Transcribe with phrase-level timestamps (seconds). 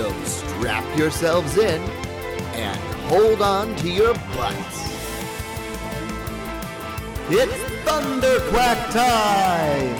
[0.00, 4.94] So strap yourselves in and hold on to your butts.
[7.28, 7.52] It's
[7.84, 9.94] Thunderquack time!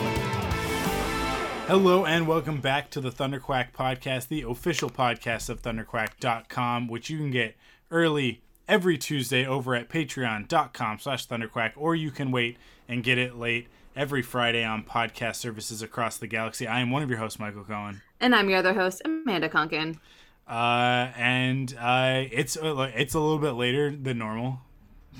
[1.66, 7.18] Hello and welcome back to the Thunderquack podcast, the official podcast of thunderquack.com, which you
[7.18, 7.58] can get
[7.90, 12.56] early every Tuesday over at patreon.com slash thunderquack, or you can wait
[12.88, 16.66] and get it late every Friday on podcast services across the galaxy.
[16.66, 18.02] I am one of your hosts, Michael Cohen.
[18.20, 19.98] And I'm your other host, Amanda Conkin.
[20.48, 24.60] Uh, and uh, it's uh, it's a little bit later than normal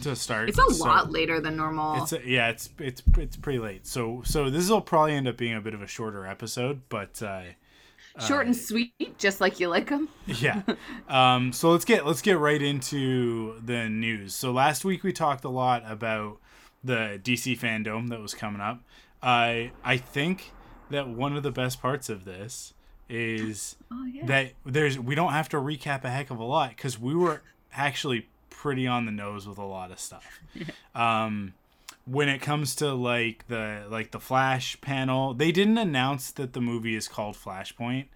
[0.03, 0.49] to start.
[0.49, 2.03] It's a so- lot later than normal.
[2.03, 3.87] It's a, yeah, it's it's it's pretty late.
[3.87, 7.23] So so this will probably end up being a bit of a shorter episode, but
[7.23, 7.43] uh,
[8.27, 10.09] Short and sweet, just like you like them.
[10.27, 10.63] yeah.
[11.09, 14.35] Um, so let's get let's get right into the news.
[14.35, 16.39] So last week we talked a lot about
[16.83, 18.81] the DC fandom that was coming up.
[19.23, 20.53] I I think
[20.91, 22.75] that one of the best parts of this
[23.09, 24.27] is Oh, yeah.
[24.27, 27.43] that there's we don't have to recap a heck of a lot because we were
[27.73, 30.41] actually pretty on the nose with a lot of stuff.
[30.95, 31.55] um,
[32.07, 36.61] when it comes to like the like the Flash panel, they didn't announce that the
[36.61, 38.07] movie is called Flashpoint,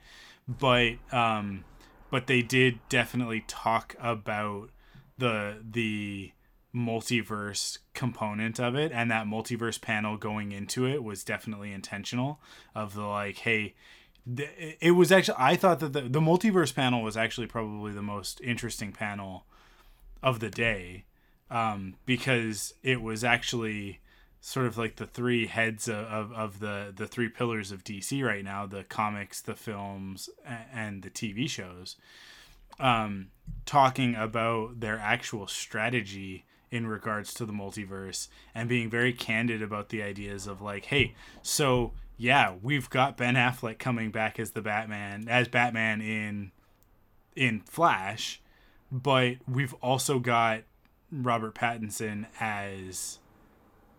[0.49, 1.65] but um,
[2.11, 4.71] but they did definitely talk about
[5.19, 6.33] the the
[6.75, 12.41] multiverse component of it and that multiverse panel going into it was definitely intentional
[12.75, 13.75] of the like hey
[14.37, 18.03] th- it was actually i thought that the, the multiverse panel was actually probably the
[18.03, 19.47] most interesting panel
[20.23, 21.05] of the day
[21.51, 24.01] um, because it was actually
[24.41, 28.25] sort of like the three heads of, of, of the the three pillars of dc
[28.25, 30.29] right now the comics the films
[30.73, 31.97] and the tv shows
[32.81, 33.29] um,
[33.65, 39.91] talking about their actual strategy in regards to the multiverse and being very candid about
[39.91, 44.61] the ideas of like, hey, so yeah, we've got Ben Affleck coming back as the
[44.61, 46.51] Batman, as Batman in
[47.37, 48.43] in Flash,
[48.91, 50.63] but we've also got
[51.13, 53.21] Robert Pattinson as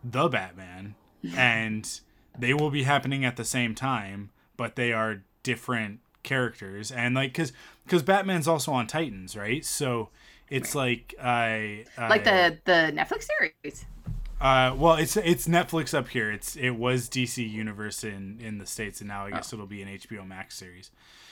[0.04, 0.96] the Batman,
[1.36, 2.02] and
[2.38, 6.92] they will be happening at the same time, but they are different characters.
[6.92, 7.54] And like, cause,
[7.88, 9.64] cause Batman's also on Titans, right?
[9.64, 10.10] So
[10.50, 13.86] it's like I like the the Netflix series.
[14.40, 16.32] uh, well, it's it's Netflix up here.
[16.32, 19.82] It's it was DC Universe in in the states, and now I guess it'll be
[19.82, 20.92] an HBO Max series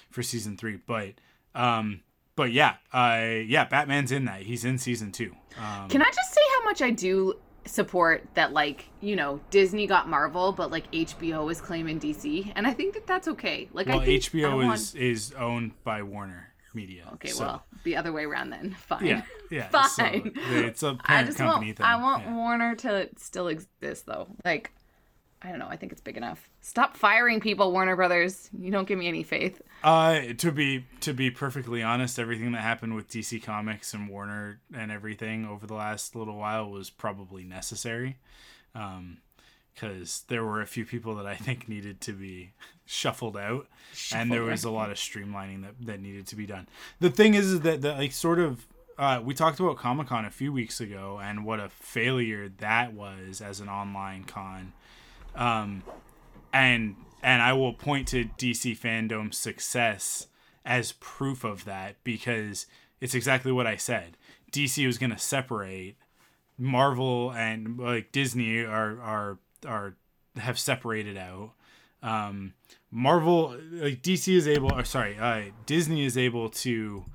[0.09, 0.79] for season three.
[0.85, 1.13] But
[1.55, 2.01] um,
[2.35, 4.41] but yeah, uh, yeah, Batman's in that.
[4.43, 5.35] He's in season two.
[5.57, 7.35] Um, Can I just say how much I do
[7.65, 12.65] support that like you know Disney got Marvel, but like HBO is claiming DC, and
[12.65, 13.69] I think that that's okay.
[13.73, 17.09] Like well, I think I HBO want- is is owned by Warner Media.
[17.13, 17.29] okay.
[17.29, 18.71] so- well, the other way around then.
[18.87, 19.05] Fine.
[19.05, 20.33] yeah, yeah, Fine.
[20.35, 21.85] So it's a parent I just company want thing.
[21.85, 22.35] I want yeah.
[22.35, 24.27] Warner to still exist though.
[24.45, 24.71] Like
[25.45, 25.67] I don't know.
[25.67, 26.49] I think it's big enough.
[26.61, 28.49] Stop firing people, Warner Brothers.
[28.57, 29.61] You don't give me any faith.
[29.83, 34.61] Uh, to be to be perfectly honest, everything that happened with DC Comics and Warner
[34.73, 38.17] and everything over the last little while was probably necessary,
[38.73, 39.17] um,
[39.73, 42.53] because there were a few people that I think needed to be
[42.85, 43.67] shuffled out,
[44.13, 46.67] and there was a lot of streamlining that that needed to be done.
[46.99, 48.65] The thing is, is that the like sort of.
[48.95, 52.93] Uh, we talked about Comic Con a few weeks ago and what a failure that
[52.93, 54.71] was as an online con.
[55.35, 55.81] Um,
[56.53, 60.27] and and I will point to DC fandom's success
[60.63, 62.67] as proof of that because
[63.01, 64.17] it's exactly what I said.
[64.51, 65.97] DC was going to separate
[66.57, 69.95] Marvel and like Disney are are are
[70.37, 71.51] have separated out.
[72.01, 72.53] Um,
[72.91, 77.05] Marvel like DC is able or sorry, uh, Disney is able to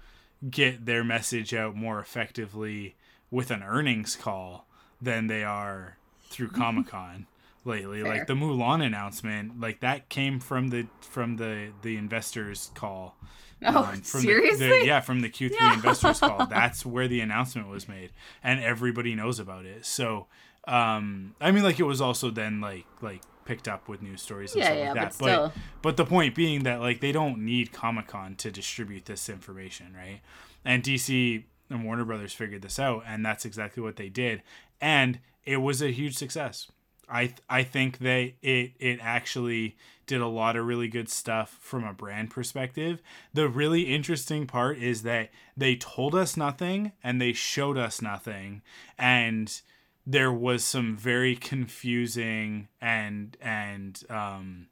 [0.50, 2.96] get their message out more effectively
[3.30, 4.66] with an earnings call
[5.00, 5.98] than they are
[6.30, 7.26] through Comic-Con
[7.64, 8.02] lately.
[8.02, 8.14] Fair.
[8.14, 13.16] Like the Mulan announcement, like that came from the from the the investors call.
[13.64, 14.68] Oh, Um, from seriously?
[14.68, 15.72] The, the, yeah, from the Q3 No.
[15.74, 16.46] investors call.
[16.46, 18.12] That's where the announcement was made,
[18.42, 19.84] and everybody knows about it.
[19.84, 20.28] So,
[20.68, 24.52] um, I mean, like it was also then like like picked up with news stories
[24.54, 25.12] and Yeah, stuff yeah, like but that.
[25.14, 25.52] still.
[25.82, 29.94] but the point being that like they don't need Comic Con to distribute this information,
[29.96, 30.20] right?
[30.64, 34.42] And DC and Warner Brothers figured this out, and that's exactly what they did,
[34.80, 36.70] and it was a huge success.
[37.08, 39.76] I I think they it it actually
[40.06, 43.00] did a lot of really good stuff from a brand perspective.
[43.32, 48.62] The really interesting part is that they told us nothing and they showed us nothing
[48.98, 49.60] and
[50.10, 54.68] there was some very confusing and and um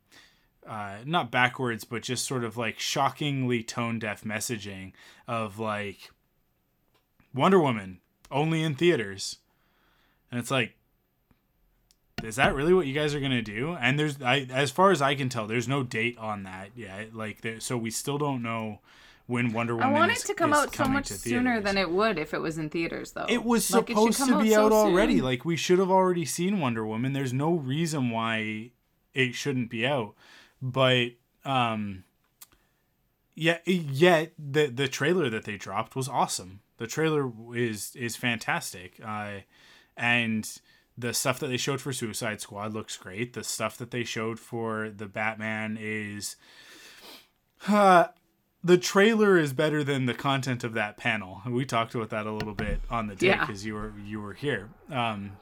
[0.67, 4.93] uh, not backwards, but just sort of like shockingly tone deaf messaging
[5.29, 6.11] of like
[7.33, 8.01] Wonder Woman
[8.33, 9.37] only in theaters,
[10.31, 10.75] and it's like,
[12.25, 13.77] is that really what you guys are gonna do?
[13.81, 17.15] And there's, I as far as I can tell, there's no date on that yet.
[17.15, 18.81] Like, there, so we still don't know
[19.27, 19.89] when Wonder Woman.
[19.89, 22.41] I want is, it to come out so much sooner than it would if it
[22.41, 23.27] was in theaters, though.
[23.29, 25.17] It was Like, supposed come to be so out already.
[25.17, 25.25] soon.
[25.25, 27.13] Like we should have already seen Wonder Woman.
[27.13, 28.71] There's no reason why
[29.15, 30.15] it shouldn't be out.
[30.63, 31.11] But
[31.45, 32.05] um
[33.35, 36.61] yeah, yet the the trailer that they dropped was awesome.
[36.79, 39.01] The trailer is is fantastic.
[39.05, 39.41] Uh
[39.97, 40.49] and
[40.99, 43.35] the stuff that they showed for Suicide Squad looks great.
[43.35, 46.37] The stuff that they showed for the Batman is
[47.69, 48.07] uh,
[48.67, 51.41] the trailer is better than the content of that panel.
[51.47, 53.41] We talked about that a little bit on the day Yeah.
[53.47, 54.69] because you were you were here.
[54.91, 55.37] Um,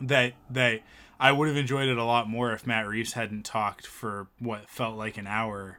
[0.00, 0.80] that that
[1.18, 4.68] I would have enjoyed it a lot more if Matt Reeves hadn't talked for what
[4.68, 5.78] felt like an hour,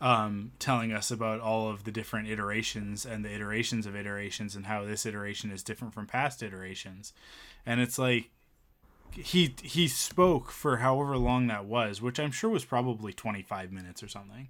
[0.00, 4.66] um, telling us about all of the different iterations and the iterations of iterations and
[4.66, 7.12] how this iteration is different from past iterations,
[7.64, 8.30] and it's like
[9.12, 14.02] he he spoke for however long that was, which I'm sure was probably 25 minutes
[14.02, 14.48] or something.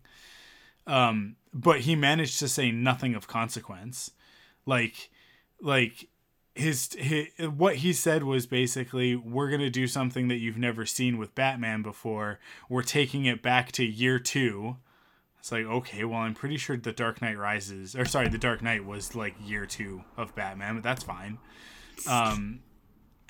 [0.86, 4.10] Um, but he managed to say nothing of consequence.
[4.66, 5.10] Like
[5.60, 6.08] like
[6.54, 10.84] his, his what he said was basically we're going to do something that you've never
[10.84, 12.38] seen with Batman before.
[12.68, 14.76] We're taking it back to year 2.
[15.38, 18.62] It's like, okay, well, I'm pretty sure The Dark Knight Rises, or sorry, The Dark
[18.62, 21.38] Knight was like year two of Batman, but that's fine.
[22.08, 22.60] Um,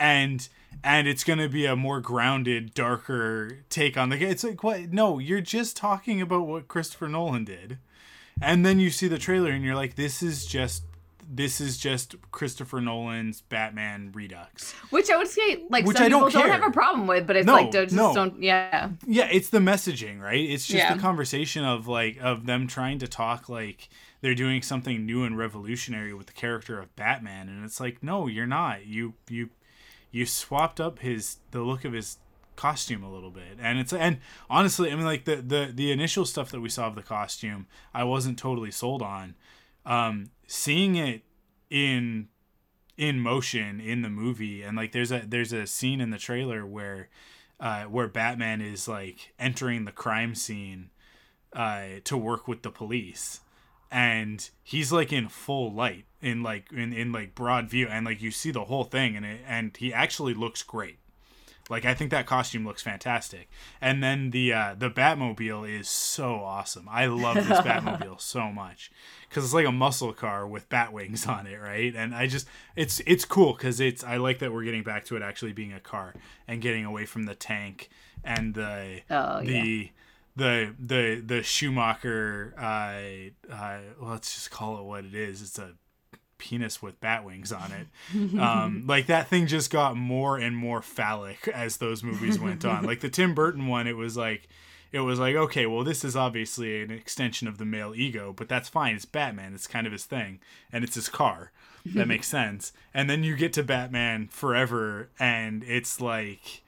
[0.02, 0.48] and
[0.82, 4.30] and it's gonna be a more grounded, darker take on the game.
[4.30, 4.92] It's like what?
[4.92, 7.78] No, you're just talking about what Christopher Nolan did,
[8.40, 10.82] and then you see the trailer and you're like, this is just
[11.34, 14.72] this is just Christopher Nolan's Batman Redux.
[14.90, 17.26] Which I would say, like, Which some I don't people don't, have a problem with,
[17.26, 18.12] but it's No, like, just no.
[18.12, 18.90] don't, yeah.
[19.06, 20.40] Yeah, it's the messaging, right?
[20.40, 20.92] It's just Yeah.
[20.92, 23.88] the conversation of like of them trying to talk like
[24.20, 28.26] they're doing something new and revolutionary with the character of Batman, and it's like, no,
[28.26, 28.84] you're not.
[28.84, 29.50] You you
[30.12, 32.18] you swapped up his the look of his
[32.54, 33.58] costume a little bit.
[33.58, 34.18] And it's and
[34.48, 37.66] honestly i mean like the the the initial stuff that we saw of the costume
[37.92, 39.34] i wasn't totally sold on.
[39.84, 41.22] Um seeing it
[41.70, 42.28] in
[42.98, 46.66] in motion in the movie and like there's a there's a scene in the trailer
[46.66, 47.08] where
[47.58, 50.90] uh where batman is like entering the crime scene
[51.54, 53.40] uh to work with the police
[53.92, 58.22] and he's like in full light in like in, in like broad view and like
[58.22, 60.98] you see the whole thing and it and he actually looks great
[61.70, 63.48] like I think that costume looks fantastic.
[63.80, 66.88] And then the uh, the Batmobile is so awesome.
[66.90, 68.90] I love this Batmobile so much
[69.28, 71.94] because it's like a muscle car with bat wings on it, right?
[71.94, 72.46] And I just
[72.76, 75.72] it's it's cool because it's I like that we're getting back to it actually being
[75.72, 76.14] a car
[76.48, 77.88] and getting away from the tank
[78.24, 79.90] and the Oh, the
[80.36, 82.54] the the the Schumacher.
[82.58, 85.42] Uh, uh, let's just call it what it is.
[85.42, 85.72] It's a
[86.38, 88.38] penis with bat wings on it.
[88.38, 92.84] Um, like that thing just got more and more phallic as those movies went on.
[92.84, 94.48] Like the Tim Burton one, it was like
[94.90, 98.48] it was like okay, well this is obviously an extension of the male ego, but
[98.48, 98.96] that's fine.
[98.96, 99.54] It's Batman.
[99.54, 100.40] It's kind of his thing,
[100.72, 101.52] and it's his car.
[101.84, 102.72] That makes sense.
[102.94, 106.61] And then you get to Batman Forever, and it's like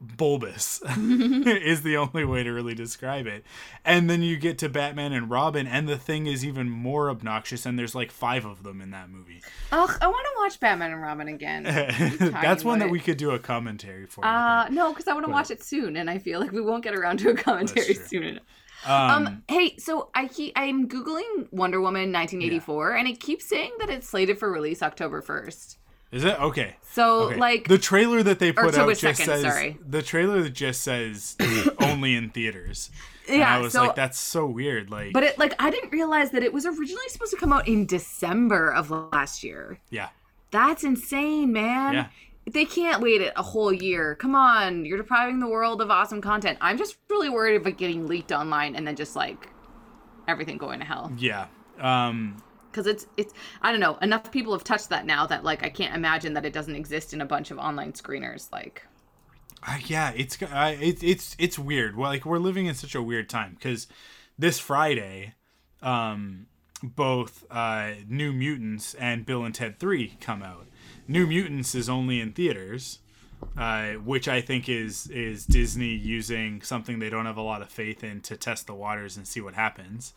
[0.00, 3.44] bulbous is the only way to really describe it.
[3.84, 7.66] And then you get to Batman and Robin, and the thing is even more obnoxious,
[7.66, 9.42] and there's like five of them in that movie.
[9.72, 11.64] Ugh, I want to watch Batman and Robin again.
[12.18, 12.90] That's one that it.
[12.90, 14.24] we could do a commentary for.
[14.24, 16.82] Uh, no, because I want to watch it soon, and I feel like we won't
[16.82, 18.42] get around to a commentary soon enough.
[18.86, 23.72] um, Um, hey, so I keep I'm googling Wonder Woman 1984, and it keeps saying
[23.80, 25.76] that it's slated for release October 1st.
[26.12, 26.76] Is it okay?
[26.92, 27.36] So Okay.
[27.36, 29.78] like, the trailer that they put out just 2nd, says sorry.
[29.88, 31.36] the trailer that just says
[31.80, 32.90] only in theaters.
[33.28, 34.90] and yeah, I was so like, that's so weird.
[34.90, 37.68] Like, but it like I didn't realize that it was originally supposed to come out
[37.68, 39.78] in December of last year.
[39.90, 40.08] yeah,
[40.50, 41.94] That's insane, man.
[41.94, 42.06] Yeah.
[42.50, 44.16] They can't wait it a whole year.
[44.16, 46.58] Come on, you're depriving the world of awesome content.
[46.60, 49.48] I'm just really worried about getting leaked online and then just like
[50.26, 51.12] everything going to hell.
[51.16, 51.46] yeah.
[51.78, 53.96] Um, Because it's it's I don't know.
[54.02, 57.12] Enough people have touched that now that like I can't imagine that it doesn't exist
[57.12, 58.50] in a bunch of online screeners.
[58.52, 58.86] Like
[59.66, 61.96] Uh, yeah, it's uh, it's it's it's weird.
[61.96, 63.86] Well, like we're living in such a weird time because
[64.38, 65.34] this Friday,
[65.82, 66.46] um,
[66.82, 70.66] both uh, New Mutants and Bill and Ted Three come out.
[71.06, 73.00] New Mutants is only in theaters,
[73.58, 77.68] uh, which I think is is Disney using something they don't have a lot of
[77.68, 80.14] faith in to test the waters and see what happens.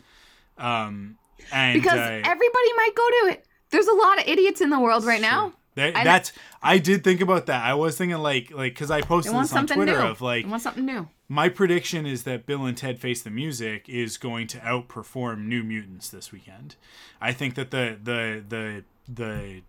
[0.57, 1.17] Um,
[1.51, 3.45] and because uh, everybody might go to it.
[3.69, 5.53] There's a lot of idiots in the world right now.
[5.75, 6.31] that, that's
[6.61, 7.63] I did think about that.
[7.63, 10.07] I was thinking like like because I posted this on Twitter new.
[10.07, 11.07] of like want something new.
[11.27, 15.63] my prediction is that Bill and Ted Face the Music is going to outperform New
[15.63, 16.75] Mutants this weekend.
[17.19, 19.61] I think that the the the the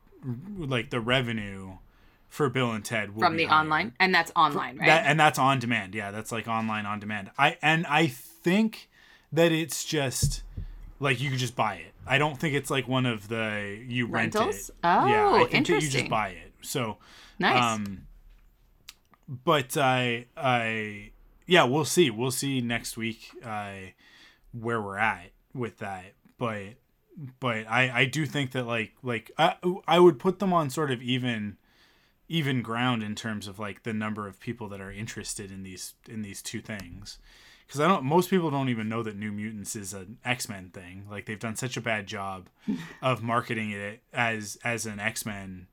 [0.59, 1.79] like the revenue
[2.29, 3.61] for Bill and Ted will from the higher.
[3.61, 4.87] online, and that's online, right?
[4.87, 5.95] That, and that's on demand.
[5.95, 7.31] Yeah, that's like online on demand.
[7.39, 8.91] I and I think
[9.33, 10.43] that it's just
[11.01, 11.93] like you could just buy it.
[12.07, 14.69] I don't think it's like one of the you rent Rentals?
[14.69, 14.75] it.
[14.85, 16.53] Oh, yeah, I think that you just buy it.
[16.63, 16.99] So
[17.39, 17.63] nice.
[17.63, 18.07] um,
[19.29, 21.13] but I, I,
[21.47, 22.11] yeah, we'll see.
[22.11, 23.75] We'll see next week uh,
[24.53, 26.15] where we're at with that.
[26.39, 26.75] But,
[27.41, 30.91] but I, I do think that like, like I, I would put them on sort
[30.91, 31.57] of even,
[32.29, 35.95] even ground in terms of like the number of people that are interested in these
[36.09, 37.19] in these two things.
[37.75, 40.71] Because I don't, most people don't even know that New Mutants is an X Men
[40.73, 41.07] thing.
[41.11, 42.47] Like they've done such a bad job
[43.03, 45.67] of marketing it as as an X Men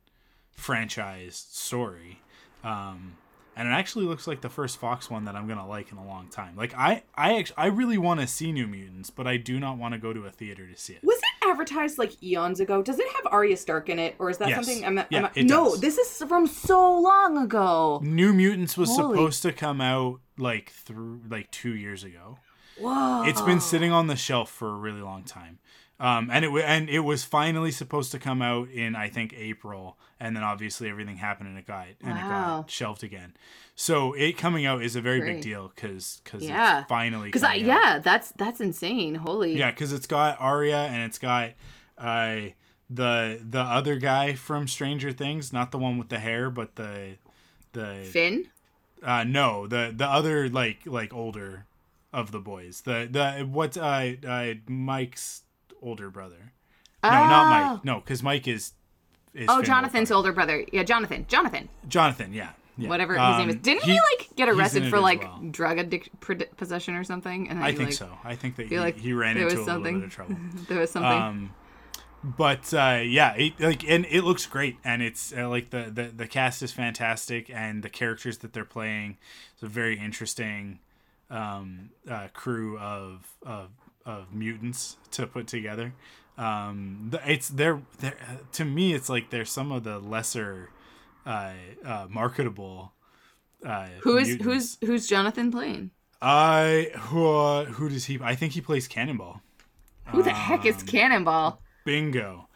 [0.51, 2.20] franchise story.
[2.63, 3.17] Um,
[3.55, 6.05] and it actually looks like the first Fox one that I'm gonna like in a
[6.05, 6.55] long time.
[6.55, 9.77] Like I, I actually, I really want to see New Mutants, but I do not
[9.77, 11.03] want to go to a theater to see it.
[11.03, 12.81] Was it advertised like eons ago?
[12.81, 14.65] Does it have Arya Stark in it, or is that Yes.
[14.65, 14.86] something?
[14.86, 15.81] I'm, Yeah, I'm, it no, does.
[15.81, 18.00] this is from so long ago.
[18.03, 22.38] New Mutants was Holy- supposed to come out like through like two years ago.
[22.79, 23.24] Whoa!
[23.27, 25.60] It's been sitting on the shelf for a really long time.
[26.01, 29.98] Um, and it and it was finally supposed to come out in I think April,
[30.20, 33.34] and then obviously everything happened and it got and it got shelved again.
[33.75, 35.34] So it coming out is a very Great.
[35.36, 36.86] big deal because because Yeah.
[36.86, 39.13] finally Because I yeah, that's that's insane.
[39.13, 41.51] Holy yeah because it's got Arya and it's got
[42.00, 42.50] uh
[42.89, 47.17] the the other guy from Stranger Things, not the one with the hair, but the
[47.74, 48.48] the Finn.
[49.03, 51.67] uh no the the other like like older
[52.12, 55.43] of the boys the the what uh, uh mike's
[55.81, 56.53] older brother
[57.03, 57.73] no not Oh.
[57.75, 58.73] mike no because mike is,
[59.33, 60.65] is Oh, Finn Jonathan's older brother.
[60.71, 61.25] Yeah, Jonathan.
[61.27, 61.69] Jonathan.
[61.88, 62.89] jonathan yeah, yeah.
[62.89, 63.55] Whatever his name is.
[63.55, 65.39] Um, Didn't he, like get arrested for like well.
[65.51, 65.77] drug
[66.57, 67.50] possession or something?
[67.50, 69.57] And i he, think like, so i think that he, like he ran into a
[69.57, 70.03] was little bit something.
[70.03, 70.35] of trouble
[70.67, 71.11] There was something.
[71.11, 71.53] um
[72.23, 76.03] but uh yeah it, like and it looks great and it's uh, like the, the
[76.15, 79.17] the cast is fantastic and the characters that they're playing
[79.53, 80.77] it's a very interesting
[81.31, 83.69] um uh crew of of
[84.05, 85.93] of mutants to put together
[86.38, 90.70] um it's they're they're uh, to me it's like they're some of the lesser
[91.25, 91.51] uh
[91.86, 92.93] uh marketable
[93.65, 94.46] uh Who is mutants.
[94.46, 95.91] who's who's Jonathan playing?
[96.22, 99.41] i who uh, who does he i think he plays cannonball
[100.08, 101.62] Who the heck Um, is Cannonball?
[101.86, 102.48] bingo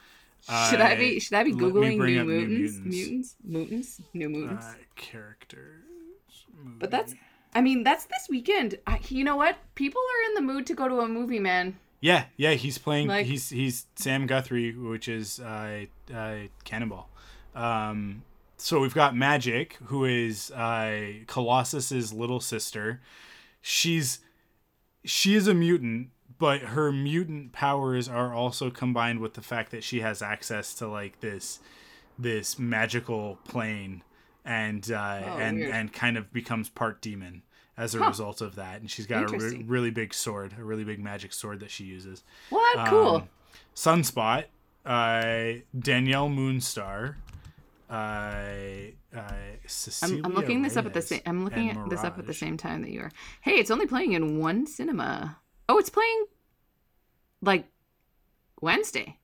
[0.69, 2.77] Should I be should I be googling new up New mutants?
[2.85, 2.85] Mutants.
[2.85, 3.35] Mutants?
[3.43, 4.01] Mutants?
[4.13, 4.65] New mutants?
[4.67, 5.81] uh, characters.
[6.79, 7.15] But that's.
[7.55, 8.77] I mean, that's this weekend.
[8.85, 9.57] I, you know what?
[9.75, 11.77] People are in the mood to go to a movie, man.
[12.01, 13.07] Yeah, yeah, he's playing.
[13.07, 16.35] Like- he's he's Sam Guthrie, which is uh, uh,
[16.65, 17.09] Cannonball.
[17.55, 18.23] Um,
[18.57, 23.01] so we've got Magik, who is uh, Colossus's little sister.
[23.61, 24.19] She's
[25.05, 29.83] she is a mutant, but her mutant powers are also combined with the fact that
[29.83, 31.59] she has access to like this
[32.19, 34.03] this magical plane
[34.43, 35.71] and uh, Oh, and weird.
[35.73, 37.41] and kind of becomes part demon
[37.77, 38.07] as a Huh.
[38.09, 38.79] result of that.
[38.81, 41.83] And she's got a re- really big sword, a really big magic sword that she
[41.85, 42.23] uses.
[42.49, 42.87] What?
[42.87, 43.15] Cool.
[43.15, 43.29] Um,
[43.75, 44.45] Sunspot,
[44.85, 47.15] uh, Danielle Moonstar,
[47.89, 49.31] uh, uh,
[49.67, 51.21] Cecilia I'm, I'm looking this up at the same.
[51.25, 53.11] I'm looking at this up at the same time that you are.
[53.41, 55.37] Hey, it's only playing in one cinema.
[55.69, 56.25] Oh, it's playing
[57.41, 57.67] like
[58.61, 59.17] Wednesday.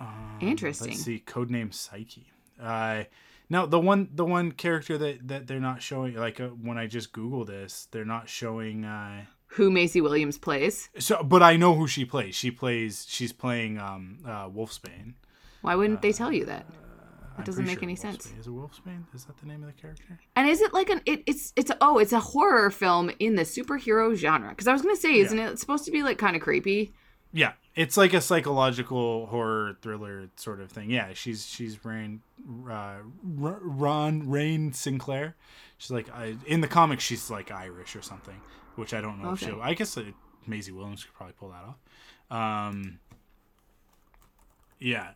[0.00, 0.88] Um, Interesting.
[0.88, 2.32] Let's see, codename Psyche.
[2.60, 3.04] Uh,
[3.52, 6.86] now the one the one character that that they're not showing, like uh, when I
[6.86, 8.84] just Google this, they're not showing.
[8.84, 10.88] Uh, Who Maisie Williams plays?
[10.98, 12.34] so, but I know who she plays.
[12.34, 13.06] She plays.
[13.08, 15.14] She's playing um uh, Wolfsbane.
[15.60, 16.64] Why wouldn't they tell you that?
[17.36, 18.22] I'm doesn't pretty make any Wolfsbane.
[18.22, 18.32] sense.
[18.40, 19.04] Is it Wolfsbane?
[19.14, 20.18] Is that the name of the character?
[20.34, 21.02] And is it like an?
[21.04, 24.48] It, it's it's oh, it's a horror film in the superhero genre.
[24.48, 26.94] Because I was gonna say, isn't it supposed to be like kind of creepy?
[27.34, 30.90] Yeah, it's like a psychological horror thriller sort of thing.
[30.90, 32.20] Yeah, she's she's Rahne,
[32.68, 35.36] uh, R- Ron Rahne Sinclair.
[35.78, 38.40] She's like I, in the comics, she's like Irish or something,
[38.76, 39.50] which I don't know if she.
[39.60, 40.04] I guess uh,
[40.46, 42.68] Maisie Williams could probably pull that off.
[42.68, 42.98] Um,
[44.78, 45.10] yeah,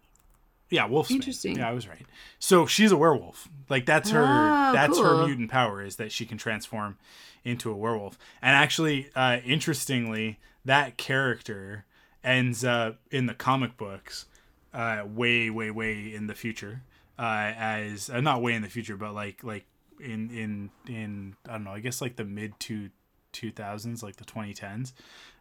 [0.71, 1.13] yeah, Wolfsbane.
[1.13, 1.59] Interesting.
[1.59, 2.07] Yeah, I was right.
[2.39, 3.49] So she's a werewolf.
[3.69, 4.25] Like that's her.
[4.25, 6.97] Oh, that's her mutant power is that she can transform
[7.45, 8.19] into a werewolf.
[8.43, 11.85] And actually, uh, interestingly, that character
[12.27, 14.27] ends up in the comic books
[14.75, 16.83] uh, way, way, way in the future.
[17.19, 19.65] Uh, as uh, not way in the future, but like like
[19.99, 22.91] in in in I don't know, I guess like the mid two
[23.33, 24.93] two thousands, like the twenty tens,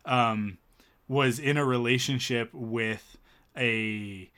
[0.05, 0.57] um,
[1.09, 3.17] was in a relationship with
[3.57, 4.29] a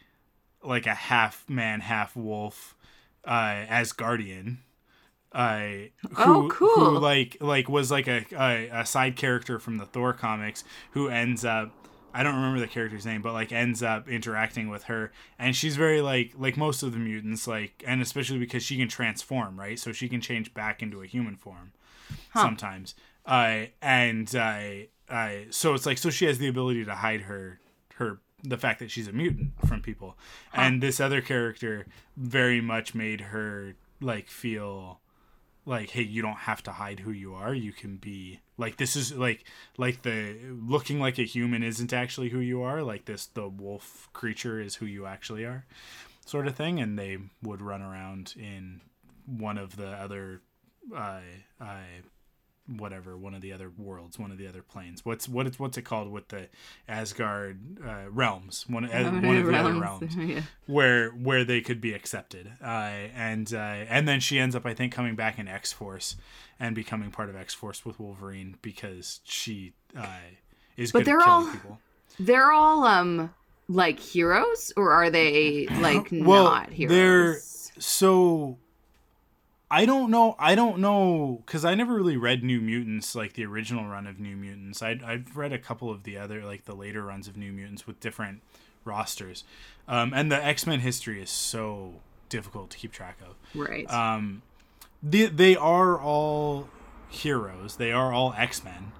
[0.63, 2.75] like a half man, half wolf,
[3.23, 4.57] uh, Asgardian.
[5.31, 5.59] Uh,
[6.15, 6.73] who, Oh, cool.
[6.73, 11.09] Who like like was like a, a a side character from the Thor comics who
[11.09, 11.71] ends up
[12.13, 15.75] I don't remember the character's name, but like ends up interacting with her, and she's
[15.75, 19.77] very like like most of the mutants, like and especially because she can transform, right?
[19.77, 21.73] So she can change back into a human form
[22.33, 22.95] sometimes.
[23.25, 24.59] Uh, and uh,
[25.09, 27.59] uh, so it's like so she has the ability to hide her
[27.95, 30.17] her the fact that she's a mutant from people,
[30.53, 31.85] and this other character
[32.15, 35.01] very much made her like feel
[35.65, 37.53] like hey you don't have to hide who you are.
[37.53, 39.43] You can be like this is like
[39.77, 44.09] like the looking like a human isn't actually who you are like this the wolf
[44.13, 45.65] creature is who you actually are
[46.25, 48.81] sort of thing and they would run around in
[49.25, 50.41] one of the other
[50.95, 51.19] uh,
[51.61, 51.77] uh
[52.67, 55.77] whatever one of the other worlds one of the other planes what's what it's what's
[55.77, 56.47] it called with the
[56.87, 60.41] asgard uh, realms one, uh, one of the other realms yeah.
[60.65, 62.65] where where they could be accepted uh,
[63.15, 66.15] and uh, and then she ends up I think coming back in X Force
[66.59, 70.05] and becoming part of X Force with Wolverine because she uh,
[70.75, 71.79] is But they're all- people.
[72.19, 73.33] They're all um
[73.69, 77.71] like heroes, or are they like Well, not they're heroes?
[77.79, 78.57] so.
[79.69, 80.35] I don't know.
[80.39, 84.19] I don't know because I never really read New Mutants like the original run of
[84.19, 84.81] New Mutants.
[84.81, 87.85] I I've read a couple of the other like the later runs of New Mutants
[87.85, 88.41] with different
[88.85, 89.43] rosters,
[89.87, 91.95] um, and the X Men history is so
[92.29, 93.35] difficult to keep track of.
[93.59, 93.89] Right.
[93.91, 94.41] um
[95.03, 96.67] they, they are all
[97.09, 98.91] heroes they are all x-men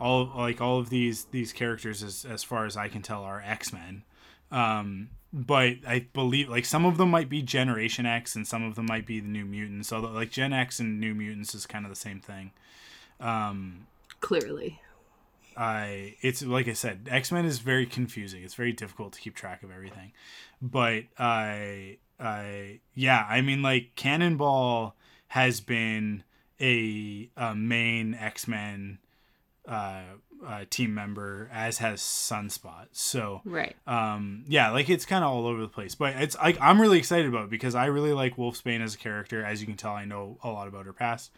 [0.00, 3.42] all like all of these these characters as as far as i can tell are
[3.44, 4.04] x-men
[4.52, 8.74] um but i believe like some of them might be generation x and some of
[8.74, 11.84] them might be the new mutants although like gen x and new mutants is kind
[11.84, 12.50] of the same thing
[13.20, 13.86] um
[14.20, 14.80] Clearly.
[15.56, 18.42] I it's like I said, X Men is very confusing.
[18.42, 20.12] It's very difficult to keep track of everything.
[20.60, 24.96] But I I yeah, I mean like Cannonball
[25.28, 26.24] has been
[26.60, 28.98] a, a main X Men
[29.66, 30.02] uh,
[30.44, 32.86] uh, team member, as has Sunspot.
[32.92, 33.76] So Right.
[33.86, 36.98] um yeah like it's kind of all over the place but it's I, i'm really
[36.98, 39.92] excited about it because i really like wolfsbane as a character as you can tell
[39.92, 41.30] i know a lot about her past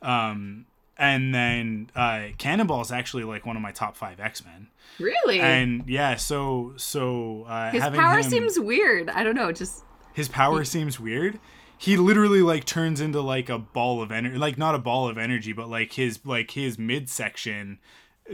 [0.00, 0.66] um
[0.98, 4.68] and then uh cannonball is actually like one of my top five x-men
[5.00, 5.40] Really?
[5.40, 9.08] and yeah so so uh His having power him- seems weird.
[9.08, 9.50] I don't know.
[9.52, 11.38] Just his power seems weird
[11.78, 15.16] he literally like turns into like a ball of energy like not a ball of
[15.18, 17.78] energy but like his like his midsection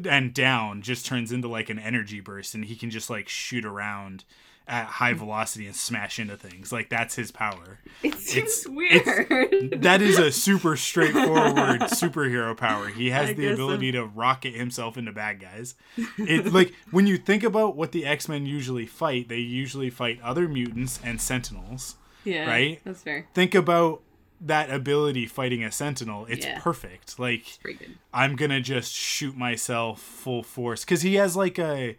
[0.05, 3.65] and down just turns into like an energy burst and he can just like shoot
[3.65, 4.25] around
[4.67, 9.81] at high velocity and smash into things like that's his power it seems It's- weird.
[9.83, 14.99] that is a super straightforward superhero power he has I the ability to rocket himself
[14.99, 15.75] into bad guys
[16.19, 20.47] it like when you think about what the x-men usually fight they usually fight other
[20.49, 22.47] mutants and sentinels yeah.
[22.47, 22.81] right?
[22.85, 23.27] That's fair.
[23.33, 24.03] think about
[24.41, 26.61] that ability fighting a sentinel it's Yeah.
[26.61, 27.99] perfect like good.
[28.15, 31.97] i'm gonna just shoot myself full force because he has like a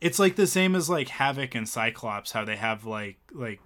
[0.00, 3.60] it's like the same as like havoc and cyclops how they have like like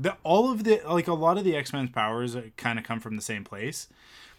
[0.00, 3.16] the all of the like a lot of the x-men's powers kind of come from
[3.16, 3.88] the same place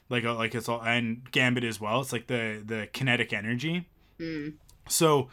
[0.09, 3.87] like uh, like it's all and gambit as well it's like the the kinetic energy
[4.89, 5.29] so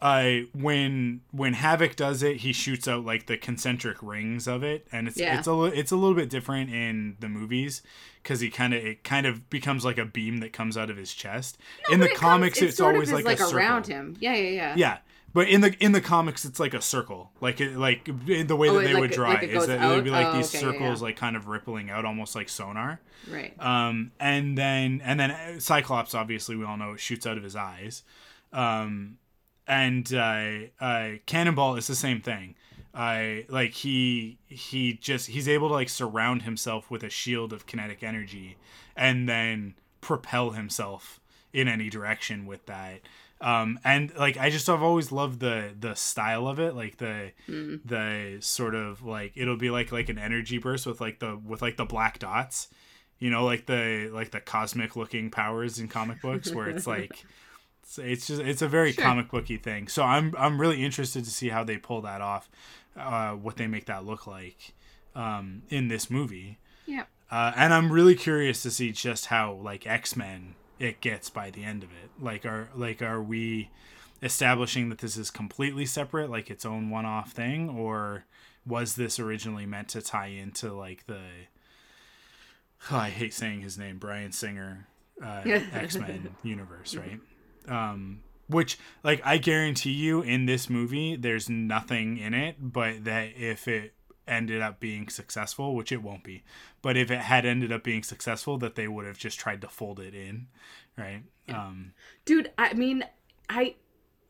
[0.00, 4.86] uh when when havoc does it he shoots out like the concentric rings of it
[4.92, 5.38] and it's Yeah.
[5.38, 7.82] it's a it's a little bit different in the movies
[8.22, 10.96] because he kind of it kind of becomes like a beam that comes out of
[10.96, 11.58] his chest
[11.90, 13.58] in the it comics it it's of always like, like a circle.
[13.58, 14.16] around him.
[14.20, 14.74] Yeah, yeah, yeah.
[14.76, 14.98] yeah
[15.34, 18.54] but in the in the comics it's like a circle like it like in the
[18.56, 20.10] way Oh, that they like, would draw like it it is that it would be
[20.10, 21.06] like Oh, these okay, circles yeah.
[21.06, 23.52] like kind of rippling out almost like sonar Right.
[23.60, 28.04] um, and then and then Cyclops, obviously, we all know shoots out of his eyes.
[28.54, 29.18] Um,
[29.68, 30.50] and uh,
[30.80, 32.54] uh, Cannonball is the same thing.
[32.94, 37.66] Uh, like he he just he's able to like surround himself with a shield of
[37.66, 38.56] kinetic energy,
[38.96, 41.20] and then propel himself
[41.52, 43.00] in any direction with that.
[43.40, 47.32] Um, and like I just I've always loved the the style of it, like the
[47.84, 51.62] the sort of like it'll be like like an energy burst with like the with
[51.62, 52.68] like the black dots
[53.20, 57.24] you know like the like the cosmic looking powers in comic books where it's like
[57.88, 59.04] it's, it's just it's a very Sure.
[59.04, 62.48] comic booky thing so i'm i'm really interested to see how they pull that off
[62.96, 64.72] uh what they make that look like
[65.14, 67.04] um in this movie Yeah.
[67.30, 71.64] uh and i'm really curious to see just how like x-men it gets by the
[71.64, 73.70] end of it like are like are we
[74.22, 78.24] establishing that this is completely separate like its own one-off thing or
[78.66, 81.20] was this originally meant to tie into like the
[82.90, 84.86] oh, I hate saying his name, Bryan Singer,
[85.24, 87.18] uh, X Men universe, right?
[87.68, 93.30] Um, which, like, I guarantee you, in this movie, there's nothing in it, but that
[93.36, 93.94] if it
[94.26, 96.44] ended up being successful, which it won't be,
[96.82, 99.68] but if it had ended up being successful, that they would have just tried to
[99.68, 100.46] fold it in,
[100.96, 101.22] right?
[101.48, 101.92] Um,
[102.24, 103.04] Dude, I mean,
[103.48, 103.76] I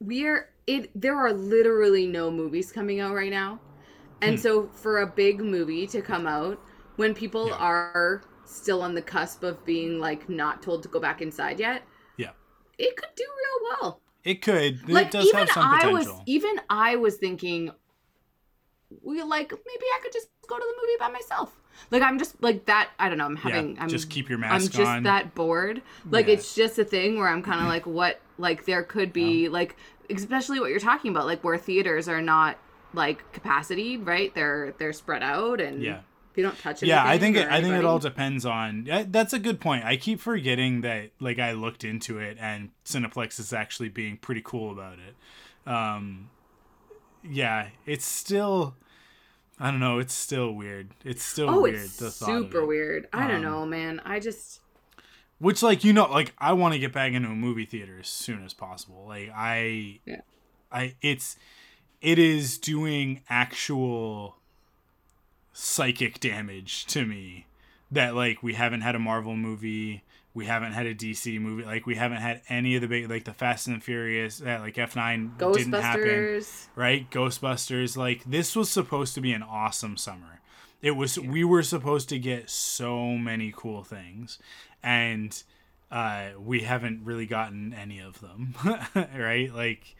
[0.00, 3.60] we're it there are literally no movies coming out right now.
[4.22, 4.40] And Hmm.
[4.40, 6.60] so for a big movie to come out
[6.96, 7.58] when people Yeah.
[7.58, 11.82] are still on the cusp of being like not told to go back inside yet,
[11.82, 11.87] yeah,
[12.78, 14.00] it could do real well.
[14.24, 14.88] it could.
[14.88, 16.14] like it does even have some I potential.
[16.14, 17.70] was even I was thinking
[19.02, 21.54] we like maybe I could just go to the movie by myself.
[21.90, 24.52] Like I'm just like that I don't know, I'm having I'm just keep your mask.
[24.54, 25.02] I'm just on.
[25.04, 25.82] that bored.
[26.10, 26.34] Like Yeah.
[26.34, 29.76] it's just a thing where I'm kind of like what like there could be like
[30.10, 32.56] especially what you're talking about like where theaters are not
[32.94, 34.34] like capacity, right?
[34.34, 36.00] They're they're spread out and Yeah.
[36.38, 39.38] You don't touch yeah i think it i think it all depends on that's a
[39.38, 43.88] good point i keep forgetting that like i looked into it and cineplex is actually
[43.88, 46.30] being pretty cool about it um
[47.22, 48.74] yeah it's still
[49.58, 52.66] i don't know it's still weird it's still Oh, weird it's super it.
[52.66, 53.08] weird.
[53.12, 54.00] I don't Um, know, man.
[54.04, 54.60] I just
[55.40, 58.08] which like you know like i want to get back into a movie theater as
[58.08, 60.20] soon as possible like i Yeah.
[60.72, 61.36] i it's
[62.00, 64.37] it is doing actual
[65.60, 67.46] psychic damage to me
[67.90, 71.84] that like we haven't had a marvel movie we haven't had a dc movie like
[71.84, 75.36] we haven't had any of the big like the fast and Furious that like f9
[75.54, 76.42] didn't happen
[76.76, 77.10] right?
[77.10, 77.96] Ghostbusters.
[77.96, 80.40] Like this was supposed to be an awesome summer.
[80.80, 81.18] It was.
[81.18, 84.38] We were supposed to get so many cool things,
[84.82, 85.42] and
[85.90, 88.54] uh, we haven't really gotten any of them,
[88.94, 89.52] right?
[89.52, 89.96] Like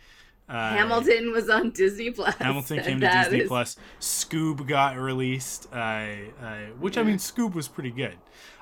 [0.49, 2.35] uh, Hamilton was on Disney Plus.
[2.37, 3.77] Hamilton came to Disney is- Plus.
[4.01, 8.17] Scoob got released, uh, uh, which I mean, Scoob was pretty good.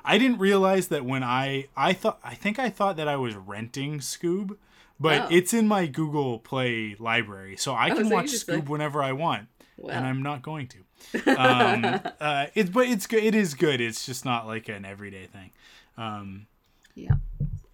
[0.05, 3.35] I didn't realize that when I I thought I think I thought that I was
[3.35, 4.57] renting Scoob,
[5.01, 5.29] but Oh.
[5.31, 9.03] it's in my Google Play library, so I Oh, can so watch Scoob like- whenever
[9.03, 10.79] I want, and I'm not going to.
[11.27, 13.22] Um, uh, it's but it's good.
[13.22, 13.81] It is good.
[13.81, 15.51] It's just not like an everyday thing.
[15.99, 16.46] Um,
[16.94, 17.16] Yeah.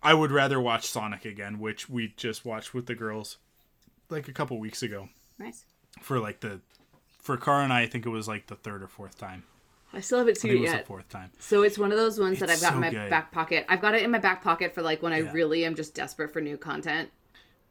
[0.03, 3.39] I would rather watch Sonic again, which we just watched with the girls
[4.13, 5.65] like a couple weeks ago Nice.
[6.01, 6.61] for like the
[7.21, 9.45] for Cara and I, I think it was like the third or fourth time.
[9.95, 10.83] I still haven't I seen think it it was yet.
[10.85, 11.31] the fourth time.
[11.39, 13.11] So it's one of those ones that I've got in my good.
[13.11, 13.67] back pocket.
[13.69, 15.33] I've got it in my back pocket for like when I Yeah.
[15.33, 17.11] really am just desperate for new content.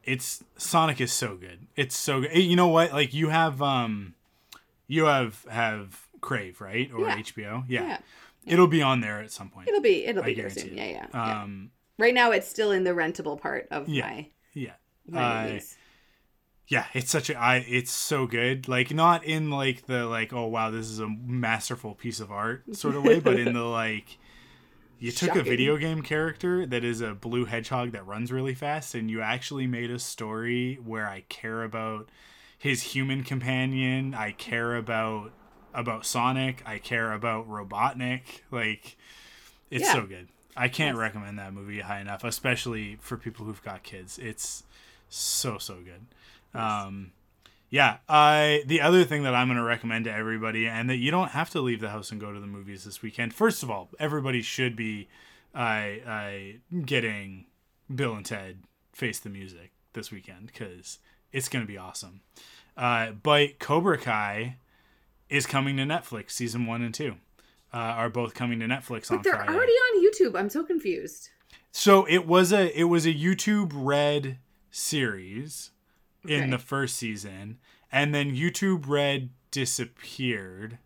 [0.04, 1.68] It's Sonic is so good.
[1.76, 2.36] It's so good.
[2.36, 2.92] You know what?
[2.94, 4.14] Like you have um,
[4.88, 7.18] you have have Crave right or Yeah.
[7.18, 7.64] HBO.
[7.68, 7.84] Yeah.
[7.88, 7.98] Yeah.
[8.46, 9.68] it'll be on there at some point.
[9.68, 10.78] It'll be it'll I be here guarantee soon.
[10.80, 10.92] it.
[10.92, 11.42] Yeah, yeah.
[11.44, 14.08] Um, Right now it's still in the rentable part of Yeah.
[14.08, 14.72] my yeah.
[15.08, 15.60] my Uh.
[16.72, 18.68] Yeah it's such a i it's so good.
[18.70, 22.64] Like not in like the like oh wow this is a masterful piece of art
[22.76, 24.18] sort of way but in the like
[24.98, 28.96] you took a video game character that is a blue hedgehog that runs really fast
[28.96, 32.08] and you actually made a story where i care about
[32.58, 35.34] his human companion i care about
[35.74, 38.42] about sonic i care about robotnik.
[38.50, 38.96] Like
[39.70, 39.94] it's Yeah.
[39.94, 40.30] so good.
[40.56, 44.18] I can't recommend that movie high enough especially for people who've got kids.
[44.20, 44.64] It's
[45.10, 46.06] so so good
[46.54, 47.12] um,
[47.70, 47.98] yeah.
[48.10, 51.30] I the other thing that I'm going to recommend to everybody, and that you don't
[51.32, 53.34] have to leave the house and go to the movies this weekend.
[53.34, 55.08] First of all, everybody should be
[55.54, 57.46] I, I getting
[57.94, 58.60] Bill and Ted
[58.94, 61.00] Face the Music this weekend because
[61.32, 62.22] it's going to be awesome.
[62.78, 64.58] Uh, but Cobra Kai
[65.30, 66.32] is coming to Netflix.
[66.32, 67.16] Season one and two
[67.74, 69.54] uh, are both coming to Netflix on But they're Friday.
[69.54, 70.38] already on YouTube.
[70.40, 71.30] I'm so confused.
[71.72, 74.38] So it was a it was a YouTube Red
[74.72, 75.72] series
[76.28, 77.58] in the first season,
[77.92, 80.78] and then YouTube Red disappeared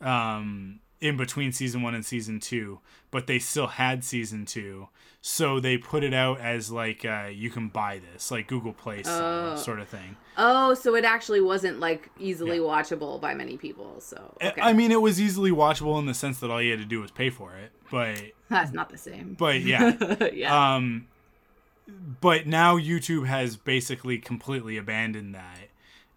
[0.00, 4.88] um, in between season one and season two, but they still had season two.
[5.20, 9.02] So they put it out as like uh, you can buy this, like Google Play
[9.04, 9.56] Oh.
[9.56, 10.16] sort of thing.
[10.36, 12.62] Oh, so it actually wasn't like easily Yeah.
[12.62, 14.00] watchable by many people.
[14.00, 14.60] So okay.
[14.60, 17.00] I mean, it was easily watchable in the sense that all you had to do
[17.00, 18.16] was pay for it, but
[18.48, 19.34] that's not the same.
[19.38, 20.28] but yeah.
[20.32, 20.74] yeah.
[20.76, 21.08] Um,
[22.20, 25.68] but now YouTube has basically completely abandoned that,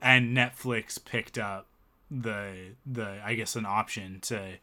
[0.01, 1.67] and Netflix picked up
[2.09, 4.53] the the I guess an option to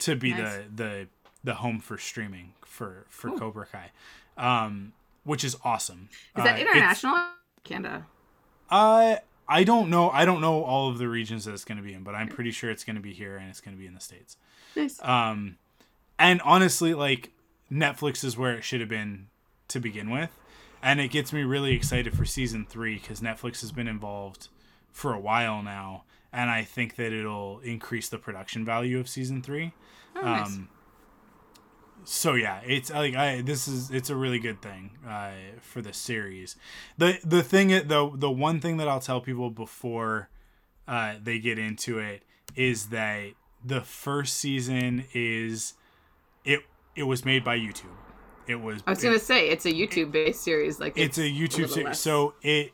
[0.00, 0.40] to be Nice.
[0.56, 1.06] the the
[1.44, 3.90] the home for streaming for for Cobra Kai,
[4.36, 4.92] um,
[5.24, 6.08] which is awesome.
[6.36, 7.26] Is that Uh, international?
[7.64, 8.06] Canada.
[8.70, 9.16] Uh,
[9.48, 10.10] I don't know.
[10.10, 12.28] I don't know all of the regions that it's going to be in, but I'm
[12.28, 14.36] pretty sure it's going to be here and it's going to be in the states.
[14.74, 15.02] Nice.
[15.04, 15.56] Um,
[16.18, 17.30] and honestly, like
[17.70, 19.26] Netflix is where it should have been
[19.68, 20.30] to begin with,
[20.86, 24.46] and it gets me really excited for season three because Netflix has been involved
[24.92, 29.42] for a while now, and I think that it'll increase the production value of season
[29.42, 29.72] three.
[30.14, 30.46] Oh, nice.
[30.46, 30.68] Um,
[32.04, 35.92] so yeah, it's like I this is it's a really good thing uh, for the
[35.92, 36.54] series.
[36.96, 40.28] The the thing the the one thing that I'll tell people before
[40.86, 42.22] uh, they get into it
[42.54, 43.32] is that
[43.64, 45.74] the first season is
[46.44, 46.60] it
[46.94, 48.05] it was made by YouTube.
[48.46, 50.78] It was I was gonna say it's a YouTube based series.
[50.80, 52.72] Like it's, a YouTube little series, less- so it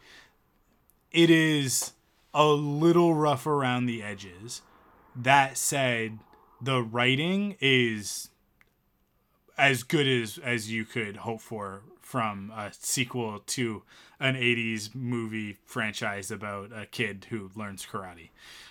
[1.11, 1.93] it is
[2.35, 4.63] a little rough around the edges.
[5.15, 6.19] That said,
[6.61, 8.29] the writing is
[9.59, 13.83] as good as as you could hope for from a sequel to
[14.23, 18.31] an 80s movie franchise about a kid who learns karate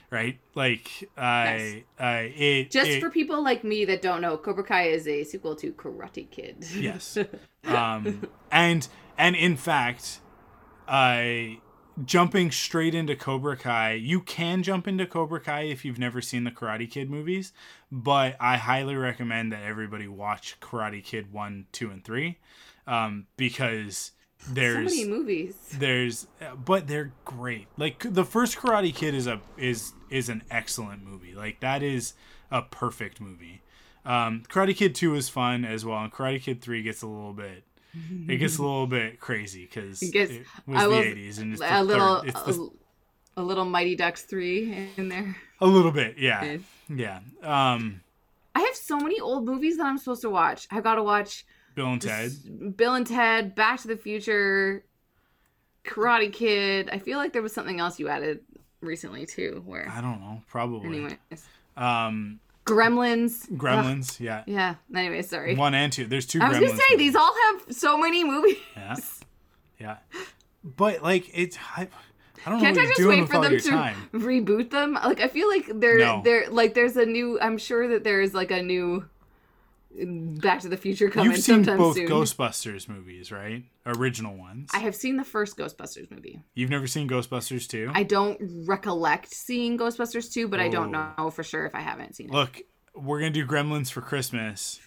[0.10, 0.40] right?
[0.56, 4.88] Like i i it Just it- for people like me that don't know, Cobra Kai
[4.88, 6.66] is a sequel to Karate Kid.
[6.76, 7.18] yes.
[7.64, 8.88] Um and
[9.18, 10.20] and in fact
[10.88, 11.60] i
[12.04, 16.44] jumping straight into cobra kai you can jump into cobra kai if you've never seen
[16.44, 17.54] the karate kid movies
[17.92, 22.38] but i highly recommend that everybody watch karate kid 1 2 and 3
[22.88, 24.12] um because
[24.42, 25.56] so there's many movies.
[25.78, 26.28] there's
[26.66, 31.34] but they're great like the first karate kid is a is is an excellent movie
[31.36, 32.14] like that is
[32.50, 33.62] a perfect movie
[34.06, 37.34] um karate kid 2 is fun as well and karate kid 3 gets a little
[37.34, 37.64] bit
[38.28, 41.62] it gets a little bit crazy because It it, was I the 80s and it's
[41.62, 42.70] a little, third, it's the,
[43.36, 45.36] a, little Mighty Ducks three in there.
[45.60, 46.58] a little bit yeah
[46.90, 47.20] Yeah.
[47.44, 48.02] yeah um
[48.56, 50.68] I have so many old movies that I'm supposed to watch.
[50.72, 52.32] I've got to watch bill and ted
[52.78, 54.84] Bill and Ted, Back to the Future,
[55.86, 56.90] Karate Kid.
[56.92, 58.42] I feel like there was something else you added
[58.82, 59.62] recently too.
[59.66, 61.46] Where, i don't know probably anyways,
[61.78, 63.50] um Gremlins.
[63.52, 64.76] gremlins yeah Yeah.
[64.96, 65.56] Anyway, sorry.
[65.56, 66.98] one and two there's two I was gremlins gonna say movies.
[67.08, 68.58] these all have so many movies.
[68.76, 68.96] Yeah.
[69.80, 69.98] Yeah.
[70.64, 71.88] But like it's I,
[72.46, 73.96] I don't know Can't what I just wait for them to time.
[74.14, 74.94] reboot them?
[74.94, 76.22] Like I feel like there, No.
[76.24, 77.40] there, like there's a new.
[77.40, 79.04] I'm sure that there's like a new
[79.94, 82.08] Back to the Future coming You've seen both soon.
[82.08, 83.64] Ghostbusters movies, right?
[83.86, 84.70] Original ones.
[84.74, 86.42] I have seen the first Ghostbusters movie.
[86.54, 87.92] You've never seen Ghostbusters 2?
[87.94, 92.16] I don't recollect seeing Ghostbusters 2, but I don't know for sure if I haven't
[92.16, 92.34] seen it.
[92.34, 92.62] Look,
[92.96, 94.80] we're going to do Gremlins for Christmas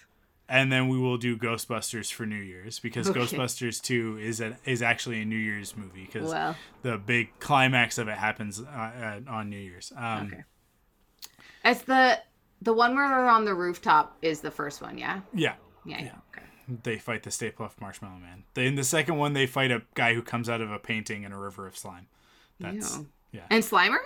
[0.47, 3.19] and then we will do Ghostbusters for New Year's because Okay.
[3.19, 7.97] Ghostbusters 2 is a, is actually a New Year's movie cuz Well, the big climax
[7.97, 9.91] of it happens uh, uh, on New Year's.
[9.95, 10.43] Um okay.
[11.63, 12.19] It's the
[12.61, 15.21] the one where they're on the rooftop is the first one, yeah?
[15.33, 15.55] yeah.
[15.85, 16.11] Yeah, yeah.
[16.31, 16.45] Okay.
[16.83, 18.43] They fight the Stay Puft Marshmallow Man.
[18.55, 21.31] In the second one they fight a guy who comes out of a painting in
[21.31, 22.07] a river of slime.
[22.59, 23.07] That's Ew.
[23.33, 23.41] yeah.
[23.51, 23.99] And Slimer?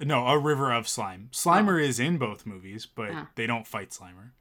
[0.00, 1.28] No, a river of slime.
[1.32, 3.26] Slimer is in both movies, but Oh.
[3.36, 4.32] they don't fight Slimer.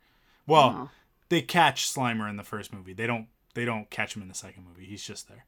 [0.48, 0.90] Well, Oh.
[1.30, 2.94] they catch Slimer in the first movie.
[2.94, 3.28] They don't.
[3.54, 4.86] They don't catch him in the second movie.
[4.86, 5.46] He's just there.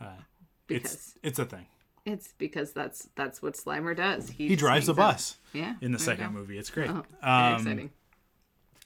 [0.00, 0.22] Uh,
[0.68, 1.66] Because it's it's a thing.
[2.06, 4.30] It's because that's that's what Slimer does.
[4.30, 5.74] He, He drives a bus Yeah.
[5.82, 6.56] in the second movie.
[6.56, 6.88] It's great.
[6.88, 7.90] Oh, um, exciting.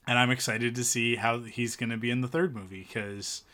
[0.09, 3.45] and I'm excited to see how he's going to be in the third movie because.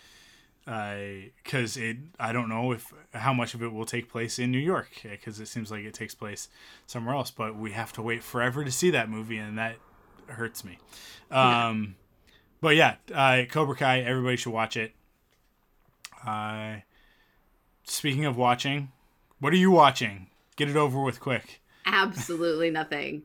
[0.65, 4.59] Because it, I don't know if how much of it will take place in New
[4.59, 6.49] York because it seems like it takes place
[6.89, 7.31] somewhere else.
[7.31, 9.77] But we have to wait forever to see that movie, and that
[10.27, 10.79] hurts me.
[11.31, 11.95] Um,
[12.61, 14.93] but yeah, uh, Cobra Kai, everybody should watch it.
[16.27, 16.79] Uh,
[17.85, 18.91] speaking of watching,
[19.41, 20.29] what are you watching?
[20.57, 21.61] Get it over with quick.
[21.87, 23.23] Absolutely nothing.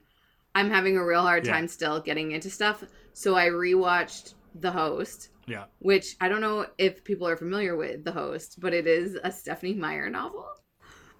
[0.53, 1.53] I'm having a real hard Yeah.
[1.53, 2.83] time still getting into stuff.
[3.13, 8.03] So I rewatched The Host, Yeah, which I don't know if people are familiar with
[8.03, 10.45] The Host, but it is a Stephenie Meyer novel.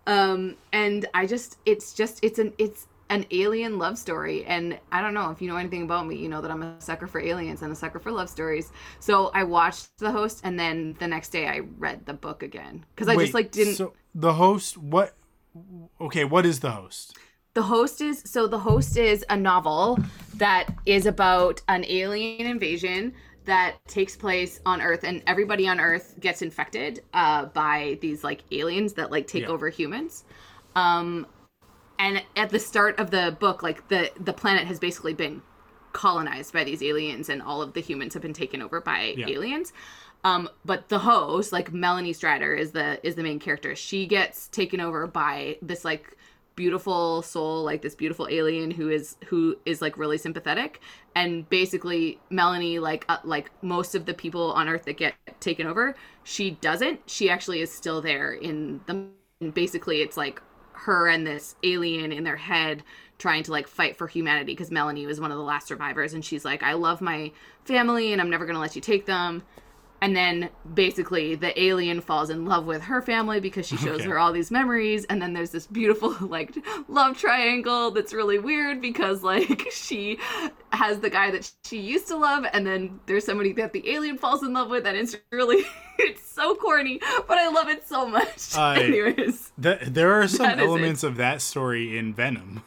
[0.08, 4.46] Um, and I just, it's just, it's an, it's an alien love story.
[4.46, 6.82] And I don't know if you know anything about me, you know that I'm a
[6.82, 8.72] sucker for aliens and a sucker for love stories.
[9.00, 12.86] So I watched The Host, and then the next day I read the book again
[12.96, 13.76] because I just like didn't.
[13.76, 15.14] So the host, what?
[16.00, 17.18] Okay, what is the host?
[17.54, 20.00] The host is so the host is a novel
[20.36, 23.14] that is about an alien invasion
[23.46, 28.44] that takes place on Earth, and everybody on Earth gets infected uh, by these like
[28.52, 29.50] aliens that like take Yeah.
[29.50, 30.24] over humans.
[30.76, 31.28] Um,
[32.00, 35.42] and at the start of the book, like the the planet has basically been
[35.92, 39.28] colonized by these aliens, and all of the humans have been taken over by Yeah.
[39.28, 39.74] aliens.
[40.24, 43.76] Um, but the host, like Melanie Stryder, is the is the main character.
[43.76, 46.18] She gets taken over by this like
[46.56, 50.80] beautiful soul, like this beautiful alien who is who is like really sympathetic.
[51.16, 55.66] And basically, Melanie, like uh, like most of the people on Earth that get taken
[55.66, 57.10] over, she doesn't.
[57.10, 59.08] She actually is still there in the.
[59.40, 60.40] And basically, it's like
[60.74, 62.84] her and this alien in their head
[63.18, 66.26] trying to like fight for humanity because Melanie was one of the last survivors and
[66.26, 67.32] she's like I love my
[67.66, 69.44] family and I'm never going to let you take them
[70.02, 74.10] and then basically the alien falls in love with her family because she shows Okay.
[74.10, 76.56] her all these memories and then there's this beautiful like
[76.88, 80.18] love triangle that's really weird because like she
[80.72, 84.18] has the guy that she used to love and then there's somebody that the alien
[84.18, 85.64] falls in love with and it's really
[86.00, 90.46] it's so corny but i love it so much I- anyways Th- there are some
[90.48, 90.68] That is it.
[90.68, 92.64] elements of that story in Venom.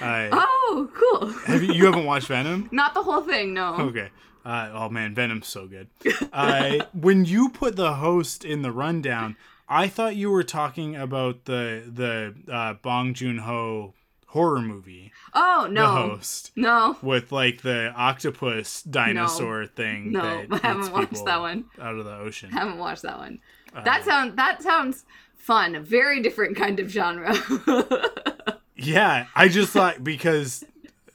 [0.00, 2.68] Uh, oh cool have you, you haven't watched Venom?
[2.70, 4.10] not the whole thing no Okay.
[4.48, 5.88] Uh, oh man, Venom's so good.
[6.32, 9.36] Uh, when you put the host in the rundown,
[9.68, 13.92] I thought you were talking about the the uh, Bong Joon Ho
[14.28, 20.12] horror movie, oh The no Host, no with like the octopus dinosaur thing.
[20.12, 21.66] No, I haven't watched that one.
[21.78, 22.50] Out of the ocean.
[22.50, 23.40] haven't watched that one
[23.74, 25.04] Uh, that sounds that sounds
[25.36, 27.34] fun A very different kind of genre
[28.76, 30.64] Yeah, I just thought because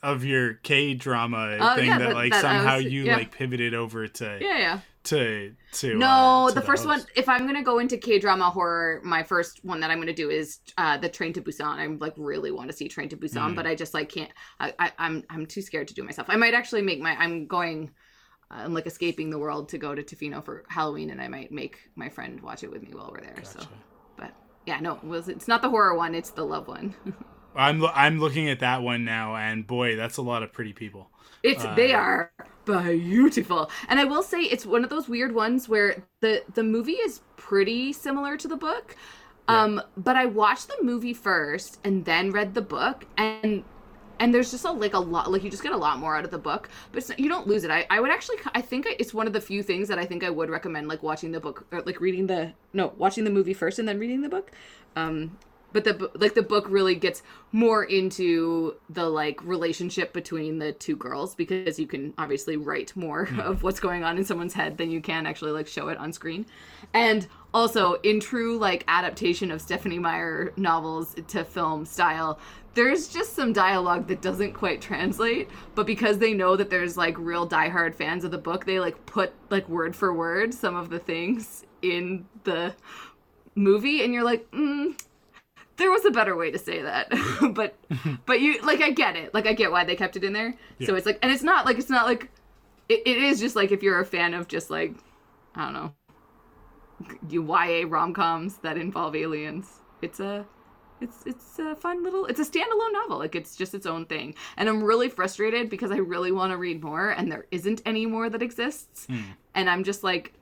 [0.04, 3.16] of your K drama Oh, thing yeah, that, that- like that somehow was- you yeah.
[3.16, 7.02] like pivoted over to yeah yeah to to No, uh, to the first one.
[7.16, 10.30] If I'm gonna go into K drama horror, my first one that I'm gonna do
[10.30, 11.76] is uh, the Train to Busan.
[11.78, 13.56] i'm like really want to see Train to Busan, Mm.
[13.56, 14.32] but I just like can't.
[14.62, 16.28] I, I, I'm I'm too scared to do myself.
[16.30, 17.16] I might actually make my.
[17.18, 17.92] I'm going.
[18.50, 21.80] I'm like escaping the world to go to Tofino for Halloween, and I might make
[21.96, 23.44] my friend watch it with me while we're there.
[23.44, 23.60] So,
[24.16, 24.32] but
[24.66, 26.96] yeah, no, it was it's not the horror one; it's the love one.
[27.56, 30.74] I'm lo- I'm looking at that one now, and boy, that's a lot of pretty
[30.74, 31.12] people.
[31.42, 32.32] It's Uh, they are
[32.66, 36.94] beautiful, and I will say it's one of those weird ones where the the movie
[36.94, 38.96] is pretty similar to the book.
[39.50, 43.66] Um, but I watched the movie first and then read the book, and
[44.20, 46.24] and there's just a like a lot like you just get a lot more out
[46.24, 47.72] of the book, but it's, you don't lose it.
[47.72, 50.24] I I would actually I think it's one of the few things that I think
[50.24, 53.54] I would recommend like watching the book or like reading the no watching the movie
[53.54, 54.52] first and then reading the book.
[54.96, 55.38] Um,
[55.74, 60.96] but the like the book really gets more into the like relationship between the two
[60.96, 64.90] girls because you can obviously write more of what's going on in someone's head than
[64.90, 66.46] you can actually like show it on screen.
[66.94, 72.40] And also in true like adaptation of Stephenie Meyer novels to film style
[72.76, 77.18] there's just some dialogue that doesn't quite translate but because they know that there's like
[77.20, 80.90] real diehard fans of the book they like put like word for word some of
[80.90, 82.74] the things in the
[83.56, 84.98] movie and you're like mm,
[85.78, 87.12] there was a better way to say that.
[87.54, 87.76] But
[88.26, 89.34] but you like i get it.
[89.34, 90.56] Like i get why they kept it in there.
[90.86, 92.30] So it's like and it's not like it's not like
[92.90, 94.94] it, it is just like if you're a fan of just like
[95.56, 95.94] i don't know
[97.30, 100.46] you ya rom-coms that involve aliens it's a
[101.02, 103.18] it's it's a fun little it's a standalone novel.
[103.20, 104.36] Like it's just its own thing.
[104.58, 108.06] And i'm really frustrated because i really want to read more and there isn't any
[108.06, 109.06] more that exists.
[109.08, 109.22] Hmm.
[109.54, 110.34] And i'm just like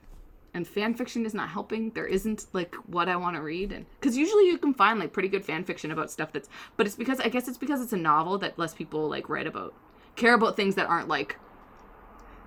[0.54, 3.86] and fan fiction is not helping there isn't like what i want to read and
[4.00, 6.96] because usually you can find like pretty good fan fiction about stuff that's but it's
[6.96, 9.74] because i guess it's because it's a novel that less people like write about
[10.16, 11.36] care about things that aren't like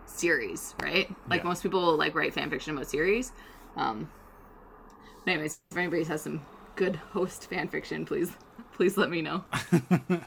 [0.05, 1.47] series right like Yeah.
[1.47, 3.31] most people like write fan fiction about series
[3.75, 4.09] um
[5.25, 6.41] but anyways if anybody has some
[6.75, 8.31] good host fan fiction please
[8.73, 9.43] please let me know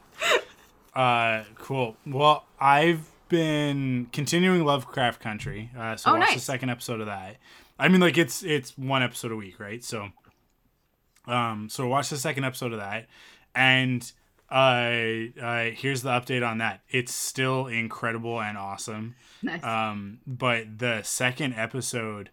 [0.95, 1.97] Uh, cool.
[2.05, 5.71] Well, I've been continuing Lovecraft Country.
[5.79, 7.37] Uh, so Oh, watch the second episode of that.
[7.79, 9.83] I mean, like it's it's one episode a week, right?
[9.85, 10.09] So,
[11.27, 13.07] um, so watch the second episode of that,
[13.55, 14.11] and
[14.51, 16.81] uh, uh, here's the update on that.
[16.89, 19.15] It's still incredible and awesome.
[19.43, 22.31] nice Um, but the second episode,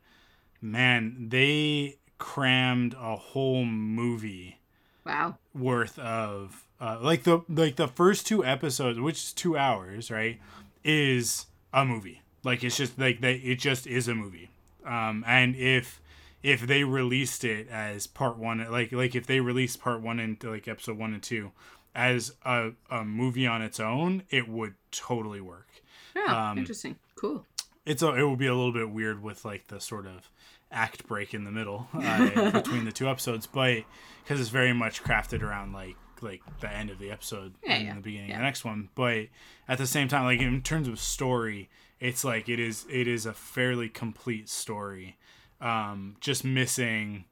[0.61, 4.59] man, they crammed a whole movie
[5.05, 10.09] wow worth of uh, like the like the first two episodes, which is two hours,
[10.09, 10.39] right,
[10.83, 12.21] is a movie.
[12.43, 14.49] Like it's just like they it just is a movie.
[14.85, 16.01] Um, and if
[16.43, 20.41] if they released it as part one, like like if they released part one and
[20.43, 21.51] like episode one and two
[21.95, 25.67] as a, a movie on its own, it would totally work
[26.15, 27.45] yeah um, interesting cool
[27.85, 30.29] it's a, it will be a little bit weird with like the sort of
[30.71, 33.83] act break in the middle uh, between the two episodes, but
[34.23, 37.85] because it's very much crafted around like like the end of the episode Yeah, and
[37.85, 38.35] yeah, the beginning yeah.
[38.35, 38.89] of the next one.
[38.95, 39.27] But
[39.67, 43.25] at the same time, like in terms of story, it's like it is it is
[43.25, 45.17] a fairly complete story.
[45.61, 47.25] Um, just missing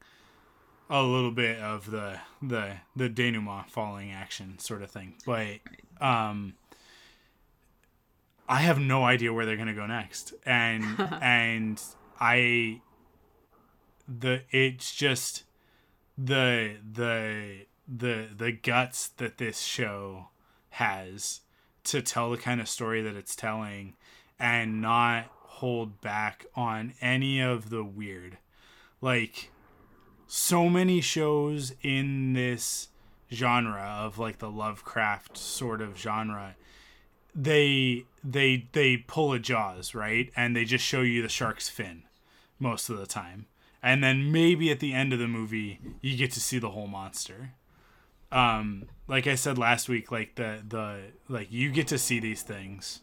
[0.89, 5.59] a little bit of the the the denouement falling action sort of thing, but
[6.01, 6.55] um.
[8.45, 10.83] I have no idea where they're gonna go next, and
[11.21, 11.81] and
[12.19, 12.81] I
[14.07, 15.43] the it's just
[16.17, 20.29] the the the the guts that this show
[20.71, 21.41] has
[21.85, 23.95] to tell the kind of story that it's telling
[24.39, 28.37] and not hold back on any of the weird
[29.03, 29.51] like
[30.27, 32.87] so many shows in this
[33.31, 36.55] genre of like the Lovecraft sort of genre
[37.35, 42.03] they they they pull a jaws right and they just show you the shark's fin
[42.59, 43.45] most of the time.
[43.81, 46.87] And then maybe at the end of the movie you get to see the whole
[46.87, 47.51] monster.
[48.31, 52.41] Um like I said last week like the the like you get to see these
[52.41, 53.01] things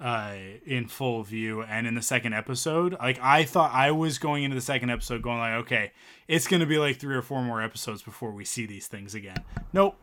[0.00, 0.34] uh
[0.66, 4.54] in full view and in the second episode like i thought i was going into
[4.56, 5.92] the second episode going like okay
[6.26, 9.36] it's gonna be like three or four more episodes before we see these things again
[9.72, 9.96] nope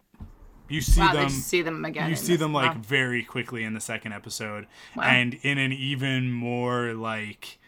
[0.70, 2.10] you see Wow, them see them again.
[2.10, 2.82] you see this- them like wow.
[2.82, 4.66] very quickly in the second episode
[4.96, 5.04] Wow.
[5.04, 7.60] and in an even more like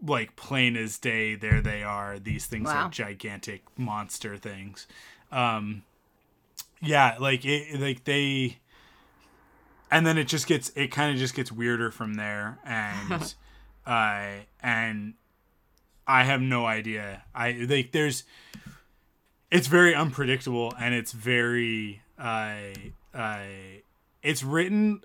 [0.00, 2.84] like plain as day there they are these things Wow.
[2.86, 4.86] are gigantic monster things
[5.32, 5.82] um
[6.80, 8.58] yeah like it like they
[9.90, 13.34] and then it just gets it kind of just gets weirder from there and
[13.86, 14.30] uh
[14.62, 15.14] and
[16.06, 17.24] i have no idea.
[17.34, 18.24] I like there's
[19.50, 22.56] it's very unpredictable and it's very uh
[23.14, 23.40] uh
[24.22, 25.02] it's written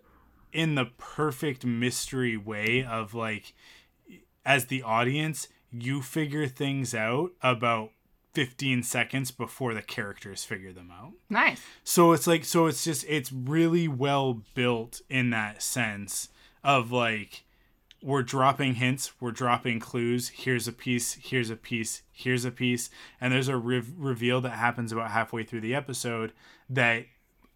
[0.52, 3.54] in the perfect mystery way of like
[4.46, 7.92] as the audience you figure things out about
[8.34, 11.12] 15 seconds before the characters figure them out.
[11.30, 11.62] Nice.
[11.84, 16.30] so it's like so it's just it's really well built in that sense
[16.64, 17.44] of like
[18.04, 20.30] we're dropping hints we're dropping clues.
[20.30, 22.90] Here's a piece here's a piece here's a piece.
[23.20, 26.32] And there's a re- reveal that happens about halfway through the episode
[26.70, 27.06] that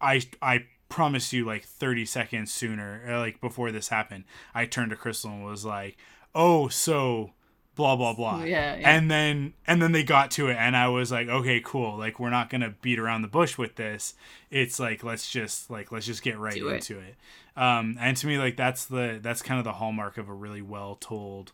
[0.00, 4.24] i i promise you like 30 seconds sooner like before this happened
[4.54, 5.96] i turned to crystal and was like
[6.34, 7.32] oh so
[7.76, 8.96] blah blah blah Yeah, yeah.
[8.96, 12.18] and then and then they got to it and i was like okay cool like
[12.18, 14.14] we're not gonna beat around the bush with this
[14.50, 16.74] it's like let's just like let's just get right Do it.
[16.76, 17.14] into it.
[17.56, 20.62] um and to me like that's the that's kind of the hallmark of a really
[20.62, 21.52] well told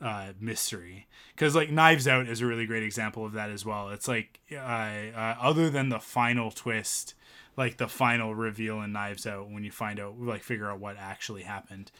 [0.00, 3.88] uh mystery because like knives out is a really great example of that as well
[3.90, 7.14] it's like uh, uh other than the final twist
[7.56, 10.96] like the final reveal in knives out when you find out like figure out what
[10.98, 11.90] actually happened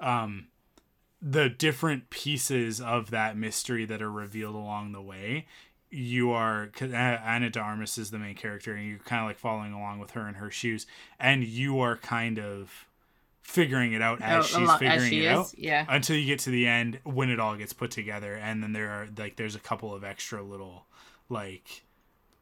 [0.00, 0.46] um
[1.26, 5.46] the different pieces of that mystery that are revealed along the way
[5.90, 9.72] you are Ana de Armas is the main character and you're kind of like following
[9.72, 10.86] along with her in her shoes
[11.20, 12.86] and you are kind of
[13.42, 15.86] figuring it out as Oh, she's along- figuring as she it is, out yeah.
[15.88, 18.90] until you get to the end when it all gets put together and then there
[18.90, 20.84] are like there's a couple of extra little
[21.28, 21.84] like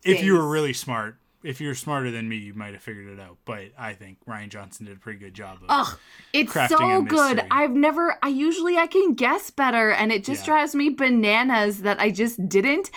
[0.03, 3.21] if you were really smart if you're smarter than me you might have figured it
[3.21, 5.99] out but i think Rian Johnson did a pretty good job of Ugh,
[6.33, 7.45] it's so good.
[7.51, 8.17] I've never.
[8.23, 10.55] I usually I can guess better, and it just Yeah.
[10.55, 12.91] drives me bananas that I just didn't.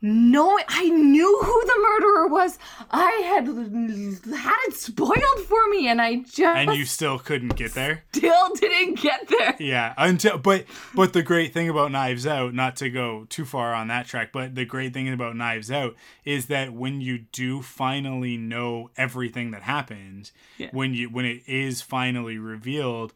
[0.00, 2.56] No, I knew who the murderer was.
[2.90, 7.72] I had had it spoiled for me, and I just and you still couldn't get
[7.74, 9.56] there still didn't get there.
[9.58, 13.74] Yeah, until but but the great thing about Knives Out, not to go too far
[13.74, 17.60] on that track, but the great thing about Knives Out is that when you do
[17.62, 20.68] finally know everything that happened, Yeah.
[20.70, 23.14] when you when it is finally revealed,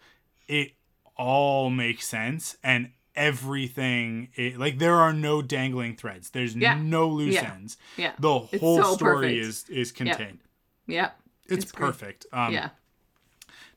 [0.49, 0.73] it
[1.17, 6.31] all makes sense and everything it, like there are no dangling threads.
[6.31, 6.75] There's Yeah.
[6.81, 7.53] no loose Yeah.
[7.55, 7.77] ends.
[7.97, 9.39] Yeah, The whole so story perfect.
[9.47, 10.39] is is contained.
[10.87, 11.11] yeah,
[11.47, 11.87] It's, It's great.
[11.87, 12.27] perfect.
[12.33, 12.71] Um, yeah.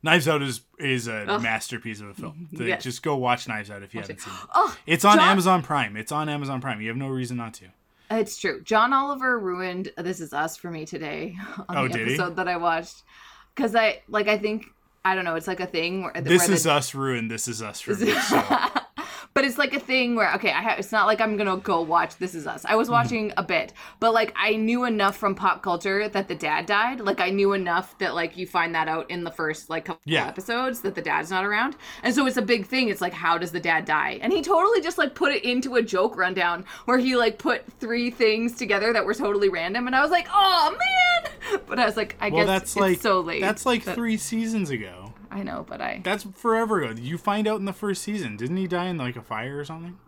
[0.03, 1.41] Knives Out is is a Ugh.
[1.41, 2.47] masterpiece of a film.
[2.51, 2.83] Yes.
[2.83, 4.23] Just go watch Knives Out if you Watch haven't it.
[4.23, 4.49] seen it.
[4.53, 5.97] Oh, It's on John- Amazon Prime.
[5.97, 6.79] It's on Amazon Prime.
[6.81, 7.65] You have no reason not to.
[8.11, 8.61] It's true.
[8.61, 11.36] John Oliver ruined This Is Us for me today
[11.69, 12.13] on Oh, the did he?
[12.13, 13.01] episode that I watched.
[13.55, 14.65] Because I like I think
[15.03, 15.36] I don't know.
[15.36, 17.31] It's like a thing where This where is the, us ruined.
[17.31, 18.11] This is us for me.
[18.11, 18.41] So
[19.36, 21.81] but it's like a thing where okay, I ha- it's not like I'm gonna go
[21.81, 22.65] watch This Is Us.
[22.65, 22.77] I Mm-hmm.
[22.79, 26.65] was watching a bit, but like I knew enough from pop culture that the dad
[26.65, 27.01] died.
[27.01, 30.01] Like I knew enough that like you find that out in the first like couple
[30.05, 30.25] Yeah.
[30.25, 32.88] episodes that the dad's not around, and so it's a big thing.
[32.89, 34.17] It's like how does the dad die?
[34.21, 37.65] And he totally just like put it into a joke rundown where he like put
[37.79, 41.61] three things together that were totally random, and I was like, oh man.
[41.67, 43.41] But I was like, I well, guess that's it's like so late.
[43.41, 45.05] That's like that- three seasons ago.
[45.36, 46.95] I know, but I That's forever ago.
[46.97, 48.38] You find out in the first season.
[48.38, 49.99] Didn't he die in like a fire or something?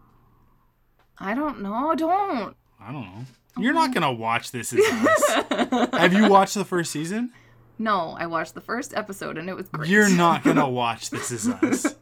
[1.19, 1.93] I don't know.
[1.95, 2.55] Don't.
[2.79, 3.25] I don't know.
[3.57, 3.95] You're not mm.
[3.95, 5.31] gonna watch This Is Us.
[5.91, 7.33] have you watched the first season?
[7.77, 9.89] No, I watched the first episode and it was great.
[9.89, 11.95] You're not gonna watch This Is Us.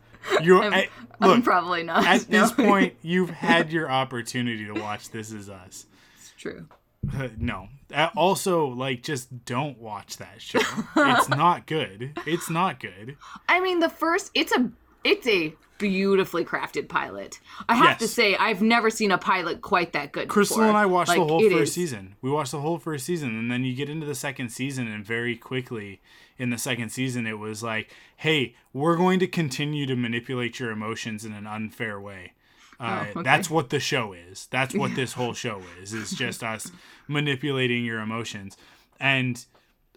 [0.43, 1.43] You're I'm, at, I'm look.
[1.43, 2.05] probably not.
[2.05, 2.41] At no.
[2.41, 5.88] this point, you've had your opportunity to watch This Is Us.
[6.19, 6.67] it's true.
[7.38, 7.70] No.
[8.16, 10.60] Also, like, just don't watch that show.
[10.95, 12.18] it's not good.
[12.26, 13.16] It's not good.
[13.47, 14.72] I mean, the first it's a
[15.03, 17.39] it's a beautifully crafted pilot.
[17.70, 20.30] I have to say, I've never seen a pilot quite that good.
[20.30, 20.70] Crystal before.
[20.70, 22.16] and I watched the whole first is- season.
[22.22, 25.06] We watched the whole first season, and then you get into the second season, and
[25.06, 26.01] very quickly
[26.38, 30.72] in the second season, it was like, "Hey, we're going to continue to manipulate your
[30.72, 32.34] emotions in an unfair way."
[32.80, 33.23] Uh, Oh, okay.
[33.23, 34.47] That's what the show is.
[34.51, 35.93] That's what this whole show is.
[35.93, 36.71] It's just us
[37.07, 38.57] manipulating your emotions,
[38.99, 39.45] and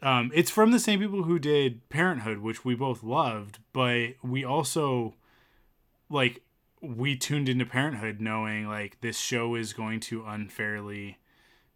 [0.02, 4.44] um, it's from the same people who did Parenthood, which we both loved, but we
[4.44, 5.14] also
[6.08, 6.42] like
[6.80, 11.18] we tuned into Parenthood knowing like this show is going to unfairly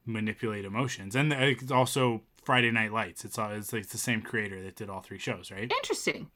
[0.07, 3.24] manipulate emotions, and it's also Friday Night Lights.
[3.24, 5.70] It's all it's like the same creator that did all three shows, right?
[5.70, 6.30] Interesting.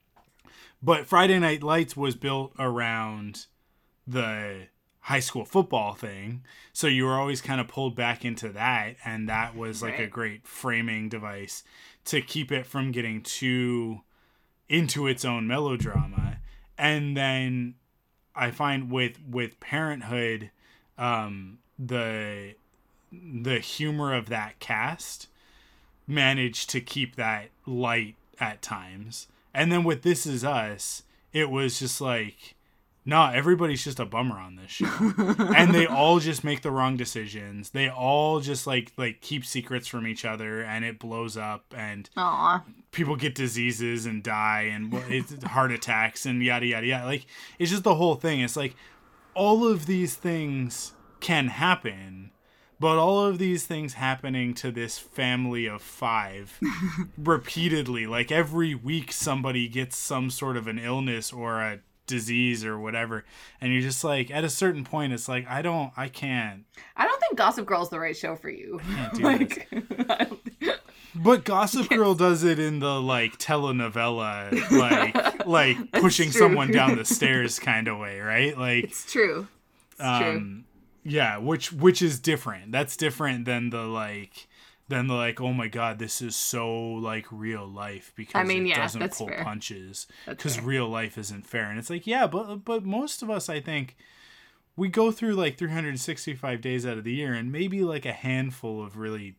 [0.83, 3.47] But Friday Night Lights was built around
[4.07, 4.69] the
[5.01, 6.43] high school football thing.
[6.73, 8.97] So you were always kind of pulled back into that.
[9.05, 11.63] And that was like a great framing device
[12.07, 14.01] to keep it from getting too
[14.69, 16.39] into its own melodrama.
[16.77, 17.75] And then
[18.35, 20.51] I find with with parenthood,
[20.99, 22.55] um, the
[23.13, 25.29] the humor of that cast
[26.07, 29.29] managed to keep that light at times.
[29.55, 32.56] And then with This Is Us, it was just like,
[33.07, 34.87] nah, everybody's just a bummer on this show.
[35.57, 37.71] and they all just make the wrong decisions.
[37.71, 42.11] They all just like like keep secrets from each other and it blows up and
[42.17, 42.65] Aw.
[42.91, 47.07] people get diseases and die and it's heart attacks and yada yada yada.
[47.07, 47.27] Like
[47.59, 48.41] it's just the whole thing.
[48.41, 48.75] It's like
[49.35, 52.31] all of these things can happen,
[52.81, 56.59] but all of these things happening to this family of five
[57.19, 58.07] repeatedly.
[58.07, 63.25] Like every week, somebody gets some sort of an illness or a disease or whatever,
[63.61, 66.65] and you're just like, at a certain point, it's like, I don't, I can't.
[66.97, 68.81] I don't think Gossip Girl's the right show for you.
[68.95, 69.69] Can't do like,
[71.15, 76.41] But Gossip Girl does it in the like telenovela, like like pushing true.
[76.41, 78.57] someone down the stairs kind of way, right?
[78.57, 79.49] Like, it's true.
[79.93, 80.07] It's true.
[80.07, 80.65] um,
[81.05, 82.73] yeah, which which is different.
[82.73, 84.47] That's different than the like
[84.89, 85.41] than the like.
[85.41, 89.13] Oh my god, this is so like real life because I mean, it yeah, doesn't
[89.13, 89.43] pull fair.
[89.45, 91.69] punches because real life isn't fair.
[91.71, 93.97] And it's like, yeah, but but most of us, I think.
[94.79, 98.85] We go through like 365 days out of the year, and maybe like a handful
[98.85, 99.37] of really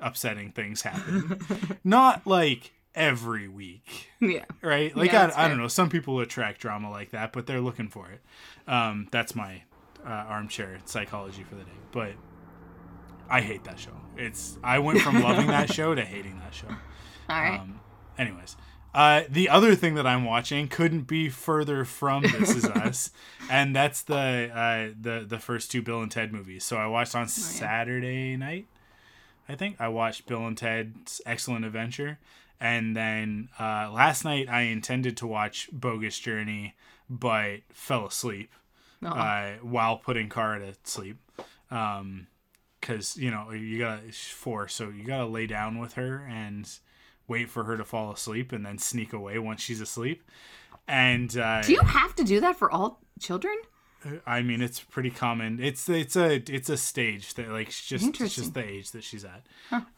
[0.00, 1.40] upsetting things happen.
[1.82, 4.44] Not like every week, Yeah.
[4.62, 4.96] right?
[4.96, 5.66] Like Yeah, I, I don't know.
[5.66, 8.20] Some people attract drama like that, but they're looking for it.
[8.70, 9.62] Um, that's my
[10.06, 11.70] uh, armchair psychology for the day.
[11.90, 12.12] But
[13.28, 13.92] I hate that show.
[14.16, 16.68] It's I went from loving that show to hating that show.
[17.28, 17.60] All right.
[17.60, 17.80] Um,
[18.18, 18.56] anyways,
[18.94, 23.10] uh, the other thing that I'm watching couldn't be further from This Is Us,
[23.50, 26.64] and that's the uh, the the first two Bill and Ted movies.
[26.64, 28.66] So I watched on Saturday night.
[29.48, 32.18] I think I watched Bill and Ted's Excellent Adventure,
[32.60, 36.74] and then uh, last night I intended to watch Bogus Journey,
[37.08, 38.50] but fell asleep
[39.02, 41.18] uh, while putting Cara to sleep.
[41.70, 42.26] Um,
[42.88, 46.68] because you know you she's four, so you gotta lay down with her and
[47.26, 50.22] wait for her to fall asleep, and then sneak away once she's asleep.
[50.86, 53.54] And uh, Do you have to do that for all children?
[54.26, 55.60] I mean, it's pretty common.
[55.60, 59.04] It's it's a it's a stage that like it's just it's just the age that
[59.04, 59.44] she's at.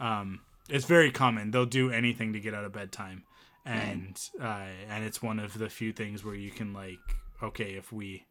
[0.00, 1.50] Um, it's very common.
[1.52, 3.24] They'll do anything to get out of bedtime,
[3.64, 6.98] and uh, and it's one of the few things where you can like,
[7.42, 8.24] okay, if we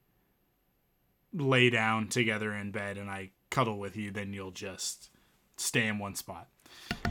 [1.33, 5.09] lay down together in bed and I cuddle with you, then you'll just
[5.57, 6.47] stay in one spot.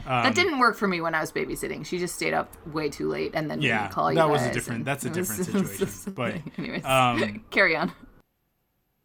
[0.05, 1.85] Um, that didn't work for me when I was babysitting.
[1.85, 4.15] She just stayed up way too late, and then Yeah, call you.
[4.15, 7.91] that was a different- that's a different was situation, but, anyways, um, carry on.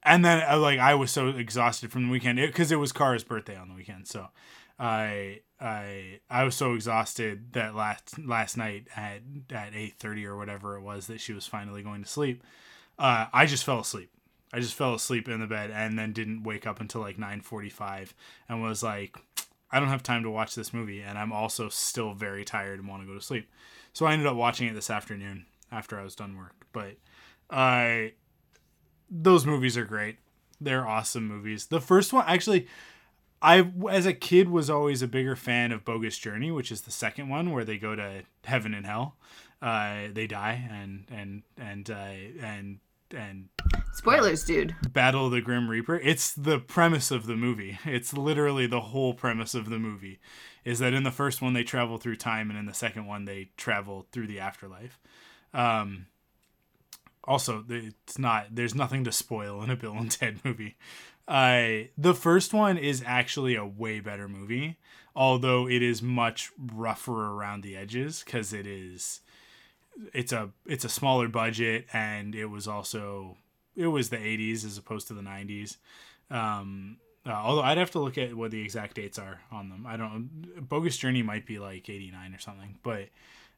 [0.02, 3.24] and then uh, like I was so exhausted from the weekend because it, was Cara's
[3.24, 4.06] birthday on the weekend.
[4.06, 4.28] So
[4.78, 9.20] I I I was so exhausted that last last night at
[9.52, 12.42] at eight thirty or whatever it was that she was finally going to sleep.
[12.98, 14.10] Uh, I just fell asleep.
[14.54, 17.40] I just fell asleep in the bed and then didn't wake up until like nine
[17.40, 18.14] forty five
[18.48, 19.16] and was like,
[19.72, 22.88] I don't have time to watch this movie and I'm also still very tired and
[22.88, 23.50] want to go to sleep.
[23.92, 26.54] So I ended up watching it this afternoon after I was done work.
[26.72, 26.98] But
[27.50, 28.12] I
[29.10, 30.18] those movies are great.
[30.60, 31.66] They're awesome movies.
[31.66, 32.68] The first one, actually,
[33.42, 36.92] I as a kid was always a bigger fan of Bogus Journey, which is the
[36.92, 39.16] second one where they go to heaven and hell.
[39.60, 42.78] Uh, they die and and and uh, and
[43.14, 43.48] and
[43.94, 44.74] Spoilers, dude.
[44.92, 45.96] battle of the Grim Reaper.
[45.96, 47.78] It's the premise of the movie.
[47.84, 50.18] It's literally the whole premise of the movie.
[50.64, 53.24] Is that in the first one they travel through time, and in the second one
[53.24, 54.98] they travel through the afterlife.
[55.52, 56.06] Um,
[57.24, 58.46] also, it's not.
[58.50, 60.76] There's nothing to spoil in a Bill and Ted movie.
[61.26, 64.76] Uh, the first one is actually a way better movie,
[65.16, 69.20] although it is much rougher around the edges because it is.
[70.12, 73.36] It's a it's a smaller budget, and it was also
[73.76, 75.76] it was the 80s as opposed to the 90s.
[76.30, 79.86] Um, uh, although I'd have to look at what the exact dates are on them.
[79.86, 80.68] I don't.
[80.68, 83.08] Bogus Journey might be like 89 or something, but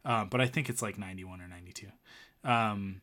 [0.05, 1.89] uh, but I think it's like 91 or 92.
[2.45, 3.01] Um,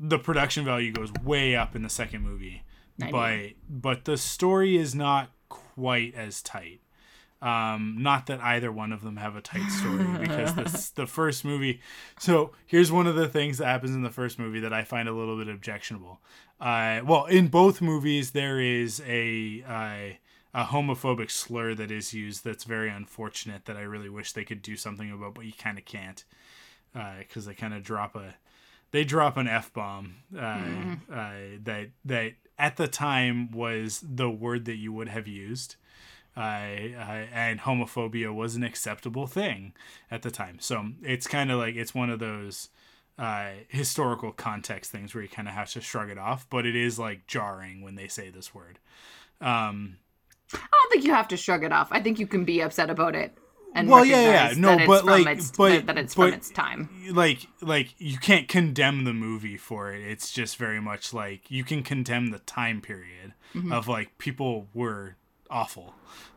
[0.00, 2.62] the production value goes way up in the second movie,
[2.98, 6.80] but but the story is not quite as tight.
[7.42, 11.44] Um, not that either one of them have a tight story because this, the first
[11.44, 11.80] movie.
[12.18, 15.08] So here's one of the things that happens in the first movie that I find
[15.08, 16.20] a little bit objectionable.
[16.60, 20.16] Uh, well, in both movies there is a uh,
[20.58, 24.62] a homophobic slur that is used that's very unfortunate that I really wish they could
[24.62, 26.24] do something about, but you kind of can't
[27.18, 28.36] because uh, they kind of drop a
[28.90, 31.12] they drop an f bomb uh, mm-hmm.
[31.12, 35.76] uh, that that at the time was the word that you would have used.
[36.36, 39.72] And homophobia was an acceptable thing
[40.10, 40.58] at the time.
[40.60, 42.68] So it's kind of like it's one of those
[43.18, 46.76] uh, historical context things where you kind of have to shrug it off, but it
[46.76, 48.78] is like jarring when they say this word.
[49.40, 49.96] Um,
[50.52, 51.88] I don't think you have to shrug it off.
[51.90, 53.36] I think you can be upset about it.
[53.74, 56.88] And well, yeah, yeah, no, but like, its, but that it's but, from its time.
[57.10, 60.00] Like, like you can't condemn the movie for it.
[60.00, 63.72] It's just very much like you can condemn the time period mm-hmm.
[63.72, 65.16] of like people were
[65.50, 65.94] awful,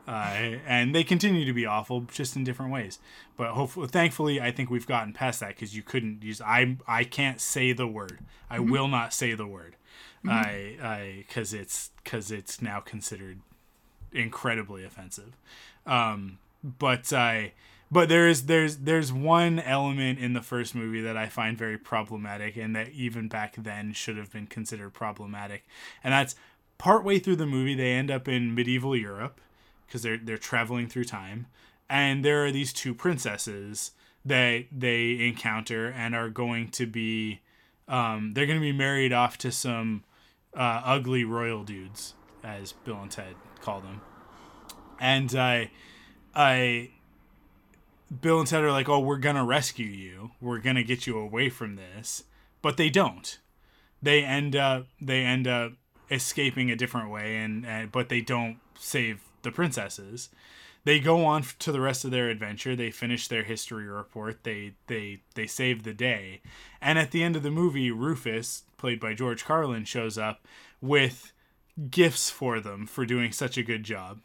[0.07, 0.33] uh,
[0.65, 2.99] and they continue to be awful, just in different ways.
[3.37, 7.03] But hopefully, thankfully, I think we've gotten past that because you couldn't use I I
[7.03, 8.19] can't say the word.
[8.49, 8.71] I mm-hmm.
[8.71, 9.75] will not say the word.
[10.25, 10.29] Mm-hmm.
[10.29, 13.39] I I because it's because it's now considered
[14.11, 15.37] incredibly offensive.
[15.85, 17.53] Um, but I,
[17.91, 21.77] but there is there's there's one element in the first movie that I find very
[21.77, 25.65] problematic, and that even back then should have been considered problematic,
[26.03, 26.35] and that's
[26.79, 29.39] partway through the movie they end up in medieval Europe
[29.85, 31.45] because they're they're traveling through time,
[31.87, 33.91] and there are these two princesses
[34.25, 37.41] that they encounter and are going to be
[37.87, 40.03] um, they're going to be married off to some
[40.55, 42.13] uh, ugly royal dudes
[42.43, 44.01] as Bill and Ted call them.
[44.99, 45.71] And I,
[46.35, 46.91] I,
[48.21, 50.31] Bill and Ted are like, "Oh, we're gonna rescue you.
[50.41, 52.25] We're gonna get you away from this,"
[52.61, 53.39] but they don't.
[54.01, 55.73] They end up they end up
[56.09, 60.29] escaping a different way, and, and but they don't save the princesses.
[60.85, 62.75] They go on to the rest of their adventure.
[62.75, 64.43] They finish their history report.
[64.43, 66.41] They they they save the day,
[66.81, 70.47] and at the end of the movie, Rufus, played by George Carlin, shows up
[70.81, 71.33] with
[71.89, 74.19] gifts for them for doing such a good job.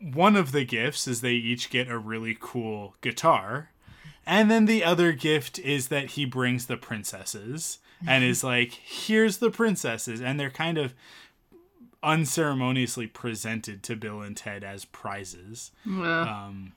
[0.00, 3.70] One of the gifts is they each get a really cool guitar.
[4.24, 9.38] And then the other gift is that he brings the princesses and is like, here's
[9.38, 10.20] the princesses.
[10.20, 10.94] And they're kind of
[12.02, 15.70] unceremoniously presented to Bill and Ted as prizes.
[15.86, 16.22] Yeah.
[16.22, 16.72] Um,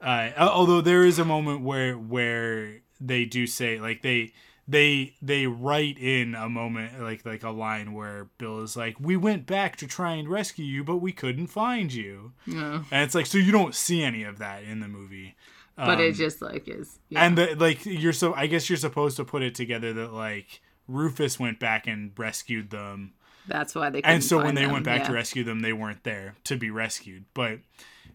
[0.00, 4.32] uh, although there is a moment where where they do say like they
[4.66, 9.16] they they write in a moment like like a line where Bill is like, "We
[9.16, 12.84] went back to try and rescue you, but we couldn't find you." Yeah.
[12.90, 15.36] And it's like so you don't see any of that in the movie.
[15.76, 16.98] But um, it just like is.
[17.08, 17.24] Yeah.
[17.24, 20.60] And the, like you're so I guess you're supposed to put it together that like
[20.86, 23.14] Rufus went back and rescued them.
[23.48, 24.00] That's why they.
[24.02, 24.72] And so when they them.
[24.72, 25.08] went back yeah.
[25.08, 27.24] to rescue them, they weren't there to be rescued.
[27.34, 27.58] But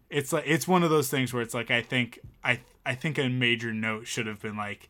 [0.08, 3.18] it's like it's one of those things where it's like I think I I think
[3.18, 4.88] a major note should have been like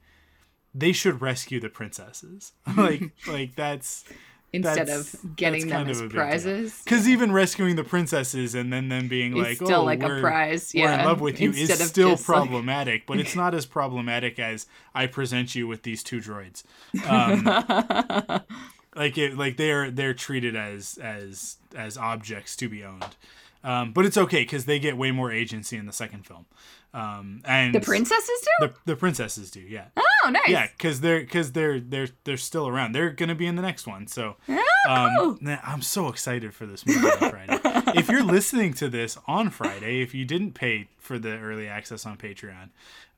[0.74, 2.52] they should rescue the princesses.
[2.76, 4.04] like like that's
[4.52, 6.80] instead that's, of getting them as prizes.
[6.84, 10.18] Because even rescuing the princesses and then them being it's like, still "Oh, like we're,
[10.18, 13.02] a prize, we're yeah, in love with you," instead is still problematic.
[13.02, 13.06] Like...
[13.06, 16.64] but it's not as problematic as I present you with these two droids.
[17.06, 17.44] Um,
[18.96, 23.16] like it, like they're they're treated as as as objects to be owned.
[23.62, 26.46] Um, but it's okay because they get way more agency in the second film.
[26.92, 28.66] Um, and the princesses do.
[28.66, 29.86] The, the princesses do, yeah.
[29.96, 30.48] Oh, nice.
[30.48, 32.92] Yeah, because they're because they're they're they're still around.
[32.92, 34.06] They're gonna be in the next one.
[34.06, 37.60] So oh, um, I'm so excited for this movie on Friday.
[37.98, 42.04] if you're listening to this on Friday, if you didn't pay for the early access
[42.04, 42.70] on Patreon,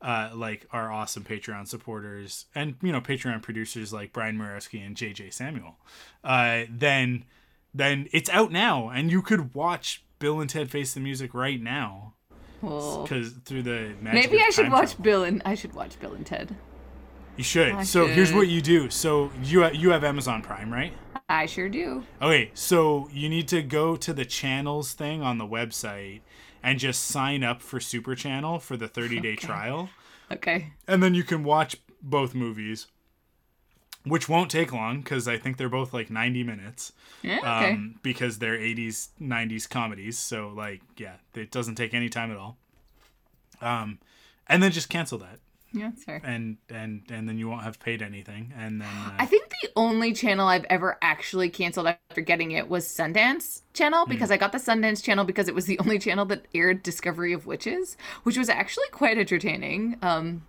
[0.03, 4.95] uh, like our awesome Patreon supporters and you know Patreon producers like Brian Murawski and
[4.95, 5.77] JJ Samuel,
[6.23, 7.25] uh, then
[7.73, 11.61] then it's out now, and you could watch Bill and Ted Face the Music right
[11.61, 12.15] now
[12.63, 15.03] because through the maybe I should watch travel.
[15.03, 16.55] Bill and I should watch Bill and Ted.
[17.37, 17.73] You should.
[17.73, 18.15] I so should.
[18.15, 18.89] here's what you do.
[18.91, 20.93] So you you have Amazon Prime, right?
[21.29, 22.05] I sure do.
[22.21, 26.21] Okay, so you need to go to the channels thing on the website
[26.63, 29.47] and just sign up for Super Channel for the 30 day Okay.
[29.47, 29.91] trial,
[30.31, 30.73] Okay.
[30.87, 32.87] and then you can watch both movies,
[34.05, 36.93] which won't take long because I think they're both like 90 minutes.
[37.23, 37.39] Yeah.
[37.39, 37.71] Okay.
[37.73, 42.37] um, because they're 80s 90s comedies so like yeah it doesn't take any time at
[42.37, 42.57] all
[43.61, 44.01] um
[44.49, 45.39] and then just cancel that
[45.73, 46.21] yeah, that's fair.
[46.25, 49.71] and and and then you won't have paid anything and then uh, I think the
[49.77, 54.53] only channel I've ever actually canceled after getting it was Sundance channel because I got
[54.53, 58.37] the Sundance channel because it was the only channel that aired Discovery of Witches, which
[58.37, 59.97] was actually quite entertaining.
[60.03, 60.43] Um,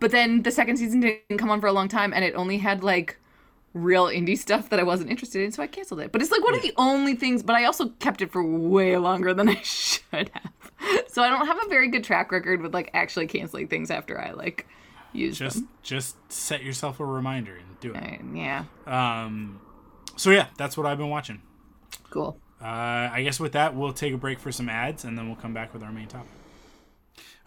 [0.00, 2.58] but then the second season didn't come on for a long time, and it only
[2.58, 3.16] had like
[3.72, 6.10] real indie stuff that I wasn't interested in, so I canceled it.
[6.10, 7.42] But it's like one of the only things.
[7.42, 11.46] But I also kept it for way longer than I should have, so I don't
[11.46, 14.66] have a very good track record with like actually canceling things after I like
[15.12, 15.68] use Just them.
[15.82, 17.96] just set yourself a reminder and do it.
[18.02, 19.60] Uh, yeah, Um,
[20.16, 21.42] so yeah, that's what I've been watching.
[22.10, 22.38] cool.
[22.62, 25.36] Uh, I guess with that, we'll take a break for some ads, and then we'll
[25.36, 26.28] come back with our main topic.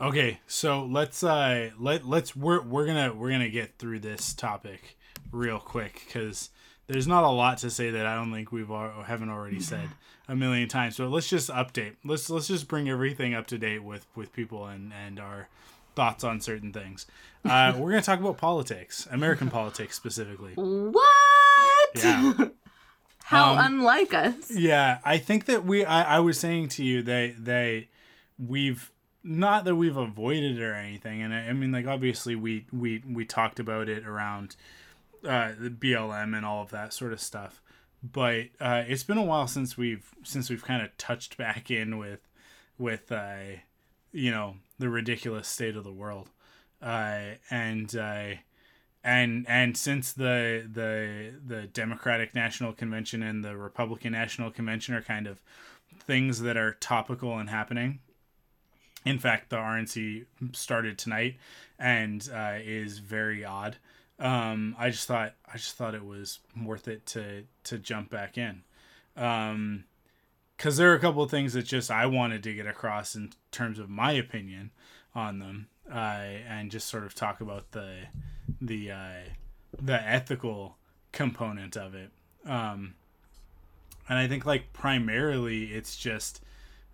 [0.02, 4.98] Okay, so let's uh let let's we're we're gonna we're gonna get through this topic
[5.32, 6.50] real quick because
[6.88, 9.90] there's not a lot to say that I don't think we've al- haven't already said
[10.28, 10.96] a million times.
[10.96, 11.94] So let's just update.
[12.04, 15.48] Let's let's just bring everything up to date with with people and and our
[15.96, 17.06] thoughts on certain things.
[17.46, 20.54] Uh, we're gonna talk about politics, American politics specifically.
[20.56, 21.10] What?
[21.96, 22.34] Yeah.
[23.26, 24.52] How Um, unlike us.
[24.52, 25.86] Yeah, I think that we.
[25.86, 27.88] I, I was saying to you they they
[28.38, 28.92] we've
[29.24, 33.04] not that we've avoided it or anything, and I, I mean like obviously we we
[33.10, 34.56] we talked about it around
[35.28, 37.62] uh, the BLM and all of that sort of stuff,
[38.04, 41.98] but uh, it's been a while since we've since we've kind of touched back in
[41.98, 42.28] with
[42.78, 43.58] with uh,
[44.12, 46.30] you know the ridiculous state of the world,
[46.82, 47.96] uh, and.
[47.96, 48.36] Uh,
[49.06, 55.02] and and since the the the Democratic National Convention and the Republican National Convention are
[55.02, 55.42] kind of
[56.00, 58.00] things that are topical and happening.
[59.06, 61.38] In fact, the RNC started tonight
[61.78, 63.78] and uh, is very odd.
[64.20, 68.38] Um, I just thought I just thought it was worth it to to jump back
[68.38, 68.64] in,
[69.18, 69.86] um,
[70.56, 73.34] because there are a couple of things that just I wanted to get across in
[73.52, 74.72] terms of my opinion
[75.16, 75.96] on them, uh,
[76.48, 78.04] and just sort of talk about the
[78.62, 79.22] the uh,
[79.82, 80.78] the ethical
[81.12, 82.12] component of it.
[82.46, 82.96] Um,
[84.08, 86.42] and I think like primarily it's just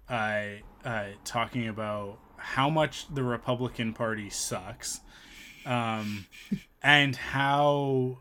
[0.09, 0.43] uh,
[0.83, 5.01] uh, talking about how much the Republican Party sucks,
[5.65, 6.25] um,
[6.83, 8.17] and how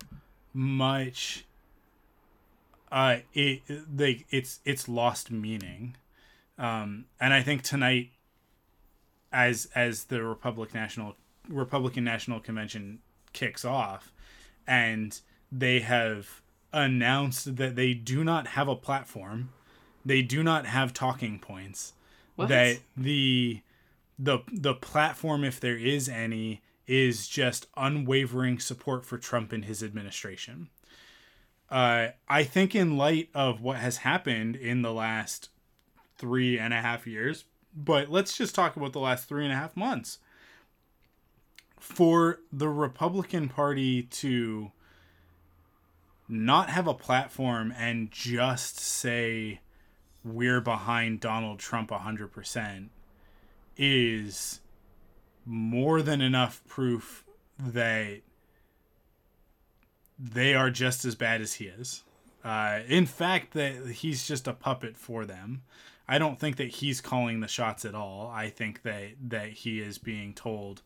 [0.52, 1.44] much
[2.90, 5.96] uh, it they it's it's lost meaning.
[6.58, 8.10] Um, and I think tonight,
[9.32, 11.16] as as the Republic National
[11.48, 12.98] Republican National Convention
[13.32, 14.12] kicks off
[14.66, 15.20] and
[15.50, 19.50] they have announced that they do not have a platform
[20.04, 21.92] they do not have talking points
[22.36, 22.48] What?
[22.48, 23.60] that the
[24.18, 29.82] the the platform if there is any is just unwavering support for Trump and his
[29.82, 30.68] administration
[31.70, 35.50] uh, I think in light of what has happened in the last
[36.16, 37.44] three and a half years,
[37.74, 40.18] but let's just talk about the last three and a half months.
[41.78, 44.72] For the Republican Party to
[46.28, 49.60] not have a platform and just say
[50.24, 52.88] we're behind Donald Trump 100%
[53.76, 54.60] is
[55.46, 57.24] more than enough proof
[57.58, 58.20] that
[60.18, 62.02] they are just as bad as he is.
[62.44, 65.62] Uh, in fact, that he's just a puppet for them.
[66.08, 68.30] I don't think that he's calling the shots at all.
[68.32, 70.82] I think that that he is being told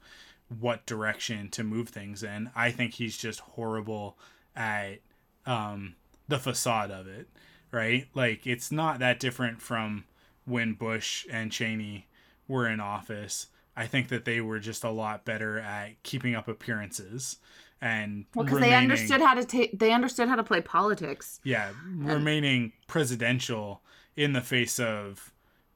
[0.49, 2.51] what direction to move things in.
[2.55, 4.19] I think he's just horrible
[4.57, 4.99] at
[5.47, 5.95] um,
[6.29, 7.29] the facade of it,
[7.73, 8.07] right?
[8.15, 10.05] Like it's not that different from
[10.45, 12.07] when Bush and Cheney
[12.47, 13.47] were in office.
[13.77, 17.39] I think that they were just a lot better at keeping up appearances
[17.81, 19.79] and Well, because they understood how to take.
[19.79, 21.41] They understood how to play politics.
[21.43, 23.81] yeah, remaining presidential
[24.15, 25.33] in the face of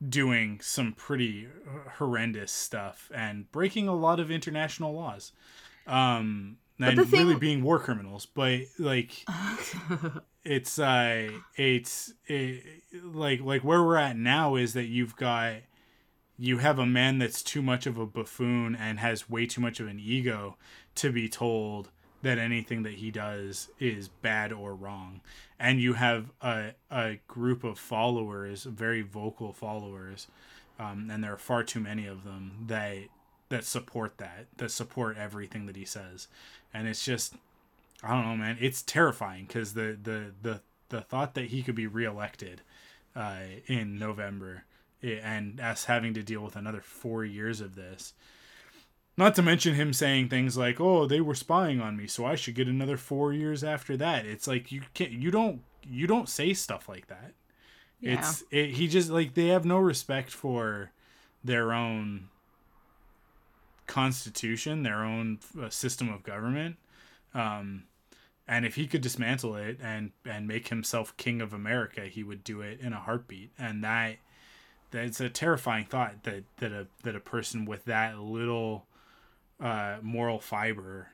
[0.07, 1.49] doing some pretty
[1.95, 5.33] horrendous stuff and breaking a lot of international laws.
[5.87, 9.25] Um and thing- really being war criminals, but like
[10.47, 12.63] it's uh it's it,
[13.03, 15.55] like like where we're at now is that you've got
[16.39, 19.81] you have a man that's too much of a buffoon and has way too much
[19.81, 20.57] of an ego
[20.95, 21.91] to be told
[22.23, 25.21] that anything that he does is bad or wrong.
[25.59, 30.29] And you have a, a group of followers very vocal followers
[30.79, 32.99] um, and there are far too many of them that
[33.49, 36.29] that support that that support everything that he says.
[36.73, 37.35] And it's just
[38.03, 41.75] i don't know man it's terrifying because the, the the the thought that he could
[41.75, 42.63] be reelected
[43.15, 44.65] uh, in november
[45.03, 48.15] and us having to deal with another four years of this
[49.17, 52.35] not to mention him saying things like, "Oh, they were spying on me, so I
[52.35, 56.29] should get another 4 years after that." It's like you can't you don't you don't
[56.29, 57.33] say stuff like that.
[58.01, 58.19] Yeah.
[58.19, 60.91] It's it, he just like they have no respect for
[61.43, 62.29] their own
[63.87, 66.77] constitution, their own uh, system of government.
[67.37, 67.85] Um
[68.49, 72.45] and if he could dismantle it and and make himself king of America, he would
[72.45, 73.53] do it in a heartbeat.
[73.59, 74.17] And that
[74.91, 78.87] that's a terrifying thought that that a that a person with that little
[79.61, 81.09] uh, moral fiber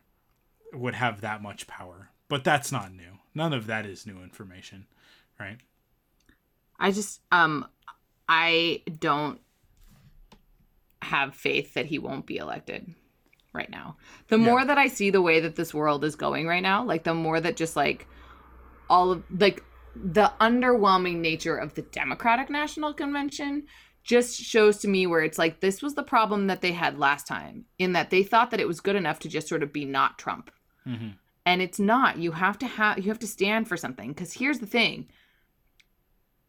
[0.72, 2.10] would have that much power.
[2.28, 3.18] but that's not new.
[3.34, 4.86] None of that is new information,
[5.38, 5.58] right?
[6.78, 7.66] I just um
[8.28, 9.40] I don't
[11.02, 12.94] have faith that he won't be elected
[13.52, 13.96] right now.
[14.28, 14.44] The Yeah.
[14.44, 17.14] more that I see the way that this world is going right now, like the
[17.14, 18.06] more that just like
[18.88, 19.62] all of like
[19.94, 23.64] the underwhelming nature of the Democratic National Convention
[24.02, 27.26] just shows to me where it's like this was the problem that they had last
[27.26, 29.84] time in that they thought that it was good enough to just sort of be
[29.84, 30.50] not Trump.
[30.86, 31.10] Mm-hmm.
[31.44, 32.18] And it's not.
[32.18, 35.08] You have to have you have to stand for something cuz here's the thing.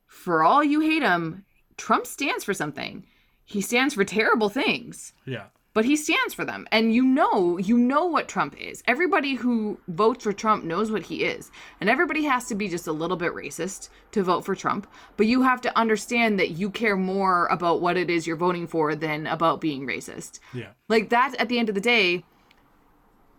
[0.08, 1.45] For all you hate him,
[1.78, 3.06] Trump stands for something.
[3.45, 5.47] He stands for terrible things Yeah.
[5.74, 6.67] But he stands for them.
[6.71, 8.84] And you know you know what trump is.
[8.88, 11.51] Everybody who votes for trump knows what he is.
[11.82, 14.88] And everybody has to be just a little bit racist to vote for trump.
[15.17, 18.67] But you have to understand that you care more about what it is you're voting
[18.67, 20.39] for than about being racist.
[20.53, 20.69] Yeah.
[20.89, 22.24] like that at the end of the day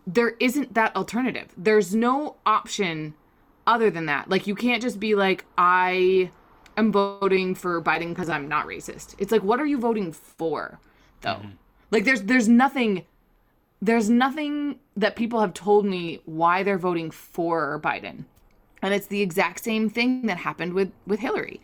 [0.07, 1.47] there isn't that alternative.
[1.57, 3.15] There's no option
[3.65, 4.29] other than that.
[4.29, 6.29] Like you can't just be like i
[6.77, 9.15] am voting for biden because i'm not racist.
[9.17, 10.79] It's like what are you voting for
[11.21, 11.49] though mm-hmm.
[11.91, 13.05] Like there's there's nothing
[13.81, 18.25] there's nothing that people have told me why they're voting for biden
[18.81, 21.61] and it's the exact same thing that happened with with hillary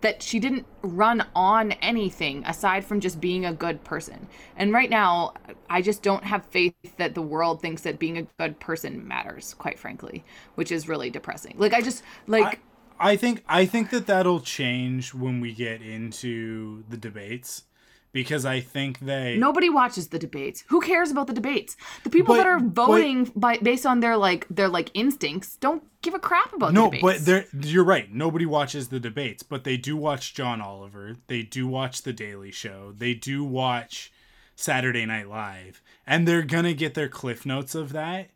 [0.00, 4.28] that she didn't run on anything aside from just being a good person.
[4.56, 5.34] And right now,
[5.68, 9.54] I just don't have faith that the world thinks that being a good person matters,
[9.54, 11.54] quite frankly, which is really depressing.
[11.58, 12.60] Like I just like
[13.00, 17.64] I think I think that that'll change when we get into the debates
[18.12, 20.64] because I think they nobody watches the debates.
[20.68, 21.76] Who cares about the debates?
[22.04, 25.56] The people But- that are but- voting by based on their like their like instincts
[25.56, 27.02] don't give a crap about no, the debates.
[27.02, 28.12] but they're you're right.
[28.12, 31.16] Nobody watches the debates, but they do watch John Oliver.
[31.26, 32.94] They do watch The Daily Show.
[32.96, 34.12] They do watch
[34.56, 38.30] Saturday Night Live, and they're gonna get their cliff notes of that,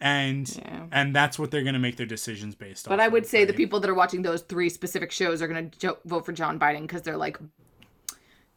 [0.00, 0.86] and Yeah.
[0.90, 2.92] and that's what they're gonna make their decisions based on.
[2.92, 5.70] But I would say the people that are watching those three specific shows are going
[5.70, 7.38] to jo- vote for John Biden because they're like,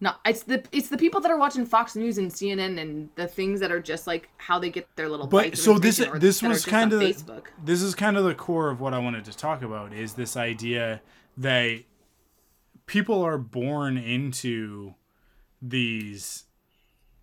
[0.04, 3.28] no, it's the it's the people that are watching Fox News and CNN and the
[3.28, 5.28] things that are just like how they get their little.
[5.28, 7.46] But so this this was kind of Facebook.
[7.64, 10.36] this is kind of the core of what I wanted to talk about is this
[10.36, 11.02] idea
[11.38, 11.84] that
[12.88, 14.96] people are born into
[15.62, 16.46] these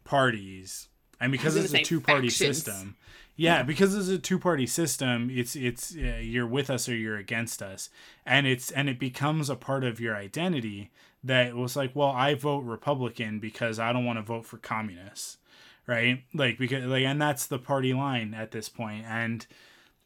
[0.05, 0.89] parties
[1.21, 2.65] and because it's a two-party factions.
[2.65, 2.97] system
[3.35, 7.61] yeah, because it's a two-party system it's it's uh, you're with us or you're against
[7.61, 7.91] us
[8.25, 10.91] and it's and it becomes a part of your identity
[11.25, 15.39] that was like well i vote republican because i don't want to vote for communists
[15.89, 16.23] right?
[16.35, 19.45] Like because like and that's the party line at this point and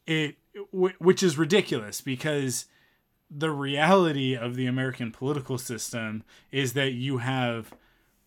[0.07, 0.37] it
[0.71, 2.65] which is ridiculous because
[3.29, 7.73] the reality of the american political system is that you have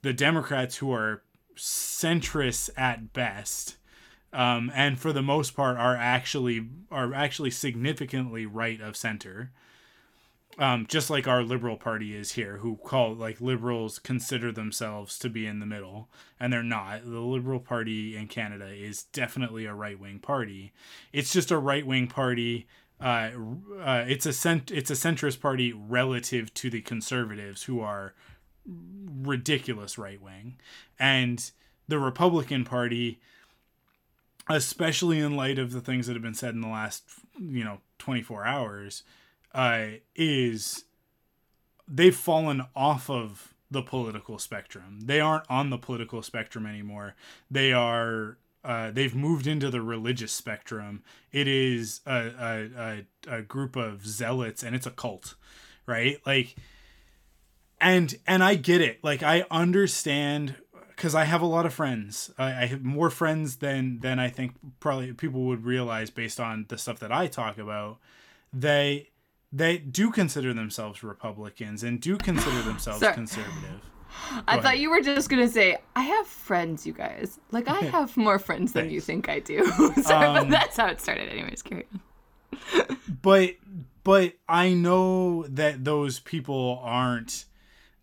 [0.03, 1.22] the democrats who are
[1.55, 3.76] centrists at best
[4.32, 9.53] um, and for the most part are actually are actually significantly right of center
[10.59, 15.29] um, just like our liberal party is here, who call like liberals consider themselves to
[15.29, 16.09] be in the middle,
[16.41, 17.05] and they're not.
[17.05, 20.73] The Liberal Party in Canada is definitely a right wing party.
[21.13, 22.67] It's just a right wing party.
[22.99, 23.31] Uh,
[23.79, 28.15] uh, it's a cent- it's a centrist party relative to the conservatives, who are
[28.67, 30.57] ridiculous right wing,
[30.99, 31.51] and
[31.87, 33.21] the Republican Party,
[34.49, 37.05] especially in light of the things that have been said in the last
[37.39, 39.03] you know 24 hours
[39.57, 40.85] uh, is
[41.89, 45.01] they've fallen off of the political spectrum.
[45.01, 47.17] They aren't on the political spectrum anymore.
[47.51, 48.37] They are.
[48.63, 51.03] Uh, they've moved into the religious spectrum.
[51.31, 55.37] It is a, a, a, a group of zealots, and it's a cult,
[55.87, 56.19] right?
[56.27, 56.57] Like,
[57.81, 59.03] and and I get it.
[59.03, 60.57] Like, I understand
[60.89, 62.31] because I have a lot of friends.
[62.37, 66.67] I, I have more friends than than I think probably people would realize based on
[66.69, 67.99] the stuff that I talk about.
[68.53, 69.11] They
[69.53, 73.81] they do consider themselves Republicans and do consider themselves conservative.
[74.47, 74.63] I ahead.
[74.63, 77.39] thought you were just gonna say I have friends, you guys.
[77.51, 79.65] Like I have more friends than you think I do.
[80.03, 81.29] Sorry, Um, but that's how it started.
[81.29, 82.01] Anyways, carry on.
[83.23, 83.57] But
[84.05, 87.45] but I know that those people aren't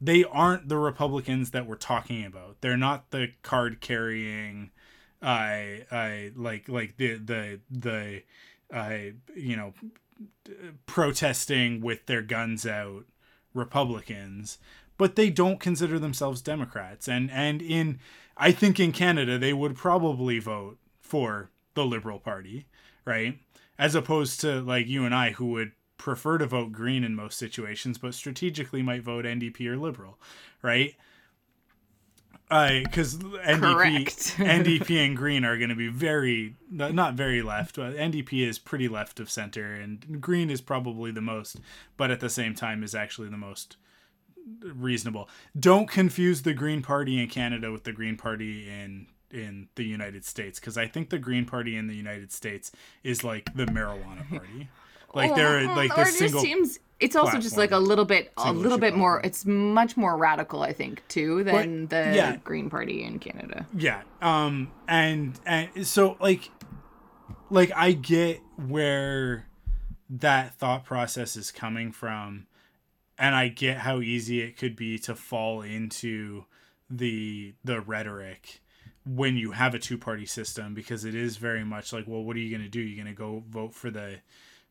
[0.02, 2.58] they aren't the Republicans that we're talking about.
[2.62, 4.72] They're not the card carrying
[5.22, 8.24] I I like like the the the
[8.74, 9.74] uh you know
[10.86, 13.06] protesting with their guns out
[13.54, 14.58] Republicans,
[14.98, 17.08] but they don't consider themselves Democrats.
[17.08, 18.00] And and in
[18.38, 22.66] I think in Canada they would probably vote for the Liberal Party,
[23.06, 23.40] right?
[23.78, 27.38] As opposed to like you and I who would prefer to vote green in most
[27.38, 30.20] situations but strategically might vote NDP or liberal,
[30.62, 30.96] right?
[32.54, 34.06] Because NDP,
[34.38, 37.76] NDP and Green are going to be very not very left.
[37.78, 41.60] But NDP is pretty left of center, and Green is probably the most,
[41.98, 43.78] but at the same time is actually the most
[44.62, 45.30] reasonable.
[45.60, 50.24] Don't confuse the Green Party in Canada with the Green Party in in the United
[50.24, 52.72] States, because I think the Green Party in the United States
[53.04, 54.70] is like the marijuana party.
[55.16, 56.42] Like they're like the single.
[56.42, 60.18] seems it's also just like a little bit a little bit more it's much more
[60.18, 62.38] radical i think too than the yeah.
[62.38, 64.02] green party in canada Yeah.
[64.22, 66.50] Um and and so like
[67.50, 69.48] like I get where
[70.10, 72.48] that thought process is coming from
[73.18, 76.46] and I get how easy it could be to fall into
[76.90, 78.62] the the rhetoric
[79.06, 82.40] when you have a two-party system because it is very much like well what are
[82.40, 84.20] you going to do you're going to go vote for the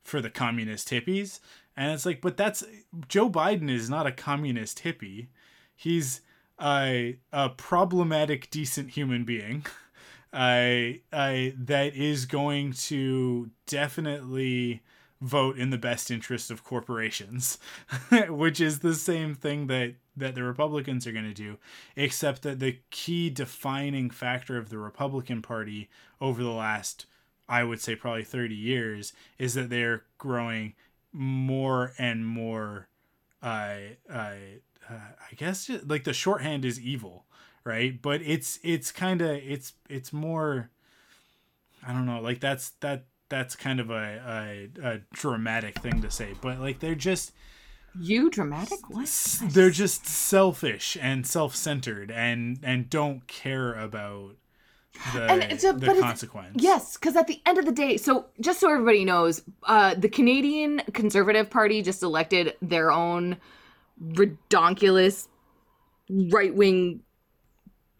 [0.03, 1.41] for the communist hippies
[1.77, 2.65] and it's like but that's
[3.09, 5.29] Joe Biden is not a communist hippie.
[5.75, 6.21] He's
[6.61, 9.67] a a problematic decent human being
[10.33, 14.83] I I that is going to definitely
[15.21, 17.59] vote in the best interest of corporations,
[18.29, 21.59] which is the same thing that that the Republicans are going to do,
[21.97, 25.89] except that the key defining factor of the Republican Party
[26.21, 27.07] over the last
[27.49, 30.75] I would say probably 30 years is that they're growing
[31.13, 32.89] more and more
[33.43, 37.25] uh, I uh, I guess like the shorthand is evil,
[37.65, 38.01] right?
[38.01, 40.71] But it's it's kind of it's it's more
[41.87, 46.11] I don't know, like that's that that's kind of a, a a dramatic thing to
[46.11, 47.33] say, but like they're just
[47.99, 48.89] you dramatic?
[48.89, 49.39] What?
[49.51, 54.37] they're just selfish and self-centered and and don't care about
[55.15, 56.57] the, And it's a- the but it's- consequence.
[56.61, 60.09] Yes, because at the end of the day, so just so everybody knows, uh, the
[60.09, 63.37] Canadian Conservative Party just elected their own
[64.03, 65.29] redonkulous
[66.31, 67.01] right wing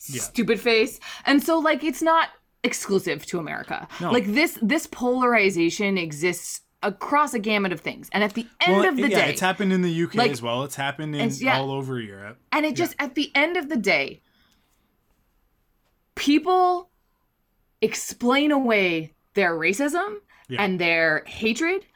[0.09, 0.21] Yeah.
[0.23, 2.29] stupid face, and so like it's not
[2.65, 3.87] exclusive to America.
[4.01, 4.11] No.
[4.11, 8.89] Like this, this polarization exists across a gamut of things, and at the end Well,
[8.89, 10.65] of the yeah, day, it's happened in the UK like, as well.
[10.65, 11.59] It's happened in yeah.
[11.59, 12.39] all over Europe.
[12.51, 14.21] And it just, at the end of the day,
[16.15, 16.89] people
[17.81, 20.17] explain away their racism
[20.49, 20.63] Yeah.
[20.63, 21.87] and their hatred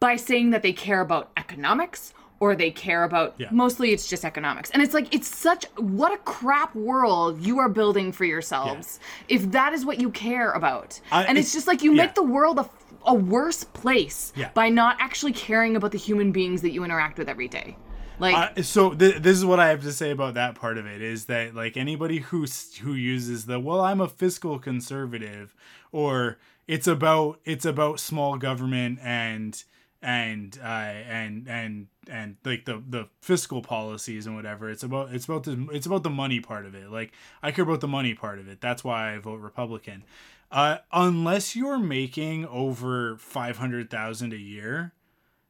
[0.00, 3.48] by saying that they care about economics or they care about Yeah.
[3.50, 4.70] mostly it's just economics.
[4.70, 9.50] And it's like it's such what a crap world you are building for yourselves if
[9.52, 11.00] that is what you care about.
[11.10, 12.04] I- and it's, it's- just like you yeah.
[12.04, 12.68] make the world a,
[13.06, 14.50] a worse place Yeah.
[14.52, 17.76] by not actually caring about the human beings that you interact with every day.
[18.18, 20.86] Like Uh, so th- this is what I have to say about that part of
[20.86, 22.46] it is that like anybody who
[22.82, 25.54] who uses the well I'm a fiscal conservative
[25.92, 29.62] or it's about it's about small government and
[30.02, 35.24] and uh, and and and like the the fiscal policies and whatever it's about it's
[35.26, 36.90] about the it's about the money part of it.
[36.90, 37.12] Like
[37.42, 38.60] I care about the money part of it.
[38.60, 40.04] That's why I vote Republican.
[40.50, 44.92] Uh, unless you're making over 500,000 a year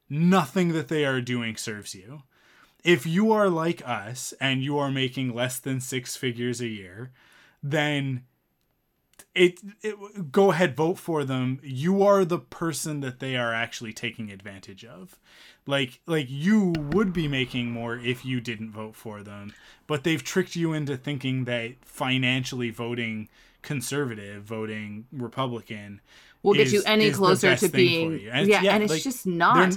[0.08, 2.22] nothing that they are doing serves you
[2.86, 7.10] if you are like us and you are making less than six figures a year,
[7.62, 8.22] then
[9.34, 11.58] it, it go ahead vote for them.
[11.62, 15.18] You are the person that they are actually taking advantage of.
[15.66, 19.52] Like like you would be making more if you didn't vote for them,
[19.88, 23.28] but they've tricked you into thinking that financially voting
[23.62, 26.00] conservative, voting Republican
[26.44, 28.10] will get you any closer to being
[28.48, 29.76] yeah, it's- and it's like, just not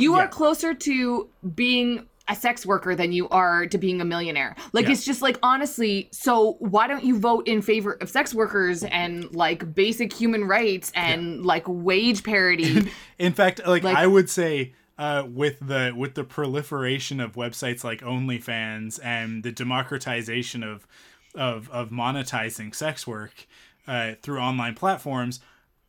[0.00, 0.22] you yeah.
[0.24, 4.86] are closer to being a sex worker than you are to being a millionaire like
[4.86, 4.92] Yeah.
[4.92, 9.34] it's just like honestly so why don't you vote in favor of sex workers and
[9.34, 14.72] like basic human rights and like wage parity In fact, like, Like- I would say,
[14.98, 20.86] uh, with the with the proliferation of websites like OnlyFans and the democratization of
[21.34, 23.46] of of monetizing sex work
[23.86, 25.40] uh, through online platforms,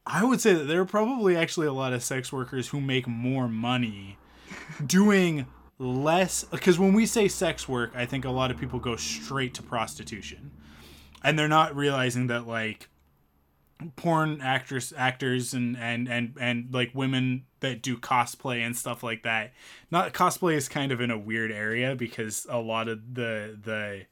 [0.07, 3.07] I would say that there are probably actually a lot of sex workers who make
[3.07, 4.17] more money
[4.85, 5.47] doing
[5.79, 6.43] less.
[6.43, 9.63] Because when we say sex work, I think a lot of people go straight to
[9.63, 10.51] prostitution,
[11.23, 12.89] and they're not realizing that like
[13.95, 19.23] porn actors actors and and and and like women that do cosplay and stuff like
[19.23, 19.51] that
[19.91, 24.05] not cosplay is kind of in a weird area because a lot of the the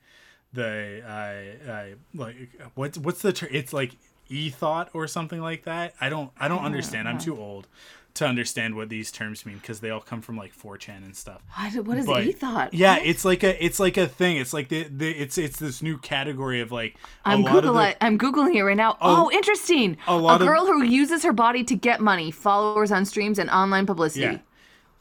[0.52, 2.36] the uh, uh like
[2.76, 3.96] what's what's the term it's like
[4.30, 5.94] e-thot or something like that.
[6.00, 7.08] I don't i don't understand.
[7.08, 7.68] I'm too old
[8.16, 11.42] to understand what these terms mean because they all come from like 4chan and stuff.
[11.58, 14.38] What, what is but- e thot yeah it's like a it's like a thing.
[14.38, 16.96] It's like the, the it's it's this new category of like
[17.26, 18.98] a I'm Google the, I'm googling it right now.
[19.02, 19.98] Oh, interesting.
[20.08, 23.86] a of- girl who uses her body to get money, followers on streams, and online
[23.86, 24.22] publicity.
[24.22, 24.40] Yeah.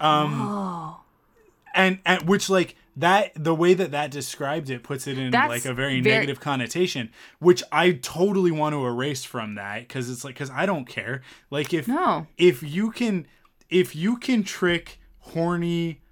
[0.02, 0.96] Um,
[1.74, 5.48] and, and which like that the way that that described it puts it in That's
[5.48, 10.10] like a very, very- negative connotation which i totally want to erase from that because
[10.10, 12.26] it's like because i don't care like if No.
[12.36, 13.26] if you can
[13.70, 16.02] if you can trick horny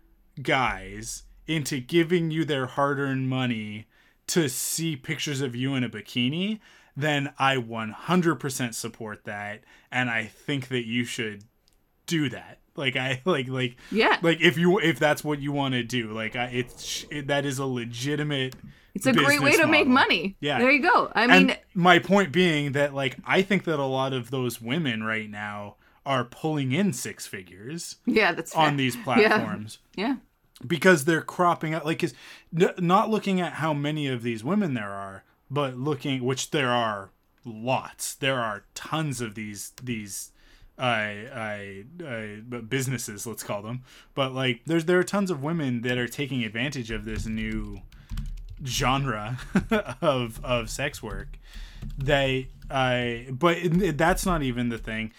[0.43, 3.87] guys into giving you their hard-earned money
[4.28, 6.61] to see pictures of you in a bikini
[6.97, 9.62] then i 100% support that
[9.93, 11.45] and i think that you should
[12.07, 14.16] do that like i like like Yeah.
[14.23, 17.45] like if you if that's what you want to do like I, it's it, that
[17.45, 18.55] is a legitimate
[18.95, 20.37] It's a great way to make money.
[20.41, 20.59] Yeah.
[20.59, 21.12] There you go.
[21.14, 24.61] I mean, and my point being that like i think that a lot of those
[24.61, 28.64] women right now are pulling in six figures yeah, that's fair.
[28.66, 30.16] on these platforms Yeah.
[30.66, 32.14] because they're cropping up, like is
[32.59, 36.71] n- not looking at how many of these women there are but looking which there
[36.71, 37.11] are
[37.45, 40.33] lots there are tons of these these
[40.81, 40.83] uh,
[42.03, 43.83] uh, uh, businesses let's call them.
[44.14, 47.83] But like there's there are tons of women that are taking advantage of this new
[48.64, 49.39] genre
[50.01, 51.39] of of sex work.
[51.99, 55.12] They uh but it, that's not even the thing.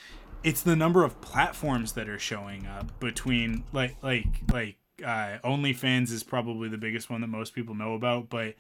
[0.44, 6.12] It's the number of platforms that are showing up between like like like uh OnlyFans
[6.12, 8.56] is probably the biggest one that most people know about but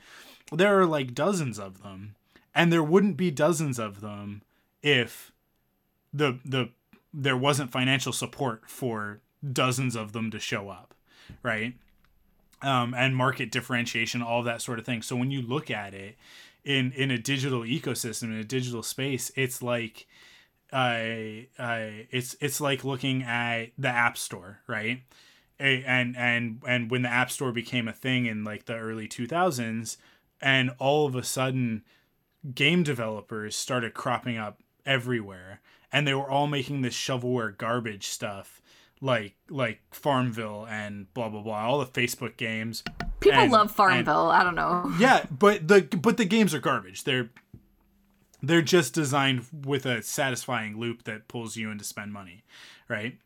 [0.51, 2.15] there are like dozens of them.
[2.53, 4.43] And there wouldn't be dozens of them
[4.83, 5.31] if
[6.13, 6.69] the the
[7.13, 10.93] there wasn't financial support for dozens of them to show up
[11.43, 11.73] right
[12.61, 15.01] um, and market differentiation, all that sort of thing.
[15.01, 16.15] So when you look at it
[16.63, 20.07] in in a digital ecosystem, in a digital space, it's like
[20.71, 25.01] uh, uh, it's it's like looking at the App Store, right?
[25.59, 29.27] And and and when the App Store became a thing in like the early two
[29.27, 29.97] thousands,
[30.39, 31.83] and all of a sudden,
[32.53, 35.61] game developers started cropping up everywhere,
[35.91, 38.61] and they were all making this shovelware garbage stuff
[39.01, 42.83] like like Farmville and blah blah blah, all the Facebook games.
[43.19, 44.29] People and- love and- Farmville.
[44.29, 44.93] I don't know.
[44.99, 47.03] yeah, but the but the games are garbage.
[47.03, 47.29] They're
[48.43, 52.43] they're just designed with a satisfying loop that pulls you in to spend money,
[52.87, 53.17] right?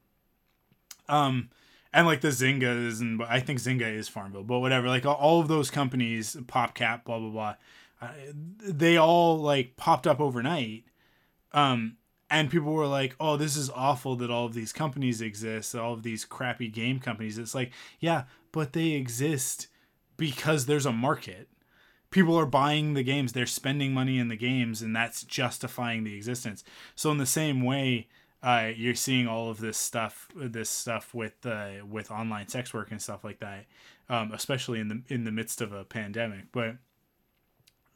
[1.08, 1.50] Um,
[1.94, 4.88] and like the Zyngas and I think Zynga is Farmville, but whatever.
[4.88, 7.56] Like all of those companies, PopCap, blah blah blah,
[8.02, 8.12] uh,
[8.62, 10.84] they all like popped up overnight.
[11.54, 11.98] Um,
[12.36, 15.94] and people were like, "Oh, this is awful that all of these companies exist, all
[15.94, 17.72] of these crappy game companies." It's like,
[18.02, 19.68] yeah, but they exist
[20.18, 21.48] because there's a market.
[22.12, 26.16] People are buying the games, they're spending money in the games, and that's justifying the
[26.16, 26.66] existence.
[26.94, 28.08] So in the same way,
[28.44, 32.92] uh, you're seeing all of this stuff, this stuff with uh, with online sex work
[32.92, 33.66] and stuff like that,
[34.10, 36.52] um, especially in the in the midst of a pandemic.
[36.52, 36.76] But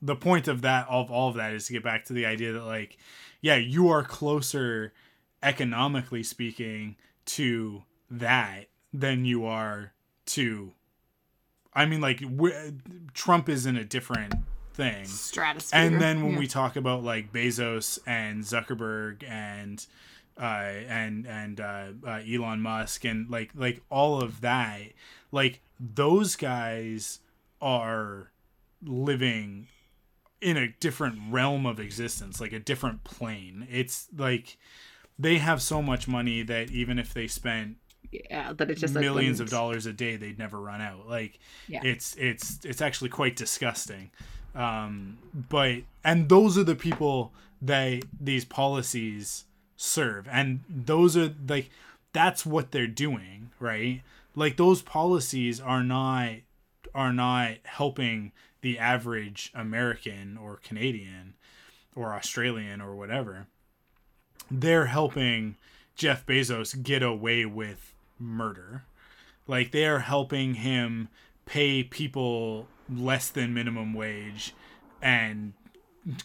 [0.02, 2.54] the point of that of all of that is to get back to the idea
[2.54, 2.98] that like
[3.42, 4.94] yeah you are closer
[5.42, 9.94] economically speaking to that than you are
[10.26, 10.74] to
[11.74, 12.22] i mean like
[13.14, 14.34] trump is in a different
[14.74, 15.80] thing Stratosphere.
[15.82, 16.40] and then when Yeah.
[16.40, 19.86] we talk about like bezos and zuckerberg and
[20.40, 20.44] uh
[20.88, 24.82] and and uh, uh elon musk and like like all of that
[25.32, 27.20] like those guys
[27.62, 28.32] are
[28.82, 29.68] living
[30.42, 33.68] in a different realm of existence, like a different plane.
[33.70, 34.58] It's like
[35.18, 37.78] they have so much money that even if they spent
[38.12, 41.08] yeah, that it's just like millions of dollars a day, they'd never run out.
[41.08, 41.82] Like Yeah.
[41.84, 44.12] it's it's it's actually quite disgusting.
[44.56, 51.70] Um, but and those are the people that these policies serve, and those are like
[52.14, 54.02] that's what they're doing, right?
[54.36, 56.32] Like those policies are not
[56.94, 58.32] are not helping
[58.62, 61.34] the average American or Canadian
[61.96, 63.48] or Australian or whatever.
[64.52, 65.56] They're helping
[65.96, 68.84] Jeff Bezos get away with murder.
[69.48, 71.10] Like they are helping him
[71.46, 74.54] pay people less than minimum wage
[75.02, 75.54] and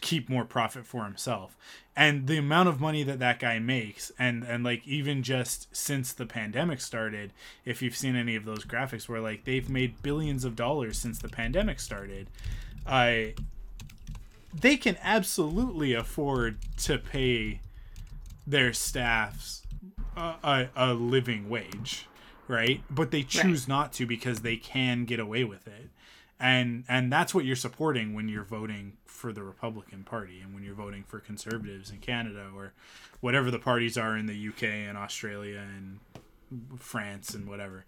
[0.01, 1.57] keep more profit for himself.
[1.95, 6.11] And the amount of money that that guy makes and and like even just since
[6.11, 7.31] the pandemic started,
[7.63, 11.19] if you've seen any of those graphics where like they've made billions of dollars since
[11.19, 12.27] the pandemic started,
[12.85, 13.35] I
[14.53, 17.59] they can absolutely afford to pay
[18.47, 19.63] their staffs
[20.15, 22.07] a, a, a living wage,
[22.47, 22.81] right?
[22.89, 25.89] But they choose not to because they can get away with it.
[26.39, 30.63] And and that's what you're supporting when you're voting for the Republican Party and when
[30.63, 32.73] you're voting for conservatives in Canada or
[33.21, 35.99] whatever the parties are in the UK and Australia and
[36.77, 37.85] France and whatever.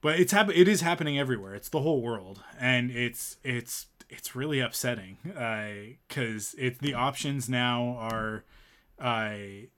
[0.00, 1.54] But it's hap- it is happening everywhere.
[1.54, 5.18] It's the whole world and it's it's it's really upsetting
[6.08, 8.44] because it the options now are
[8.98, 9.34] uh,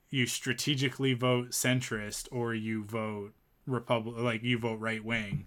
[0.09, 3.33] you strategically vote centrist or you vote
[3.65, 5.45] republic like you vote right wing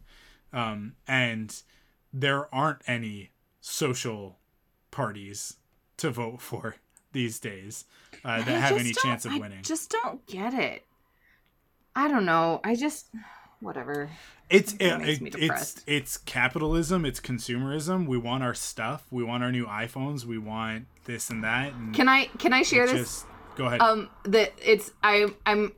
[0.53, 1.63] um, and
[2.13, 3.31] there aren't any
[3.61, 4.39] social
[4.91, 5.57] parties
[5.97, 6.77] to vote for
[7.13, 7.85] these days
[8.25, 9.63] uh, that I have any chance of I winning.
[9.63, 10.85] just don't get it.
[11.95, 12.61] I don't know.
[12.65, 13.07] I just
[13.61, 14.11] whatever.
[14.51, 17.05] It's It it, makes me it- it's it's capitalism.
[17.05, 18.07] It's consumerism.
[18.07, 19.07] We want our stuff.
[19.11, 20.25] We want our new iPhones.
[20.25, 21.73] We want this and that.
[21.75, 23.01] And Can I can I share this?
[23.23, 23.27] just
[23.57, 23.81] go ahead.
[23.81, 25.73] um that it's I I'm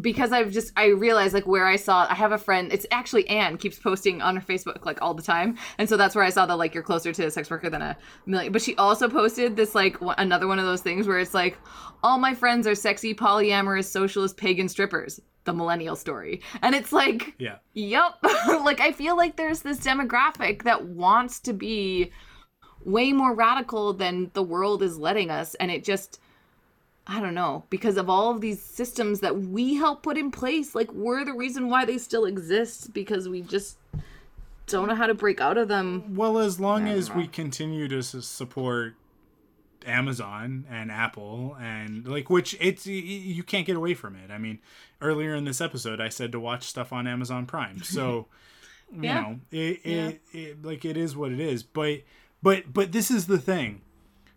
[0.00, 3.28] because I've just I realized like where I saw I have a friend it's actually
[3.28, 6.30] Anne keeps posting on her Facebook like all the time and so that's where I
[6.30, 7.96] saw that like you're closer to a sex worker than a
[8.26, 11.34] million but she also posted this like one, another one of those things where it's
[11.34, 11.58] like
[12.02, 17.34] all my friends are sexy polyamorous socialist pagan strippers the millennial story and it's like
[17.38, 17.56] yeah.
[17.74, 18.14] Yep.
[18.64, 22.10] like I feel like there's this demographic that wants to be
[22.84, 26.20] way more radical than the world is letting us and it just
[27.06, 30.74] I don't know, because of all of these systems that we help put in place,
[30.74, 33.76] like we're the reason why they still exist because we just
[34.66, 36.14] don't know how to break out of them.
[36.14, 38.94] Well, as long as we continue to support
[39.86, 44.30] Amazon and Apple and like which it's you can't get away from it.
[44.30, 44.60] I mean,
[45.00, 47.82] earlier in this episode I said to watch stuff on Amazon Prime.
[47.82, 48.26] So,
[48.92, 51.62] you know, it, it, it like it is what it is.
[51.62, 52.00] But
[52.42, 53.82] but but this is the thing.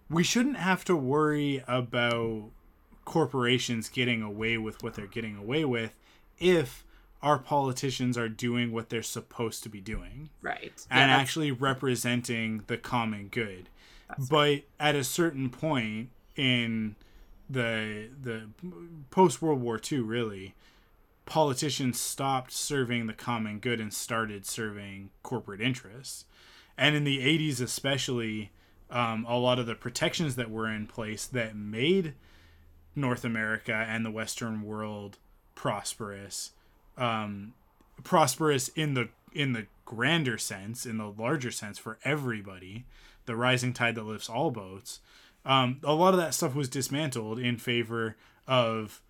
[0.10, 2.52] We shouldn't have to worry about
[3.08, 5.94] corporations getting away with what they're getting away with
[6.40, 6.84] if
[7.24, 10.86] our politicians are doing what they're supposed to be doing Right.
[10.92, 13.70] and actually representing the common good.
[14.30, 16.96] but at a certain point in
[17.50, 18.50] the the
[19.10, 20.54] post World War II, really,
[21.26, 26.26] politicians stopped serving the common good and started serving corporate interests.
[26.78, 28.52] And in the 80s, especially,
[28.90, 32.14] um, a lot of the protections that were in place that made
[32.98, 35.18] North America and the Western world
[35.56, 36.52] prosperous,
[36.98, 37.53] um,
[38.03, 42.86] prosperous in the in the grander sense, in the larger sense for everybody,
[43.26, 44.99] the rising tide that lifts all boats.
[45.45, 48.18] Um, a lot of that stuff was dismantled in favor
[48.48, 49.02] of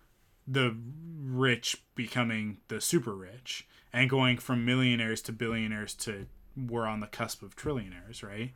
[0.46, 0.76] the
[1.20, 7.06] rich becoming the super rich and going from millionaires to billionaires to we're on the
[7.06, 8.52] cusp of trillionaires, right?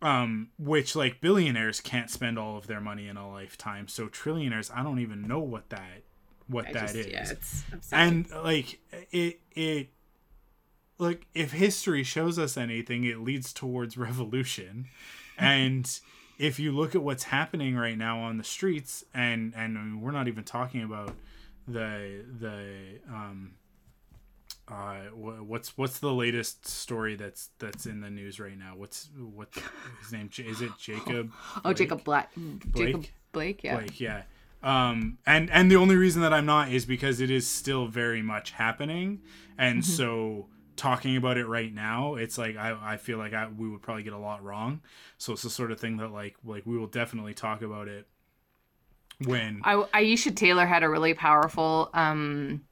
[0.00, 4.70] Um, which like billionaires can't spend all of their money in a lifetime, so trillionaires,
[4.72, 6.02] I don't even know what that
[6.48, 8.80] what I that is just, yeah, it's and like
[9.12, 9.88] it it
[10.98, 14.86] like if history shows us anything it leads towards revolution.
[15.36, 15.88] And
[16.38, 20.00] if you look at what's happening right now on the streets and and I mean,
[20.00, 21.14] we're not even talking about
[21.66, 23.52] the the um
[24.70, 29.58] uh what's what's the latest story that's that's in the news right now what's what's
[30.02, 31.32] his name is it jacob
[31.64, 32.30] oh, Jacob Black.
[32.74, 33.12] Jacob Blake?
[33.32, 33.76] Blake, yeah.
[33.76, 34.22] like yeah
[34.62, 38.22] um and and the only reason that i'm not is because it is still very
[38.22, 39.20] much happening
[39.56, 39.90] and Mm-hmm.
[39.90, 40.46] so
[40.76, 44.02] talking about it right now it's like i i feel like I, we would probably
[44.04, 44.80] get a lot wrong
[45.16, 48.06] so it's the sort of thing that like like we will definitely talk about it
[49.24, 52.62] when I, Aisha Taylor had a really powerful um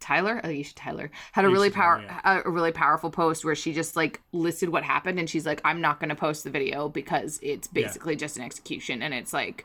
[0.00, 4.20] Tyler Aisha Tyler had a really power a really powerful post where she just like
[4.32, 7.66] listed what happened and she's like I'm not going to post the video because it's
[7.68, 9.64] basically just an execution and it's like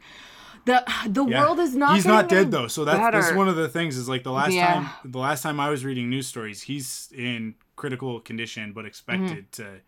[0.66, 1.42] the the Yeah.
[1.42, 4.08] world is not he's not dead though so that's that's one of the things is
[4.08, 4.74] like the last Yeah.
[4.74, 9.52] time the last time i was reading news stories he's in critical condition but expected
[9.52, 9.64] Mm-hmm.
[9.64, 9.80] to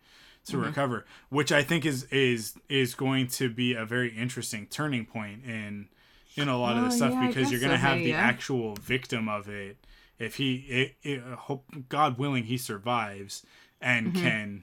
[0.52, 5.04] to recover which i think is is is going to be a very interesting turning
[5.04, 5.88] point in
[6.36, 8.10] in a lot of Oh, this stuff yeah, because you're going to so, have the
[8.10, 8.20] yeah.
[8.20, 9.76] actual victim of it
[10.18, 13.44] if he it, it, hope god willing he survives
[13.80, 14.22] and Mm-hmm.
[14.22, 14.62] can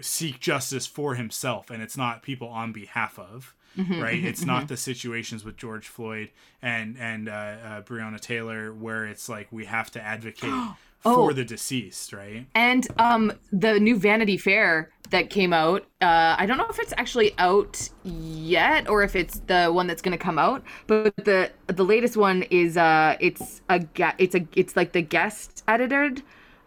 [0.00, 4.68] seek justice for himself and it's not people on behalf of Mm-hmm, right it's not
[4.68, 6.30] the situations with george floyd
[6.62, 10.52] and and uh, uh, breonna taylor where it's like we have to advocate
[11.04, 11.26] Oh.
[11.26, 16.46] for the deceased right And um, the new Vanity Fair that came out, uh, I
[16.46, 20.22] don't know if it's actually out yet or if it's the one that's going to
[20.22, 20.64] come out.
[20.86, 25.02] But the the latest one is uh, it's a ga- it's a it's like the
[25.02, 26.22] guest edited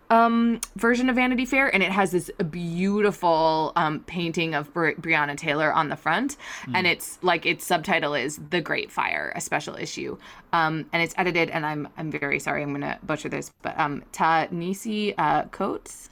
[0.10, 5.36] um version of Vanity Fair, and it has this beautiful um painting of Bri- Breonna
[5.38, 6.38] Taylor on the front,
[6.74, 10.18] and it's like its subtitle is "The Great Fire," a special issue,
[10.54, 11.50] um, and it's edited.
[11.50, 16.10] And I'm I'm very sorry, I'm gonna butcher this, but um Ta-Nehisi uh, Coates,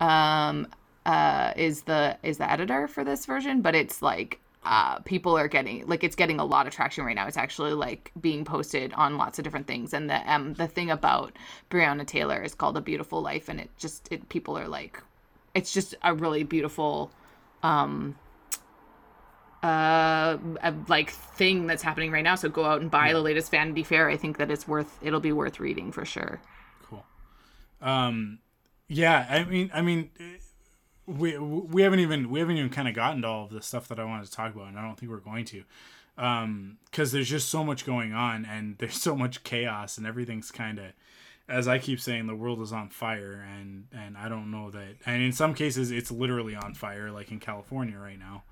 [0.00, 0.66] um
[1.06, 5.48] uh is the is the editor for this version, but it's like uh people are
[5.48, 7.26] getting like it's getting a lot of traction right now.
[7.26, 9.94] It's actually like being posted on lots of different things.
[9.94, 11.36] And the um the thing about
[11.70, 15.02] Breonna Taylor is called a beautiful life and it just it people are like
[15.54, 17.10] it's just a really beautiful
[17.62, 18.16] um
[19.62, 22.34] uh a, like thing that's happening right now.
[22.34, 24.08] So go out and buy the latest Vanity Fair.
[24.08, 26.40] I think that it's worth it'll be worth reading for sure.
[26.82, 27.04] Cool.
[27.80, 28.38] Um,
[28.88, 30.10] yeah, I mean, I mean,
[31.06, 33.88] we we haven't even we haven't even kind of gotten to all of the stuff
[33.88, 35.64] that I wanted to talk about, and I don't think we're going to,
[36.18, 40.50] um, because there's just so much going on, and there's so much chaos, and everything's
[40.50, 40.86] kind of,
[41.48, 44.96] as I keep saying, the world is on fire, and and I don't know that,
[45.06, 48.44] and in some cases it's literally on fire, like in California right now.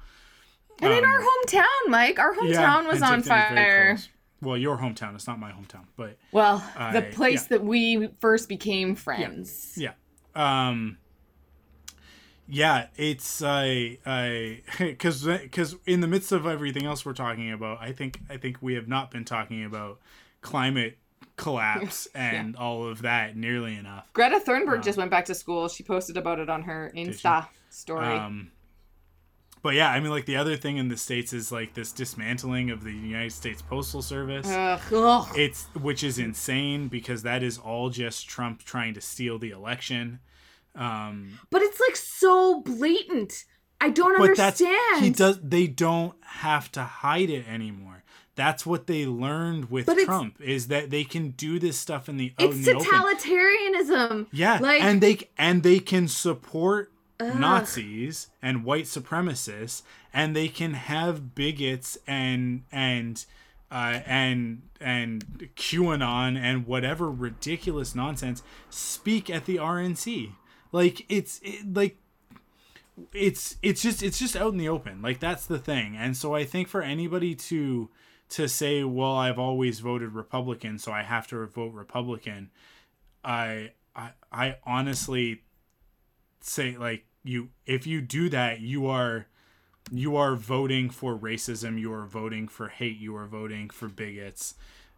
[0.80, 3.98] And in Um, our hometown, Mike, our hometown was on fire.
[4.40, 5.16] Well, your hometown.
[5.16, 6.58] It's not my hometown, but Well,
[6.92, 7.48] the place yeah.
[7.58, 9.74] that we first became friends.
[9.76, 9.92] yeah.
[10.36, 10.98] Um.
[12.48, 17.78] Yeah, it's I I because because in the midst of everything else we're talking about,
[17.80, 20.00] I think I think we have not been talking about
[20.40, 20.98] climate
[21.36, 24.10] collapse and all of that nearly enough.
[24.14, 25.68] Greta Thunberg just went back to school.
[25.68, 28.06] She posted about it on her Insta story.
[28.06, 28.50] Um,
[29.60, 32.70] but yeah, I mean, like the other thing in the states is like this dismantling
[32.70, 34.46] of the United States Postal Service.
[34.48, 35.26] Ugh.
[35.36, 40.20] It's which is insane because that is all just Trump trying to steal the election.
[40.78, 43.44] Um, But it's like so blatant.
[43.80, 45.05] I don't but understand.
[45.05, 45.38] he does.
[45.42, 48.02] They don't have to hide it anymore.
[48.34, 52.32] That's what they learned with Trump is that they can do this stuff in the
[52.38, 52.86] It's in the open.
[52.86, 54.26] totalitarianism.
[54.32, 59.82] Yeah, Like and they and they can support Nazis and white supremacists,
[60.12, 63.24] and they can have bigots and and
[63.70, 70.32] uh, and and QAnon and whatever ridiculous nonsense speak at the RNC.
[70.73, 71.97] Like it's it, like
[73.12, 75.03] it's it's just it's just out in the open.
[75.03, 75.97] Like that's the thing.
[75.97, 77.89] And so I think for anybody to
[78.31, 82.51] to say, well, I've always voted Republican, so I have to vote Republican.
[83.24, 85.43] I I I honestly
[86.40, 89.27] say like you if you do that, you are
[89.90, 94.55] you are voting for racism, you are voting for hate, you are voting for bigots.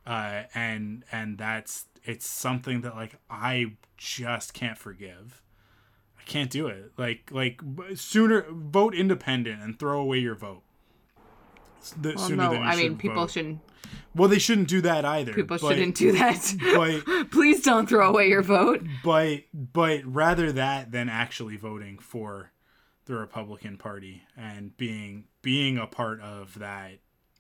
[0.07, 5.43] Uh and and that's it's something that like I just can't forgive.
[6.31, 6.93] Can't do it.
[6.97, 7.61] Like like
[7.97, 10.63] sooner vote independent and throw away your vote.
[12.01, 13.31] The, well, sooner no, I mean people vote.
[13.33, 13.61] shouldn't
[14.15, 15.33] Well, they shouldn't do that either.
[15.33, 16.55] people but- shouldn't do that.
[17.05, 18.85] But Please don't throw away your vote.
[19.03, 22.53] but but rather that than actually voting for
[23.07, 26.93] the Republican Party and being being a part of that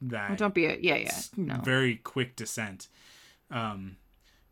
[0.02, 1.20] that Well, don't be a yeah, yeah.
[1.36, 1.60] No.
[1.62, 2.88] very quick descent
[3.52, 3.98] um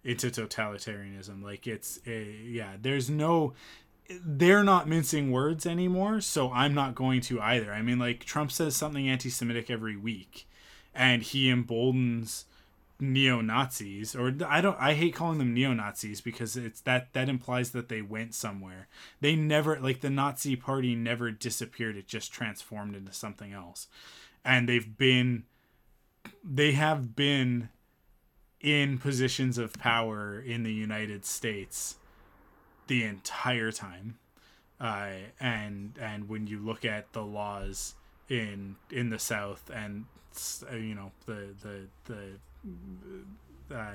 [0.05, 3.55] into totalitarianism like it's a, yeah there's no
[4.25, 7.73] they're not mincing words anymore so i'm not going to either.
[7.73, 10.49] I mean like trump says something anti-semitic every week
[10.95, 12.47] and he emboldens
[13.01, 17.89] neo-nazis or i don't i hate calling them neo-nazis because it's that that implies that
[17.89, 18.89] they went somewhere.
[19.21, 23.87] They never like the nazi party never disappeared it just transformed into something else.
[24.45, 25.45] And they've been
[26.43, 27.69] they have been
[28.61, 31.97] in positions of power in the United States
[32.89, 34.19] the entire time.
[34.81, 35.11] Uh,
[35.41, 37.95] and and when you look at the laws
[38.29, 40.05] in in the South and
[40.71, 41.87] uh, you know the the
[43.69, 43.93] the uh,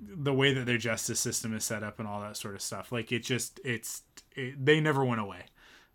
[0.00, 2.92] the way that their justice system is set up and all that sort of stuff,
[2.92, 4.02] like it just it's
[4.34, 5.44] it, they never went away.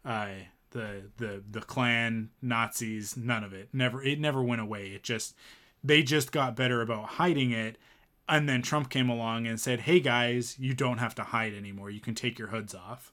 [0.04, 0.30] Uh,
[0.72, 4.88] the the the Klan Nazis, none of it never it never went away.
[4.88, 5.36] It just
[5.84, 7.78] they just got better about hiding it
[8.32, 11.92] and then Trump came along and said, "Hey guys, you don't have to hide anymore.
[11.92, 13.12] You can take your hoods off."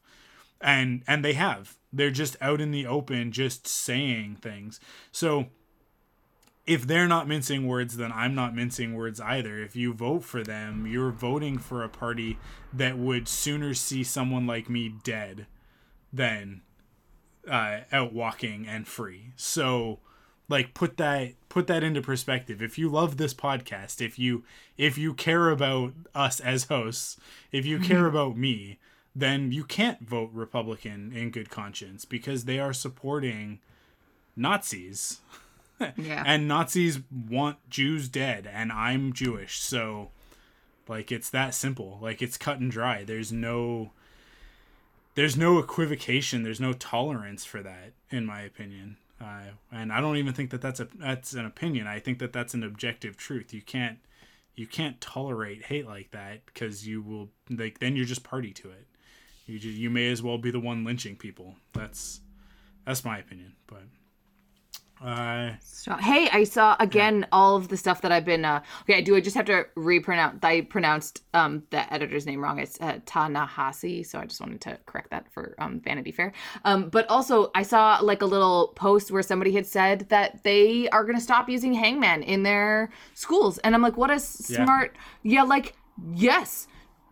[0.60, 1.76] And and they have.
[1.92, 4.80] They're just out in the open just saying things.
[5.10, 5.48] So
[6.66, 9.58] if they're not mincing words, then I'm not mincing words either.
[9.58, 12.38] If you vote for them, you're voting for a party
[12.72, 15.46] that would sooner see someone like me dead
[16.12, 16.60] than
[17.50, 19.32] uh, out walking and free.
[19.34, 20.00] So
[20.48, 22.62] like put that put that into perspective.
[22.62, 24.44] If you love this podcast if you
[24.76, 27.18] if you care about us as hosts
[27.52, 28.16] if you care mm-hmm.
[28.16, 28.78] about me
[29.14, 33.58] then you can't vote republican in good conscience because they are supporting
[34.36, 35.20] nazis.
[35.96, 36.24] Yeah.
[36.26, 36.98] and nazis
[37.28, 39.60] want jews dead and i'm jewish.
[39.60, 40.10] So
[40.88, 42.00] like it's that simple.
[42.02, 43.04] Like it's cut and dry.
[43.04, 43.92] There's no
[45.14, 46.42] there's no equivocation.
[46.42, 49.42] There's no tolerance for that in my opinion uh,
[49.72, 51.86] and i don't even think that that's a that's an opinion.
[51.86, 53.52] I think that that's an objective truth.
[53.52, 53.98] You can't
[54.54, 58.70] you can't tolerate hate like that because you will like then you're just party to
[58.70, 58.86] it.
[59.46, 61.56] You just, you may as well be the one lynching people.
[61.72, 62.20] That's
[62.84, 63.82] that's my opinion but
[65.04, 68.44] uh So, hey, I saw again all of the stuff that I've been.
[68.44, 69.14] Uh, okay, I do.
[69.16, 70.38] I just have to repronounce.
[70.42, 72.58] I pronounced um, the editor's name wrong.
[72.58, 76.32] It's uh, Ta-Nehisi, so I just wanted to correct that for um, Vanity Fair.
[76.64, 80.88] Um, but also, I saw like a little post where somebody had said that they
[80.90, 84.18] are going to stop using Hangman in their schools, and I'm like, what a Yeah.
[84.64, 84.96] smart.
[85.22, 85.74] Yeah, like
[86.14, 86.66] yes.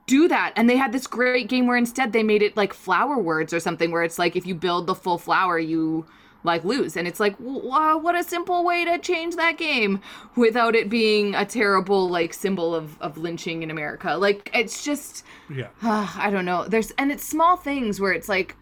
[0.07, 3.19] do that and they had this great game where instead they made it like flower
[3.19, 6.07] words or something where it's like if you build the full flower you
[6.47, 6.97] like lose.
[6.97, 10.01] And it's like wow what a simple way to change that game
[10.37, 14.15] without it being a terrible like symbol of, of lynching in america.
[14.17, 15.69] Like it's just Yeah.
[15.83, 16.67] uh, i don't know.
[16.67, 18.57] There's and it's small things where it's like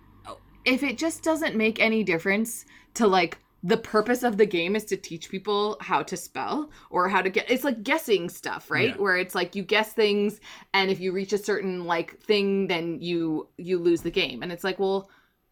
[0.65, 4.85] if it just doesn't make any difference to like the purpose of the game is
[4.85, 8.91] to teach people how to spell or how to get it's like guessing stuff right?
[8.91, 8.97] Yeah.
[9.03, 10.39] where it's like you guess things
[10.75, 14.43] and if you reach a certain like thing then you you lose the game.
[14.43, 15.09] And it's like well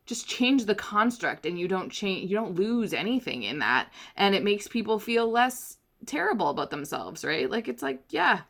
[0.06, 4.34] just change the construct and you don't change you don't lose anything in that and
[4.34, 8.40] it makes people feel less terrible about themselves right like it's like yeah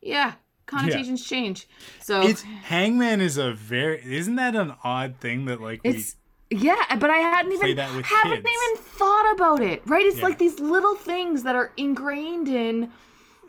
[0.00, 0.34] yeah
[0.66, 1.68] connotations change
[2.00, 6.16] so It's Hangman is a very isn't that an odd thing that like it's
[6.50, 8.48] yeah, but I hadn't even haven't kids.
[8.48, 9.82] even thought about it.
[9.86, 10.04] Right?
[10.04, 10.24] It's Yeah.
[10.24, 12.92] like these little things that are ingrained in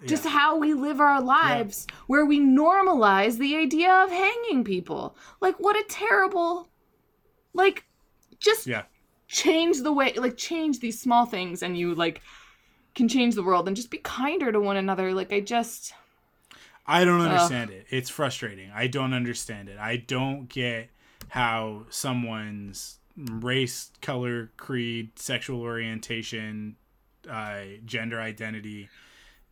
[0.06, 0.32] just Yeah.
[0.32, 5.16] how we live our lives where we normalize the idea of hanging people.
[5.40, 6.70] Like what a terrible
[7.56, 7.86] like
[8.40, 8.84] just yeah.
[9.28, 12.22] change the way like change these small things and you like
[12.94, 15.14] can change the world and just be kinder to one another.
[15.14, 15.94] Like I just
[16.86, 17.88] I don't understand it.
[17.90, 18.70] It's frustrating.
[18.74, 19.80] I don't understand it.
[19.80, 20.90] I don't get
[21.30, 26.76] how someone's race, color, creed, sexual orientation,
[27.30, 28.90] uh, gender identity,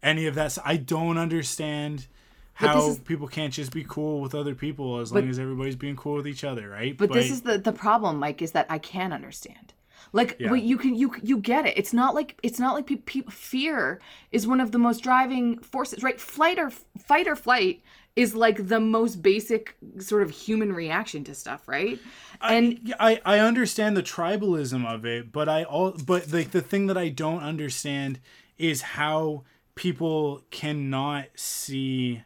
[0.04, 0.58] any of that.
[0.64, 2.08] I don't understand
[2.54, 5.76] how is- people can't just be cool with other people as But- long as everybody's
[5.76, 6.96] being cool with each other, right?
[6.98, 9.74] But, this is the the problem, Mike, is that I can understand.
[10.12, 10.54] Like Yeah.
[10.54, 11.74] you can you you get it.
[11.78, 14.00] It's not like it's not like pe- pe- fear
[14.32, 16.20] is one of the most driving forces, right?
[16.22, 17.82] Flight or fight or flight
[18.16, 21.98] is like the most basic sort of human reaction to stuff, right?
[22.42, 26.62] And Yeah, I, I understand the tribalism of it, but I all but like the
[26.62, 28.20] thing that I don't understand
[28.60, 32.22] is how people cannot see.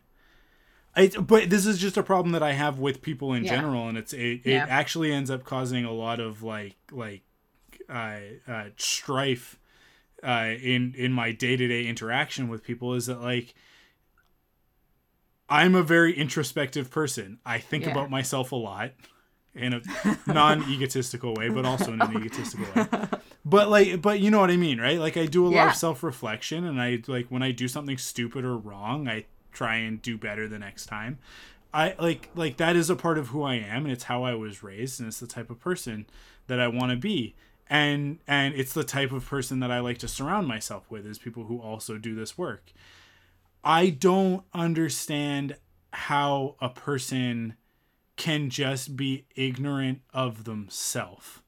[0.97, 3.51] I, but this is just a problem that I have with people in Yeah.
[3.51, 4.63] general, and it's it, Yeah.
[4.63, 7.21] it actually ends up causing a lot of like like
[7.89, 8.17] uh,
[8.47, 9.59] uh, strife
[10.23, 12.95] uh, in in my day to day interaction with people.
[12.95, 13.53] Is that like
[15.49, 17.39] I'm a very introspective person.
[17.45, 17.91] I think Yeah.
[17.91, 18.91] about myself a lot
[19.55, 19.81] in a
[20.27, 22.87] non-egotistical way, but also in an egotistical way.
[23.45, 24.99] But like, but you know what I mean, right?
[24.99, 28.43] Like I do a lot of self-reflection, and I like when I do something stupid
[28.43, 29.25] or wrong, I
[29.57, 31.17] try and do better the next time.
[31.73, 34.35] I like like that is a part of who I am, and it's how I
[34.35, 36.05] was raised, and it's the type of person
[36.47, 37.35] that I want to be.
[37.69, 41.17] And and it's the type of person that I like to surround myself with is
[41.17, 42.71] people who also do this work.
[43.63, 45.57] I don't understand
[45.91, 47.55] how a person
[48.15, 51.41] can just be ignorant of themselves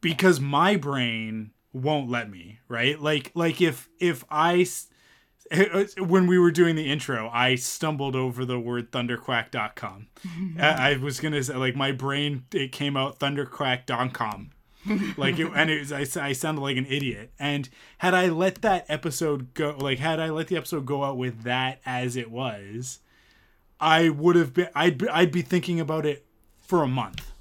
[0.00, 4.64] because my brain won't let me right like like if if i
[5.98, 10.06] when we were doing the intro i stumbled over the word thunderquack.com
[10.58, 14.50] I, I was gonna say like my brain it came out thunderquack.com
[15.18, 17.32] like it, and it was, I, I sounded like an idiot.
[17.38, 17.68] And
[17.98, 21.42] had i let that episode go like had i let the episode go out with
[21.42, 23.00] that as it was
[23.78, 26.24] i would have been i'd be, i'd be thinking about it
[26.60, 27.32] for a month.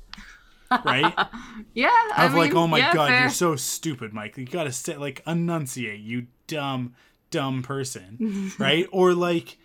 [0.83, 1.13] Right?
[1.73, 3.21] Yeah, I of like mean, oh my yeah, god fair.
[3.21, 4.37] you're so stupid mike.
[4.37, 6.95] You gotta sit like enunciate you dumb
[7.29, 9.57] dumb person right or like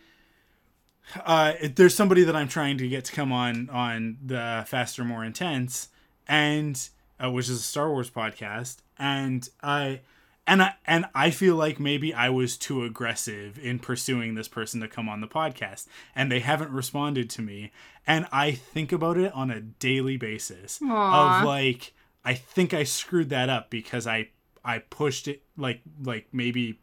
[1.24, 5.24] uh there's somebody that i'm trying to get to come on on the faster more
[5.24, 5.88] intense
[6.26, 6.88] and
[7.22, 10.00] uh, which is a star wars podcast and i
[10.46, 14.80] and I and I feel like maybe I was too aggressive in pursuing this person
[14.80, 17.72] to come on the podcast, and they haven't responded to me.
[18.06, 21.40] And I think about it on a daily basis Aw.
[21.40, 21.92] of like
[22.24, 24.28] I think I screwed that up because I
[24.64, 26.78] I pushed it like like maybe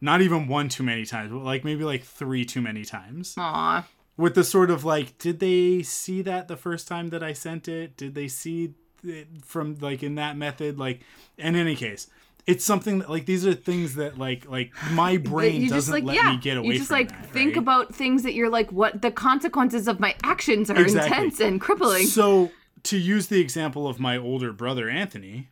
[0.00, 3.86] not even one too many times, but like maybe like three too many times Aw.
[4.16, 7.66] with the sort of like did they see that the first time that i sent
[7.68, 8.74] it did they see
[9.04, 11.00] it from like in that method like
[11.38, 12.08] in any case
[12.46, 16.16] it's something that like these are things that like like my brain doesn't like let
[16.16, 17.58] yeah me get away you just from like that, think right?
[17.58, 21.16] about things that you're like what the consequences of my actions are Exactly.
[21.16, 22.50] intense and crippling so
[22.84, 25.48] to use the example of my older brother anthony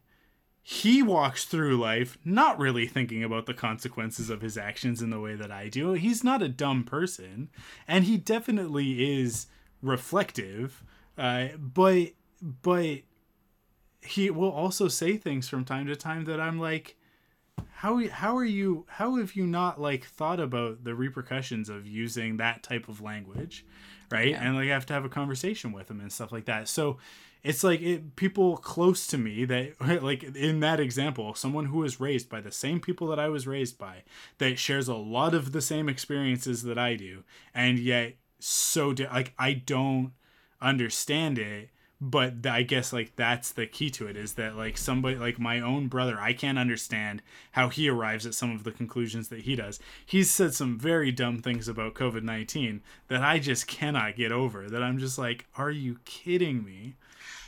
[0.66, 5.20] he walks through life not really thinking about the consequences of his actions in the
[5.20, 5.92] way that I do.
[5.92, 7.50] He's not a dumb person,
[7.86, 9.46] and he definitely is
[9.82, 10.82] reflective.
[11.18, 13.00] Uh, but but
[14.00, 16.96] he will also say things from time to time that I'm like,
[17.74, 18.86] how how are you?
[18.88, 23.66] How have you not like thought about the repercussions of using that type of language,
[24.10, 24.34] right?
[24.34, 26.68] And like I have to have a conversation with him and stuff like that.
[26.68, 26.96] So
[27.44, 32.00] it's like it, people close to me that like in that example someone who was
[32.00, 34.02] raised by the same people that i was raised by
[34.38, 37.22] that shares a lot of the same experiences that i do
[37.54, 38.14] and yet
[38.44, 40.12] so di- like I don't
[40.60, 45.16] understand it but I guess like that's the key to it is that like somebody
[45.16, 47.22] like my own brother I can't understand
[47.52, 49.80] how he arrives at some of the conclusions that he does.
[50.04, 54.82] He's said some very dumb things about COVID-19 that I just cannot get over that
[54.82, 56.96] I'm just like are you kidding me?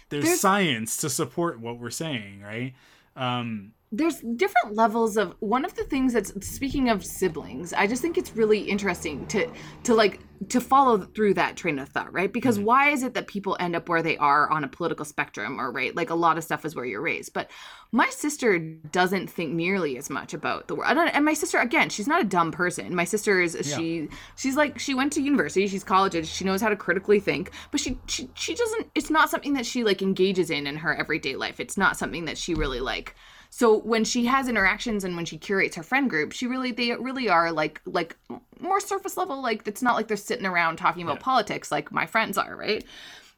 [0.09, 2.75] There's, There's- science to support what we're saying, right?
[3.17, 8.03] Um there's different levels of one of the things that's speaking of siblings i just
[8.03, 9.51] think it's really interesting to
[9.83, 12.33] to like to follow through that train of thought right?
[12.33, 12.67] Because mm-hmm.
[12.67, 15.71] why is it that people end up where they are on a political spectrum or
[15.71, 17.33] right like a lot of stuff is where you're raised?
[17.33, 17.51] But
[17.93, 21.89] my sister doesn't think nearly as much about the world and, and my sister again
[21.89, 22.95] she's not a dumb person.
[22.95, 26.61] My sister is she she's like she went to university she's college age she knows
[26.61, 30.03] how to critically think but she, she she doesn't it's not something that she like
[30.03, 31.61] engages in in her everyday life.
[31.61, 33.15] It's not something that she really like
[33.57, 36.95] so when she has interactions and when she curates her friend group she really they
[36.95, 38.15] really are like like
[38.61, 42.05] more surface level like it's not like they're sitting around talking about politics like my
[42.05, 42.85] friends are right?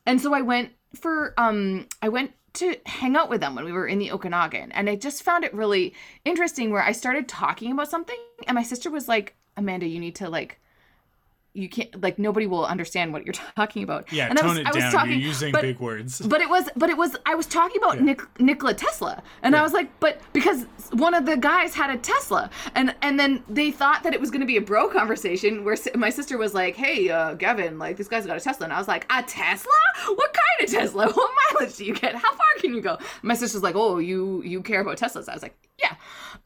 [0.06, 3.70] And so i went for um i went to hang out with them when we
[3.70, 7.70] were in the okanagan and i just found it really interesting where i started talking
[7.70, 8.18] about something
[8.48, 10.58] and my sister was like amanda you need to like
[11.58, 14.12] you can't like nobody will understand what you're talking about.
[14.12, 14.92] Yeah, and I tone was- it I was down.
[14.92, 16.20] talking- You're using but- big words.
[16.32, 18.04] but it was but it was i was talking about Yeah.
[18.10, 19.22] Nik- nikola tesla.
[19.42, 22.50] And i was like but because one of the guys had a tesla.
[22.74, 25.76] And and then they thought that it was going to be a bro conversation where
[25.94, 28.64] my sister was like hey uh gavin like this guy's got a tesla.
[28.64, 29.72] And i was like a tesla?
[30.20, 31.04] What kind of tesla?
[31.18, 32.14] What mileage do you get?
[32.14, 32.98] How far can you go?
[33.22, 35.28] My sister's like oh you you care about teslas.
[35.28, 35.94] I was like yeah.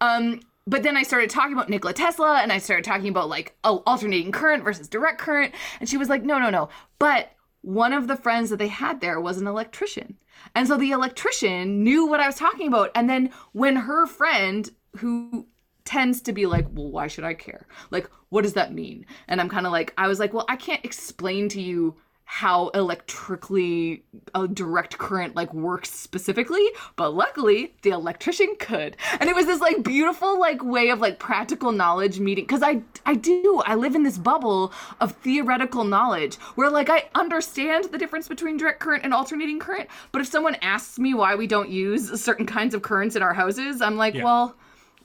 [0.01, 3.56] Um but then I started talking about Nikola Tesla and I started talking about like
[3.64, 5.55] oh, alternating current versus direct current.
[5.80, 6.68] And she was like, no, no, no.
[6.98, 7.32] But
[7.62, 10.18] one of the friends that they had there was an electrician.
[10.55, 12.90] And so the electrician knew what I was talking about.
[12.94, 15.47] And then when her friend, who
[15.84, 17.66] tends to be like, well, why should I care?
[17.90, 19.06] Like, what does that mean?
[19.28, 21.97] And I'm kind of like, I was like, well, I can't explain to you
[22.34, 24.02] how electrically
[24.34, 29.60] a direct current like works specifically but luckily the electrician could and it was this
[29.60, 33.94] like beautiful like way of like practical knowledge meeting because i i do i live
[33.94, 39.04] in this bubble of theoretical knowledge where like i understand the difference between direct current
[39.04, 42.80] and alternating current but if someone asks me why we don't use certain kinds of
[42.80, 44.24] currents in our houses i'm like Yeah.
[44.24, 44.56] well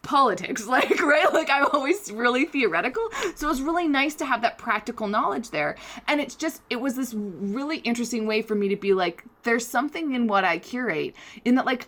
[0.07, 1.31] politics like right?
[1.33, 3.09] Like i'm always really theoretical.
[3.35, 5.75] So it was really nice to have that practical knowledge there.
[6.07, 9.67] And it's just it was this really interesting way for me to be like there's
[9.67, 11.15] something in what i curate
[11.45, 11.87] in that like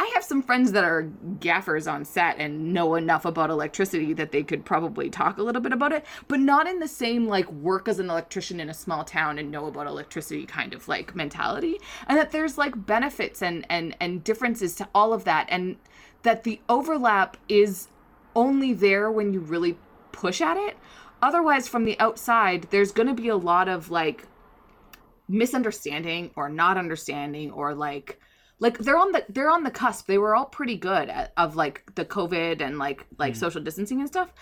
[0.00, 1.10] I have some friends that are
[1.40, 5.60] gaffers on set and know enough about electricity that they could probably talk a little
[5.60, 8.74] bit about it, but not in the same like work as an electrician in a
[8.74, 11.80] small town and know about electricity kind of like mentality.
[12.06, 15.48] And that there's like benefits and and and differences to all of that.
[15.48, 15.76] And
[16.22, 17.88] that the overlap is
[18.34, 19.76] only there when you really
[20.12, 20.76] push at it.
[21.20, 24.26] Otherwise from the outside there's going to be a lot of like
[25.28, 28.20] misunderstanding or not understanding or like
[28.60, 30.06] like they're on the they're on the cusp.
[30.06, 33.36] They were all pretty good at, of like the covid and like like mm.
[33.36, 34.32] social distancing and stuff.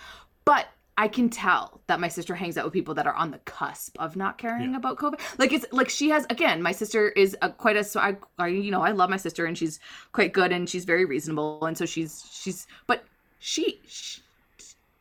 [0.45, 0.67] But
[0.97, 3.95] i can tell that my sister hangs out with people that are on the cusp
[3.99, 4.77] of not caring Yeah.
[4.77, 7.99] about covid like it's like she has again my sister is a, quite a so
[7.99, 9.79] I, I you know i love my sister and she's
[10.11, 13.05] quite good and she's very reasonable and so she's she's but
[13.39, 14.21] she, she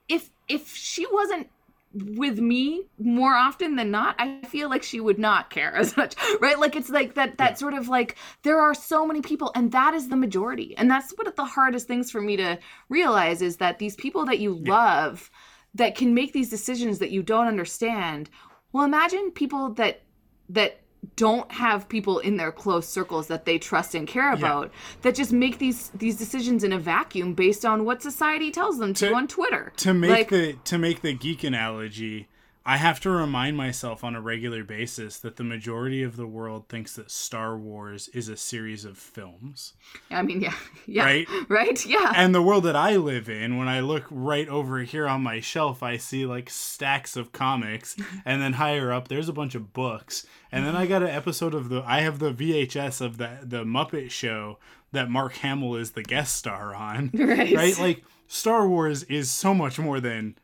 [0.08, 1.48] if if she wasn't
[1.94, 6.14] with me more often than not i feel like she would not care as much
[6.40, 7.54] right like it's like that that Yeah.
[7.56, 11.12] sort of like there are so many people and that is the majority and that's
[11.16, 12.58] one of the hardest things for me to
[12.90, 15.30] realize is that these people that you love
[15.76, 18.28] that can make these decisions that you don't understand
[18.72, 20.02] well imagine people that
[20.48, 20.80] that
[21.14, 24.72] don't have people in their close circles that they trust and care about
[25.02, 28.92] that just make these these decisions in a vacuum based on what society tells them
[28.94, 29.72] to, To- on Twitter.
[29.76, 32.28] to make Like- the to make the geek analogy
[32.66, 36.68] i have to remind myself on a regular basis that the majority of the world
[36.68, 39.72] thinks that star wars is a series of films
[40.10, 40.54] I mean, yeah,
[40.86, 41.28] yeah, Right?
[41.48, 42.12] right, yeah.
[42.16, 45.40] and the world that i live in when i look right over here on my
[45.40, 49.72] shelf i see like stacks of comics and then higher up there's a bunch of
[49.72, 53.38] books and then i got an episode of the i have the vhs of the
[53.42, 54.58] the muppet show
[54.92, 57.54] that mark hamill is the guest star on Right.
[57.54, 60.36] right like star wars is so much more than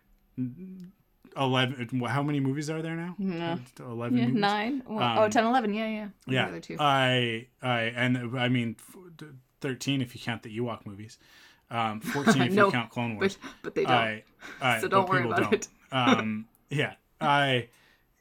[1.36, 3.58] 11 how many movies are there now Yeah.
[3.78, 4.82] 11 yeah, nine.
[4.86, 5.74] Well, Um, oh, 10, 11.
[5.74, 6.08] Yeah, yeah.
[6.26, 6.76] The yeah other two.
[6.78, 8.76] i i and i mean
[9.60, 11.18] 13 if you count the ewok movies
[11.70, 13.92] um 14 if No, you count clone wars but but they don't.
[13.92, 14.24] I,
[14.60, 15.68] I, So don't worry about don't.
[15.92, 17.68] um yeah i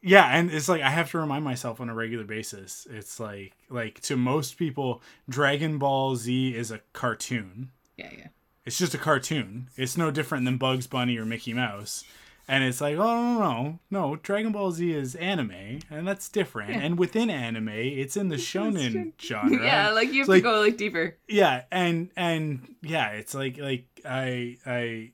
[0.02, 3.54] yeah and it's like i have to remind myself on a regular basis it's like
[3.70, 8.28] like to most people dragon ball z is a cartoon yeah, yeah.
[8.66, 12.04] it's just a cartoon it's no different than bugs bunny or mickey mouse
[12.48, 16.72] And it's like, oh no, no, no, Dragon Ball Z is anime, and that's different.
[16.84, 19.64] And within anime, it's in the shonen genre.
[19.64, 21.16] yeah, like you have to like- go like deeper.
[21.30, 25.12] yeah and and yeah it's like like i i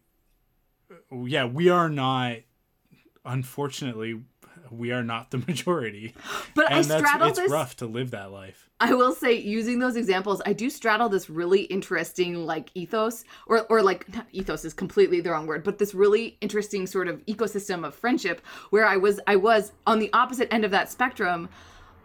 [1.26, 2.38] yeah we are not
[3.26, 4.22] unfortunately
[4.72, 6.14] we are not the majority
[6.56, 7.52] But I and that's straddle it's this.
[7.52, 11.32] rough to live that life I will say, using those examples, I do straddle this
[11.32, 15.80] really interesting like ethos, or or like not ethos is completely the wrong word, but
[15.80, 18.40] this really interesting sort of ecosystem of friendship
[18.70, 21.50] where I was I was on the opposite end of that spectrum.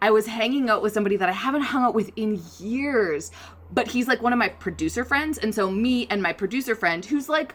[0.01, 3.31] I was hanging out with somebody that I haven't hung out with in years,
[3.71, 7.05] but he's like one of my producer friends, and so me and my producer friend,
[7.05, 7.53] who's like,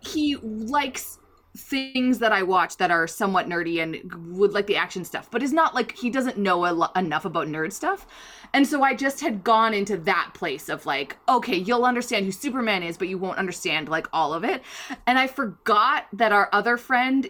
[0.00, 1.18] he likes
[1.58, 5.42] things that I watch that are somewhat nerdy and would like the action stuff, but
[5.42, 8.06] is not like he doesn't know lo- enough about nerd stuff.
[8.54, 12.32] And so I just had gone into that place of like, okay, you'll understand who
[12.32, 14.62] Superman is, but you won't understand like all of it.
[15.06, 17.28] And I forgot that our other friend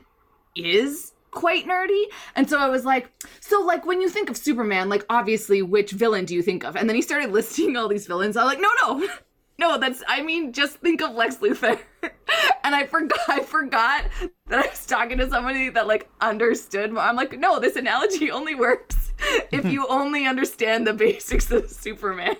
[0.54, 2.04] is quite nerdy.
[2.36, 3.10] And so I was like,
[3.40, 6.76] so like when you think of Superman, like obviously which villain do you think of?
[6.76, 8.36] And then he started listing all these villains.
[8.36, 9.08] I'm like, no, no.
[9.58, 11.80] No, that's I mean just think of Lex Luthor.
[12.62, 14.04] and I forgot I forgot
[14.46, 16.96] that I was talking to somebody that like understood.
[16.96, 19.12] I'm like, no, this analogy only works
[19.50, 22.36] if you only understand the basics of Superman.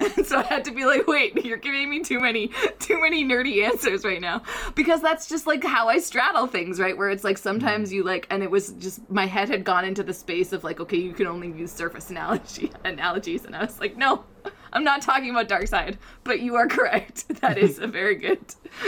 [0.00, 3.24] and so I had to be like, wait, you're giving me too many too many
[3.24, 4.42] nerdy answers right now.
[4.76, 6.96] Because that's just like how I straddle things, right?
[6.96, 7.96] Where it's like sometimes mm-hmm.
[7.96, 10.78] you like and it was just my head had gone into the space of like,
[10.78, 13.44] okay, you can only use surface analogy analogies.
[13.44, 14.22] And I was like, no.
[14.72, 17.24] I'm not talking about Darkseid, but you are correct.
[17.40, 18.40] That is a very good.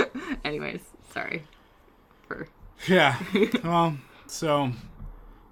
[0.44, 0.80] Anyways,
[1.12, 1.44] sorry
[2.26, 2.48] for
[2.88, 3.18] yeah
[3.64, 3.96] well
[4.26, 4.70] so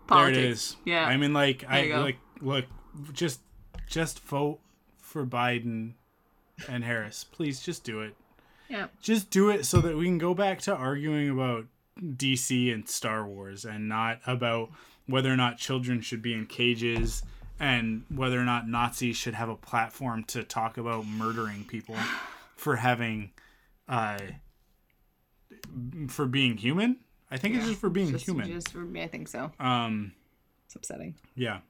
[0.06, 0.34] politics.
[0.36, 1.05] there it is Yeah.
[1.05, 2.64] i mean like i like look
[3.12, 3.40] just
[3.88, 4.60] just vote
[4.98, 5.94] for biden
[6.68, 8.14] and harris please just do it
[8.68, 8.86] yeah.
[9.02, 11.64] just do it so that we can go back to arguing about
[12.00, 14.70] DC and Star Wars and not about
[15.06, 17.22] whether or not children should be in cages
[17.60, 21.97] and whether or not Nazis should have a platform to talk about murdering people
[22.56, 23.30] for having
[23.89, 24.18] uh
[26.09, 26.98] for being human.
[27.30, 28.51] I think it's just for being Just, human.
[28.51, 29.51] just for me, I think so.
[29.60, 30.12] Um
[30.66, 31.14] It's upsetting.
[31.35, 31.60] yeah.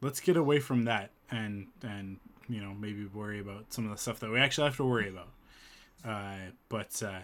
[0.00, 2.18] Let's get away from that and and
[2.48, 5.08] you know maybe worry about some of the stuff that we actually have to worry
[5.08, 5.28] about.
[6.04, 7.20] Uh but uh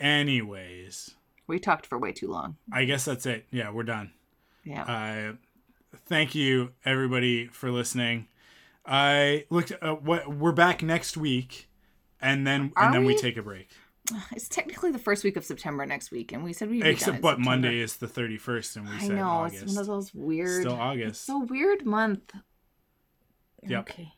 [0.00, 1.14] anyways,
[1.46, 2.56] We talked for way too long.
[2.72, 3.46] I guess that's it.
[3.50, 4.12] Yeah, we're done.
[4.64, 4.82] Yeah.
[4.84, 5.32] Uh,
[6.06, 8.28] thank you everybody for listening.
[8.86, 9.72] I looked.
[9.80, 11.68] Uh, what we're back next week,
[12.20, 13.14] and then Are and then we?
[13.14, 13.18] we?
[13.18, 13.70] take a break.
[14.32, 17.20] it's technically the first week of September next week, and we said we'd be Except,
[17.22, 17.50] but September.
[17.50, 19.04] Monday is the thirty first, and we said.
[19.04, 19.62] I said know August.
[19.62, 20.60] it's one of those weird.
[20.60, 22.32] Still It's August, so weird month.
[23.66, 23.80] Yep.
[23.90, 24.12] Okay.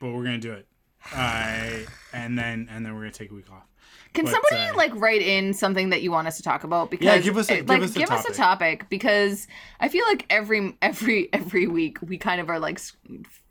[0.00, 0.66] but we're gonna do it.
[1.14, 1.80] Uh,
[2.14, 3.66] and then and then we're gonna take a week off.
[4.14, 6.90] Can But, somebody uh, like write in something that you want us to talk about?
[6.90, 8.80] Because Yeah, give us a- give like us a give us a topic.
[8.80, 9.46] topic because
[9.80, 12.80] I feel like every every every week we kind of are like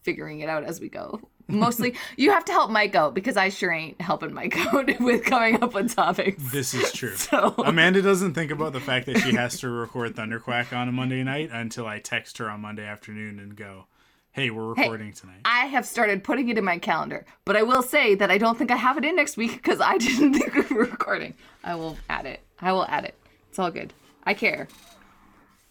[0.03, 1.19] figuring it out as we go.
[1.49, 5.25] Mostly, you have to help Mike out because I sure ain't helping Mike out with
[5.25, 6.41] coming up with topics.
[6.51, 7.13] This is true.
[7.17, 10.91] So Amanda doesn't think about the fact that she has to record Thunderquack on a
[10.93, 13.85] Monday night until I text her on Monday afternoon and go,
[14.33, 17.81] "Hey, we're recording tonight." I have started putting it in my calendar, but I will
[17.81, 20.53] say that I don't think I have it in next week because I didn't think
[20.69, 21.35] we were recording.
[21.63, 22.41] I will add it.
[22.59, 23.15] I will add it.
[23.49, 23.93] It's all good.
[24.23, 24.67] I care.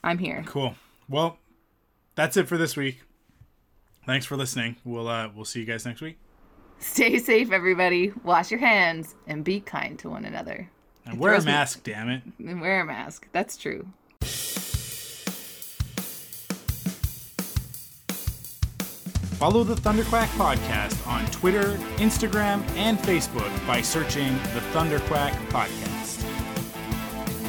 [0.05, 0.43] I'm here.
[0.47, 0.75] Cool.
[1.09, 1.39] Well,
[2.15, 3.03] that's it for this week.
[4.07, 4.77] Thanks for listening.
[4.85, 6.19] We'll uh we'll see you guys next week.
[6.79, 8.13] Stay safe, everybody.
[8.25, 10.69] Wash your hands and be kind to one another.
[11.07, 12.23] And wear a throws me- mask, damn it.
[12.41, 13.29] And wear a mask.
[13.33, 13.87] That's true.
[19.43, 26.25] Follow the Thunderquack podcast on Twitter, Instagram, and Facebook by searching the Thunderquack podcast.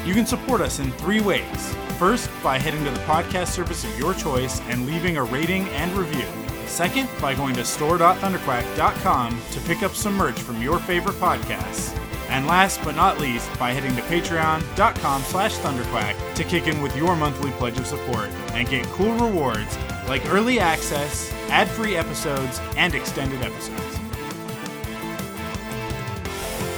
[0.04, 1.76] You can support us in three ways.
[2.00, 5.96] First, by heading to the podcast service of your choice and leaving a rating and
[5.96, 6.26] review.
[6.66, 11.96] Second, by going to store.thunderquack.com to pick up some merch from your favorite podcasts.
[12.28, 16.98] And last but not least, by heading to patreon.com slash thunderquack to kick in with
[16.98, 19.78] your monthly pledge of support and get cool rewards
[20.08, 24.00] like early access, ad-free episodes, and extended episodes.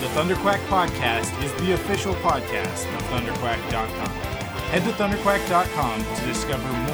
[0.02, 4.10] The Thunderquack Podcast is the official podcast of thunderquack.com.
[4.70, 6.85] Head to thunderquack.com to discover more.